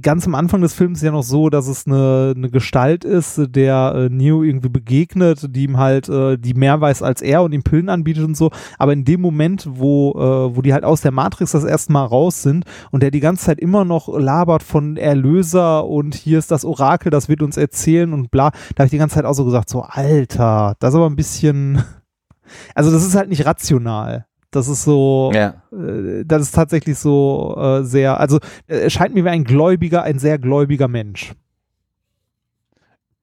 ganz 0.00 0.26
am 0.26 0.34
Anfang 0.34 0.62
des 0.62 0.72
Films 0.72 0.98
ist 0.98 1.04
ja 1.04 1.12
noch 1.12 1.22
so, 1.22 1.50
dass 1.50 1.68
es 1.68 1.86
eine, 1.86 2.32
eine 2.34 2.50
Gestalt 2.50 3.04
ist, 3.04 3.40
der 3.48 3.92
äh, 3.94 4.08
Neo 4.08 4.42
irgendwie 4.42 4.70
begegnet, 4.70 5.54
die 5.54 5.64
ihm 5.64 5.76
halt, 5.76 6.08
äh, 6.08 6.38
die 6.38 6.54
mehr 6.54 6.80
weiß 6.80 7.02
als 7.02 7.20
er 7.20 7.42
und 7.42 7.52
ihm 7.52 7.62
Pillen 7.62 7.88
anbietet 7.88 8.24
und 8.24 8.36
so, 8.36 8.50
aber 8.78 8.92
in 8.92 9.04
dem 9.04 9.20
Moment, 9.20 9.68
wo, 9.70 10.12
äh, 10.12 10.56
wo 10.56 10.62
die 10.62 10.72
halt 10.72 10.84
aus 10.84 11.02
der 11.02 11.12
Matrix 11.12 11.52
das 11.52 11.64
erste 11.64 11.92
Mal 11.92 12.04
raus 12.04 12.42
sind 12.42 12.64
und 12.90 13.02
der 13.02 13.10
die 13.10 13.20
ganze 13.20 13.44
Zeit 13.46 13.60
immer 13.60 13.84
noch 13.84 14.08
labert 14.08 14.62
von 14.62 14.96
Erlöser 14.96 15.86
und 15.86 16.14
hier 16.14 16.38
ist 16.38 16.50
das 16.50 16.64
Orakel, 16.64 17.10
das 17.10 17.28
wird 17.28 17.42
uns 17.42 17.56
erzählen 17.56 18.12
und 18.12 18.30
bla, 18.30 18.50
da 18.74 18.82
habe 18.82 18.86
ich 18.86 18.90
die 18.90 18.98
ganze 18.98 19.16
Zeit 19.16 19.24
auch 19.26 19.34
so 19.34 19.44
gesagt, 19.44 19.68
so 19.68 19.82
Alter, 19.82 20.76
das 20.80 20.94
ist 20.94 20.96
aber 20.96 21.10
ein 21.10 21.16
bisschen, 21.16 21.82
also 22.74 22.90
das 22.90 23.06
ist 23.06 23.14
halt 23.14 23.28
nicht 23.28 23.44
rational. 23.44 24.26
Das 24.50 24.66
ist 24.68 24.82
so, 24.82 25.30
Ja. 25.34 25.62
äh, 25.72 26.24
das 26.24 26.42
ist 26.42 26.54
tatsächlich 26.54 26.98
so 26.98 27.56
äh, 27.56 27.84
sehr, 27.84 28.18
also 28.18 28.38
äh, 28.66 28.80
er 28.80 28.90
scheint 28.90 29.14
mir 29.14 29.24
wie 29.24 29.28
ein 29.28 29.44
gläubiger, 29.44 30.02
ein 30.02 30.18
sehr 30.18 30.38
gläubiger 30.38 30.88
Mensch. 30.88 31.32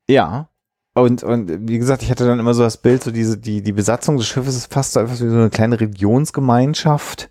Ja. 0.09 0.49
Und, 0.93 1.23
und 1.23 1.67
wie 1.69 1.77
gesagt, 1.77 2.01
ich 2.01 2.09
hatte 2.09 2.25
dann 2.25 2.39
immer 2.39 2.53
so 2.53 2.63
das 2.63 2.77
Bild, 2.77 3.03
so 3.03 3.11
diese, 3.11 3.37
die, 3.37 3.61
die 3.61 3.71
Besatzung 3.73 4.17
des 4.17 4.27
Schiffes 4.27 4.55
ist 4.55 4.73
fast 4.73 4.93
so 4.93 4.99
etwas 5.01 5.21
wie 5.23 5.29
so 5.29 5.35
eine 5.35 5.49
kleine 5.51 5.79
Religionsgemeinschaft, 5.79 7.29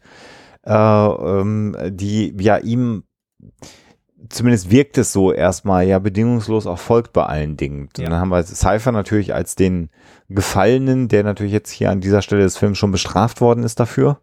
äh, 0.64 0.72
ähm, 0.72 1.76
die 1.90 2.34
ja 2.38 2.58
ihm 2.58 3.02
zumindest 4.28 4.70
wirkt 4.70 4.98
es 4.98 5.12
so 5.12 5.32
erstmal 5.32 5.86
ja 5.86 5.98
bedingungslos 5.98 6.66
auch 6.66 6.78
folgt 6.78 7.12
bei 7.12 7.24
allen 7.24 7.56
Dingen. 7.56 7.82
Und 7.88 7.98
Ja. 7.98 8.08
dann 8.08 8.20
haben 8.20 8.28
wir 8.28 8.42
Cypher 8.44 8.92
natürlich 8.92 9.34
als 9.34 9.54
den 9.56 9.90
Gefallenen, 10.28 11.08
der 11.08 11.22
natürlich 11.22 11.52
jetzt 11.52 11.70
hier 11.70 11.90
an 11.90 12.00
dieser 12.00 12.22
Stelle 12.22 12.42
des 12.42 12.56
Films 12.56 12.78
schon 12.78 12.92
bestraft 12.92 13.40
worden 13.40 13.62
ist 13.64 13.78
dafür. 13.78 14.18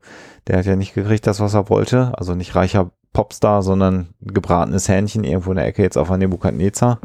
Der 0.47 0.57
hat 0.57 0.65
ja 0.65 0.75
nicht 0.75 0.93
gekriegt, 0.93 1.25
das, 1.27 1.39
was 1.39 1.53
er 1.53 1.69
wollte. 1.69 2.11
Also 2.17 2.35
nicht 2.35 2.55
reicher 2.55 2.91
Popstar, 3.13 3.61
sondern 3.61 4.07
gebratenes 4.21 4.89
Hähnchen 4.89 5.23
irgendwo 5.23 5.51
in 5.51 5.57
der 5.57 5.67
Ecke 5.67 5.83
jetzt 5.83 5.97
auf 5.97 6.07
der 6.07 6.17
Nebukadnezar. 6.17 6.99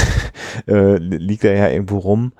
äh, 0.68 0.96
liegt 0.98 1.44
er 1.44 1.54
ja 1.54 1.68
irgendwo 1.68 1.98
rum. 1.98 2.32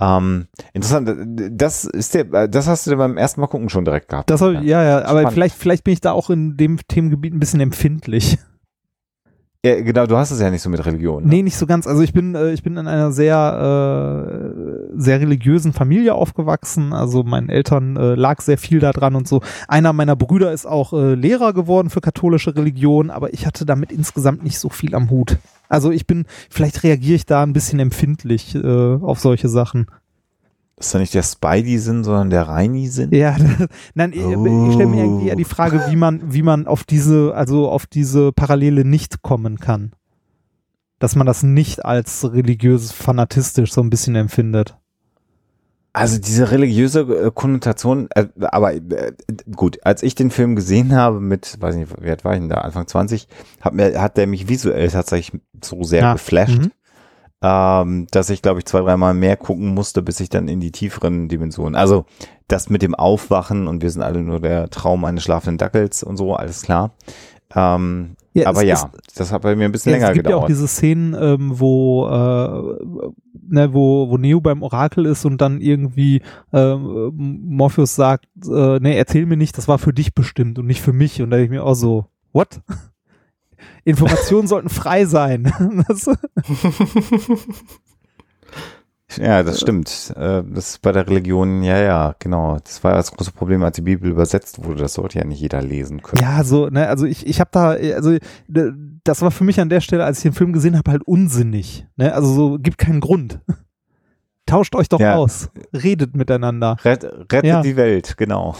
Ähm, 0.00 0.46
interessant, 0.72 1.10
das 1.52 1.84
ist 1.84 2.14
der, 2.14 2.48
das 2.48 2.66
hast 2.66 2.86
du 2.86 2.90
dir 2.90 2.96
beim 2.96 3.16
ersten 3.16 3.40
Mal 3.40 3.46
gucken 3.46 3.68
schon 3.68 3.84
direkt 3.84 4.08
gehabt. 4.08 4.30
Das 4.30 4.40
hab, 4.40 4.52
ja, 4.62 4.82
ja, 4.82 4.98
aber 4.98 5.20
Spannend. 5.20 5.32
vielleicht, 5.32 5.54
vielleicht 5.56 5.84
bin 5.84 5.94
ich 5.94 6.00
da 6.00 6.12
auch 6.12 6.30
in 6.30 6.56
dem 6.56 6.78
Themengebiet 6.86 7.34
ein 7.34 7.40
bisschen 7.40 7.60
empfindlich. 7.60 8.38
Ja, 9.64 9.80
genau, 9.80 10.06
du 10.06 10.16
hast 10.16 10.32
es 10.32 10.40
ja 10.40 10.50
nicht 10.50 10.60
so 10.60 10.68
mit 10.70 10.84
Religion. 10.84 11.22
Ne? 11.22 11.28
Nee, 11.28 11.42
nicht 11.42 11.56
so 11.56 11.66
ganz. 11.66 11.86
Also 11.86 12.02
ich 12.02 12.12
bin, 12.12 12.34
äh, 12.34 12.52
ich 12.52 12.64
bin 12.64 12.76
in 12.76 12.88
einer 12.88 13.12
sehr, 13.12 14.50
äh, 14.50 14.90
sehr 14.96 15.20
religiösen 15.20 15.72
Familie 15.72 16.14
aufgewachsen. 16.14 16.92
Also 16.92 17.22
meinen 17.22 17.48
Eltern 17.48 17.96
äh, 17.96 18.16
lag 18.16 18.40
sehr 18.40 18.58
viel 18.58 18.80
daran 18.80 19.14
und 19.14 19.28
so. 19.28 19.40
Einer 19.68 19.92
meiner 19.92 20.16
Brüder 20.16 20.52
ist 20.52 20.66
auch 20.66 20.92
äh, 20.92 21.14
Lehrer 21.14 21.52
geworden 21.52 21.90
für 21.90 22.00
katholische 22.00 22.56
Religion, 22.56 23.10
aber 23.10 23.32
ich 23.34 23.46
hatte 23.46 23.64
damit 23.64 23.92
insgesamt 23.92 24.42
nicht 24.42 24.58
so 24.58 24.68
viel 24.68 24.96
am 24.96 25.10
Hut. 25.10 25.38
Also 25.68 25.92
ich 25.92 26.08
bin, 26.08 26.26
vielleicht 26.50 26.82
reagiere 26.82 27.14
ich 27.14 27.26
da 27.26 27.44
ein 27.44 27.52
bisschen 27.52 27.78
empfindlich 27.78 28.56
äh, 28.56 28.96
auf 29.00 29.20
solche 29.20 29.48
Sachen. 29.48 29.86
Das 30.76 30.86
ist 30.88 30.92
ja 30.94 31.00
nicht 31.00 31.14
der 31.14 31.22
Spidey-Sinn, 31.22 32.02
sondern 32.02 32.30
der 32.30 32.48
Reini-Sinn. 32.48 33.10
Ja, 33.12 33.36
nein, 33.94 34.12
ich, 34.12 34.20
ich 34.20 34.72
stelle 34.74 34.86
mir 34.88 35.04
irgendwie 35.04 35.28
eher 35.28 35.36
die 35.36 35.44
Frage, 35.44 35.84
wie 35.90 35.96
man, 35.96 36.32
wie 36.32 36.42
man 36.42 36.66
auf 36.66 36.84
diese, 36.84 37.34
also 37.34 37.68
auf 37.68 37.86
diese 37.86 38.32
Parallele 38.32 38.84
nicht 38.84 39.22
kommen 39.22 39.58
kann. 39.58 39.92
Dass 40.98 41.14
man 41.14 41.26
das 41.26 41.42
nicht 41.42 41.84
als 41.84 42.32
religiös 42.32 42.90
fanatistisch 42.92 43.72
so 43.72 43.80
ein 43.80 43.90
bisschen 43.90 44.14
empfindet. 44.16 44.76
Also 45.94 46.18
diese 46.18 46.50
religiöse 46.50 47.00
äh, 47.00 47.30
Konnotation, 47.34 48.08
äh, 48.14 48.26
aber 48.40 48.72
äh, 48.74 49.12
gut, 49.54 49.84
als 49.84 50.02
ich 50.02 50.14
den 50.14 50.30
Film 50.30 50.56
gesehen 50.56 50.94
habe 50.94 51.20
mit, 51.20 51.58
weiß 51.60 51.76
nicht, 51.76 51.92
wie 52.00 52.08
alt 52.08 52.24
war 52.24 52.32
ich 52.32 52.38
denn 52.40 52.48
da, 52.48 52.56
Anfang 52.62 52.86
20, 52.86 53.28
hat, 53.60 53.74
mir, 53.74 54.00
hat 54.00 54.16
der 54.16 54.26
mich 54.26 54.48
visuell 54.48 54.88
tatsächlich 54.88 55.38
so 55.62 55.82
sehr 55.82 56.00
Ja. 56.00 56.12
geflasht, 56.14 56.60
Mhm. 56.60 56.70
Ähm, 57.42 58.06
dass 58.10 58.30
ich, 58.30 58.40
glaube 58.42 58.60
ich, 58.60 58.66
zwei, 58.66 58.80
dreimal 58.80 59.14
mehr 59.14 59.36
gucken 59.36 59.74
musste, 59.74 60.00
bis 60.02 60.20
ich 60.20 60.28
dann 60.28 60.48
in 60.48 60.60
die 60.60 60.70
tieferen 60.72 61.28
Dimensionen, 61.28 61.74
also 61.74 62.04
das 62.48 62.70
mit 62.70 62.82
dem 62.82 62.94
Aufwachen 62.94 63.66
und 63.66 63.82
wir 63.82 63.90
sind 63.90 64.02
alle 64.02 64.20
nur 64.22 64.40
der 64.40 64.68
Traum 64.70 65.04
eines 65.04 65.22
schlafenden 65.24 65.58
Dackels 65.58 66.02
und 66.02 66.16
so, 66.16 66.34
alles 66.34 66.62
klar. 66.62 66.92
Ähm, 67.54 68.16
Ja, 68.34 68.46
aber 68.46 68.62
ja, 68.64 68.74
ist- 68.74 69.18
das 69.18 69.32
hat 69.32 69.42
bei 69.42 69.54
mir 69.56 69.64
ein 69.66 69.72
bisschen 69.72 69.90
Ja, 69.92 69.96
länger 69.98 70.08
es 70.10 70.14
gibt 70.14 70.26
ja 70.28 70.36
auch 70.36 70.46
gedauert. 70.46 70.48
diese 70.50 70.68
Szenen, 70.68 71.14
ähm, 71.18 71.52
wo, 71.58 72.06
äh, 72.06 73.10
ne, 73.48 73.74
wo, 73.74 74.08
wo 74.08 74.16
Neo 74.16 74.40
beim 74.40 74.62
Orakel 74.62 75.04
ist 75.06 75.24
und 75.26 75.40
dann 75.40 75.60
irgendwie 75.60 76.22
ähm, 76.52 77.12
Morpheus 77.44 77.94
sagt, 77.94 78.26
äh, 78.46 78.78
nee, 78.80 78.96
erzähl 78.96 79.26
mir 79.26 79.36
nicht, 79.36 79.58
das 79.58 79.68
war 79.68 79.78
für 79.78 79.92
dich 79.92 80.14
bestimmt 80.14 80.58
und 80.58 80.66
nicht 80.66 80.80
für 80.80 80.92
mich. 80.94 81.20
Und 81.20 81.30
da 81.30 81.36
denke 81.36 81.54
ich 81.54 81.58
mir 81.60 81.64
auch 81.66 81.74
so, 81.74 82.06
what? 82.32 82.60
Informationen 83.84 84.46
sollten 84.48 84.68
frei 84.68 85.04
sein. 85.06 85.52
Ja, 89.18 89.42
das 89.42 89.60
stimmt. 89.60 90.14
Äh, 90.16 90.42
Das 90.42 90.70
ist 90.70 90.82
bei 90.82 90.90
der 90.90 91.06
Religion, 91.06 91.62
ja, 91.62 91.76
ja, 91.78 92.14
genau. 92.18 92.56
Das 92.64 92.82
war 92.82 92.94
das 92.94 93.12
große 93.12 93.32
Problem, 93.32 93.62
als 93.62 93.76
die 93.76 93.82
Bibel 93.82 94.10
übersetzt 94.10 94.64
wurde. 94.64 94.80
Das 94.80 94.94
sollte 94.94 95.18
ja 95.18 95.24
nicht 95.26 95.40
jeder 95.40 95.60
lesen 95.60 96.00
können. 96.00 96.22
ja, 96.22 96.42
so, 96.44 96.68
ne, 96.70 96.88
also 96.88 97.04
ich, 97.04 97.26
ich 97.26 97.38
habe 97.38 97.50
da, 97.52 97.70
also 97.72 98.16
das 99.04 99.20
war 99.20 99.30
für 99.30 99.44
mich 99.44 99.60
an 99.60 99.68
der 99.68 99.82
Stelle, 99.82 100.04
als 100.06 100.18
ich 100.18 100.22
den 100.22 100.32
Film 100.32 100.54
gesehen 100.54 100.78
habe, 100.78 100.90
halt 100.90 101.02
unsinnig. 101.02 101.86
Ne? 101.96 102.14
Also 102.14 102.32
so, 102.32 102.58
gibt 102.58 102.78
keinen 102.78 103.00
Grund. 103.00 103.40
Tauscht 104.46 104.74
euch 104.74 104.88
doch 104.88 104.98
Ja. 105.00 105.16
aus. 105.16 105.50
Redet 105.74 106.16
miteinander. 106.16 106.76
Rett, 106.82 107.04
rettet 107.04 107.44
Ja. 107.44 107.60
die 107.60 107.76
Welt, 107.76 108.16
genau. 108.16 108.56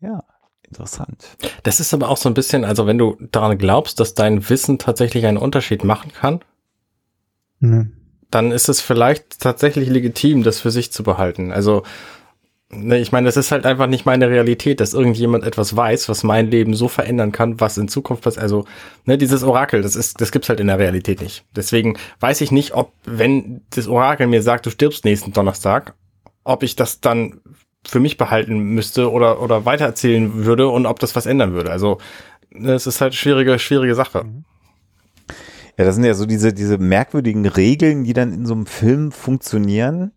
Ja, 0.00 0.24
interessant. 0.72 1.36
Das 1.62 1.80
ist 1.80 1.92
aber 1.92 2.08
auch 2.08 2.16
so 2.16 2.28
ein 2.30 2.34
bisschen, 2.34 2.64
also 2.64 2.86
wenn 2.86 2.98
du 2.98 3.16
daran 3.30 3.58
glaubst, 3.58 4.00
dass 4.00 4.14
dein 4.14 4.48
Wissen 4.48 4.78
tatsächlich 4.78 5.26
einen 5.26 5.36
Unterschied 5.38 5.84
machen 5.84 6.12
kann, 6.12 6.40
Ne. 7.60 7.92
dann 8.30 8.50
ist 8.50 8.68
es 8.68 8.80
vielleicht 8.80 9.38
tatsächlich 9.38 9.88
legitim, 9.88 10.42
das 10.42 10.58
für 10.58 10.70
sich 10.72 10.90
zu 10.92 11.04
behalten. 11.04 11.52
Also, 11.52 11.84
ne, 12.70 12.98
ich 12.98 13.12
meine, 13.12 13.26
das 13.26 13.36
ist 13.36 13.52
halt 13.52 13.66
einfach 13.66 13.86
nicht 13.86 14.04
meine 14.04 14.28
Realität, 14.28 14.80
dass 14.80 14.94
irgendjemand 14.94 15.44
etwas 15.44 15.76
weiß, 15.76 16.08
was 16.08 16.24
mein 16.24 16.50
Leben 16.50 16.74
so 16.74 16.88
verändern 16.88 17.30
kann, 17.30 17.60
was 17.60 17.78
in 17.78 17.86
Zukunft 17.86 18.24
passiert. 18.24 18.42
Also, 18.42 18.64
ne, 19.04 19.16
dieses 19.16 19.44
Orakel, 19.44 19.82
das 19.82 19.94
ist, 19.94 20.20
das 20.20 20.32
gibt's 20.32 20.48
halt 20.48 20.58
in 20.58 20.66
der 20.66 20.78
Realität 20.80 21.20
nicht. 21.20 21.44
Deswegen 21.54 21.96
weiß 22.18 22.40
ich 22.40 22.50
nicht, 22.50 22.74
ob, 22.74 22.92
wenn 23.04 23.60
das 23.70 23.86
Orakel 23.86 24.26
mir 24.26 24.42
sagt, 24.42 24.66
du 24.66 24.70
stirbst 24.70 25.04
nächsten 25.04 25.32
Donnerstag, 25.32 25.94
ob 26.42 26.64
ich 26.64 26.74
das 26.74 27.00
dann 27.00 27.42
für 27.86 28.00
mich 28.00 28.16
behalten 28.16 28.58
müsste 28.58 29.10
oder, 29.10 29.42
oder 29.42 29.64
weitererzählen 29.64 30.44
würde 30.44 30.68
und 30.68 30.86
ob 30.86 30.98
das 30.98 31.16
was 31.16 31.26
ändern 31.26 31.52
würde. 31.52 31.70
Also, 31.70 31.98
es 32.50 32.86
ist 32.86 33.00
halt 33.00 33.14
schwierige, 33.14 33.58
schwierige 33.58 33.94
Sache. 33.94 34.24
Ja, 35.78 35.84
das 35.84 35.94
sind 35.94 36.04
ja 36.04 36.14
so 36.14 36.26
diese, 36.26 36.52
diese 36.52 36.78
merkwürdigen 36.78 37.46
Regeln, 37.46 38.04
die 38.04 38.12
dann 38.12 38.32
in 38.32 38.46
so 38.46 38.54
einem 38.54 38.66
Film 38.66 39.10
funktionieren. 39.10 40.12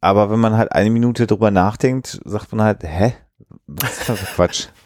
Aber 0.00 0.30
wenn 0.30 0.40
man 0.40 0.56
halt 0.56 0.72
eine 0.72 0.90
Minute 0.90 1.26
drüber 1.26 1.50
nachdenkt, 1.50 2.20
sagt 2.24 2.52
man 2.52 2.64
halt, 2.64 2.82
hä? 2.82 3.14
Was 3.66 4.00
ist 4.00 4.08
das 4.08 4.20
für 4.20 4.34
Quatsch? 4.34 4.66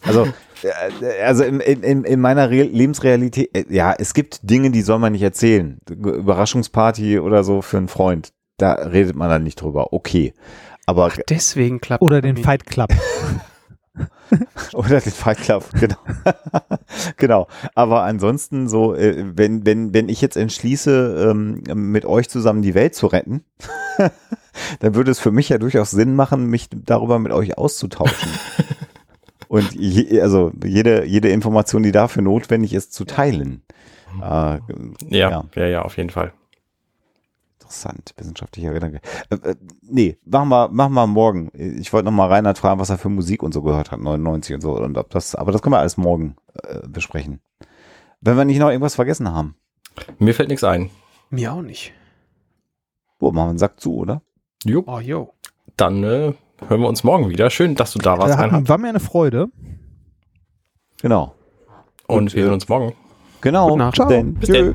Also, 0.00 0.26
äh, 0.62 1.22
also 1.22 1.44
in, 1.44 1.60
in, 1.60 2.04
in 2.04 2.18
meiner 2.18 2.48
Re 2.48 2.62
Lebensrealität, 2.62 3.50
äh, 3.54 3.66
ja, 3.68 3.94
es 3.98 4.14
gibt 4.14 4.48
Dinge, 4.48 4.70
die 4.70 4.80
soll 4.80 4.98
man 4.98 5.12
nicht 5.12 5.20
erzählen. 5.20 5.78
Überraschungsparty 5.90 7.18
oder 7.18 7.44
so 7.44 7.60
für 7.60 7.76
einen 7.76 7.88
Freund. 7.88 8.32
Da 8.56 8.72
redet 8.72 9.14
man 9.14 9.28
dann 9.28 9.42
nicht 9.44 9.60
drüber. 9.60 9.92
Okay. 9.92 10.32
Aber 10.86 11.10
Deswegen 11.28 11.80
klappt 11.80 12.02
Oder 12.02 12.20
den. 12.20 12.36
Fight 12.36 12.66
Club. 12.66 12.90
Oder 14.72 15.00
den 15.00 15.12
Fight 15.12 15.38
Club, 15.38 15.64
genau. 15.78 15.96
genau. 17.16 17.46
Aber 17.74 18.02
ansonsten 18.02 18.68
so, 18.68 18.94
äh, 18.94 19.24
wenn, 19.36 19.64
wenn, 19.64 19.94
wenn 19.94 20.08
ich 20.08 20.20
jetzt 20.20 20.36
entschließe, 20.36 21.30
ähm, 21.30 21.62
mit 21.90 22.04
euch 22.04 22.28
zusammen 22.28 22.62
die 22.62 22.74
Welt 22.74 22.94
zu 22.94 23.06
retten, 23.06 23.44
dann 24.80 24.94
würde 24.94 25.10
es 25.10 25.20
für 25.20 25.30
mich 25.30 25.48
ja 25.48 25.58
durchaus 25.58 25.90
Sinn 25.92 26.16
machen, 26.16 26.46
mich 26.46 26.68
darüber 26.72 27.18
mit 27.18 27.32
euch 27.32 27.56
auszutauschen. 27.56 28.28
Und 29.48 29.72
je, 29.74 30.20
also 30.20 30.50
jede, 30.64 31.04
jede 31.04 31.28
Information, 31.28 31.84
die 31.84 31.92
dafür 31.92 32.22
notwendig 32.22 32.74
ist, 32.74 32.92
zu 32.92 33.04
teilen. 33.04 33.62
Äh, 34.20 34.22
Ja, 34.22 34.58
Ja. 35.10 35.44
ja, 35.54 35.66
ja, 35.66 35.82
auf 35.82 35.96
jeden 35.96 36.10
Fall. 36.10 36.32
Interessant, 37.64 38.12
wissenschaftlicher 38.18 38.72
Gedanke. 38.74 39.00
Äh, 39.30 39.36
äh, 39.36 39.54
nee, 39.80 40.18
machen 40.26 40.50
wir, 40.50 40.68
machen 40.68 40.92
wir 40.92 41.06
morgen. 41.06 41.50
Ich 41.54 41.92
wollte 41.94 42.04
noch 42.04 42.12
mal 42.12 42.28
Reinhard 42.28 42.58
fragen, 42.58 42.78
was 42.78 42.90
er 42.90 42.98
für 42.98 43.08
Musik 43.08 43.42
und 43.42 43.54
so 43.54 43.62
gehört 43.62 43.90
hat, 43.90 44.00
99 44.00 44.56
und 44.56 44.60
so. 44.60 44.76
Und 44.78 44.98
ob 44.98 45.08
das, 45.10 45.34
aber 45.34 45.50
das 45.50 45.62
können 45.62 45.72
wir 45.72 45.78
alles 45.78 45.96
morgen 45.96 46.36
äh, 46.62 46.86
besprechen. 46.86 47.40
Wenn 48.20 48.36
wir 48.36 48.44
nicht 48.44 48.58
noch 48.58 48.68
irgendwas 48.68 48.94
vergessen 48.94 49.32
haben. 49.32 49.56
Mir 50.18 50.34
fällt 50.34 50.50
nichts 50.50 50.62
ein. 50.64 50.90
Mir 51.30 51.52
auch 51.54 51.62
nicht. 51.62 51.92
Oh, 53.18 53.30
machen 53.32 53.46
wir 53.46 53.50
einen 53.50 53.58
Sack 53.58 53.80
zu, 53.80 53.94
oder? 53.96 54.20
Jo, 54.64 54.84
Oh, 54.86 54.98
yo. 55.00 55.32
dann 55.76 56.04
äh, 56.04 56.34
hören 56.68 56.80
wir 56.82 56.88
uns 56.88 57.02
morgen 57.02 57.30
wieder. 57.30 57.48
Schön, 57.48 57.74
dass 57.76 57.92
du 57.92 57.98
da 57.98 58.18
warst, 58.18 58.34
Äh, 58.34 58.40
Reinhard. 58.40 58.62
hat, 58.62 58.68
war 58.68 58.78
mir 58.78 58.88
eine 58.90 59.00
Freude. 59.00 59.48
Genau. 61.00 61.34
Und 62.06 62.16
und, 62.18 62.34
wir 62.34 62.42
sehen 62.42 62.50
äh, 62.50 62.54
uns 62.54 62.68
morgen. 62.68 62.92
Genau. 63.40 63.68
Gute 63.68 63.78
Nacht. 63.78 63.96
Bis 63.96 64.06
denn. 64.08 64.34
Bis 64.34 64.48
denn. 64.50 64.74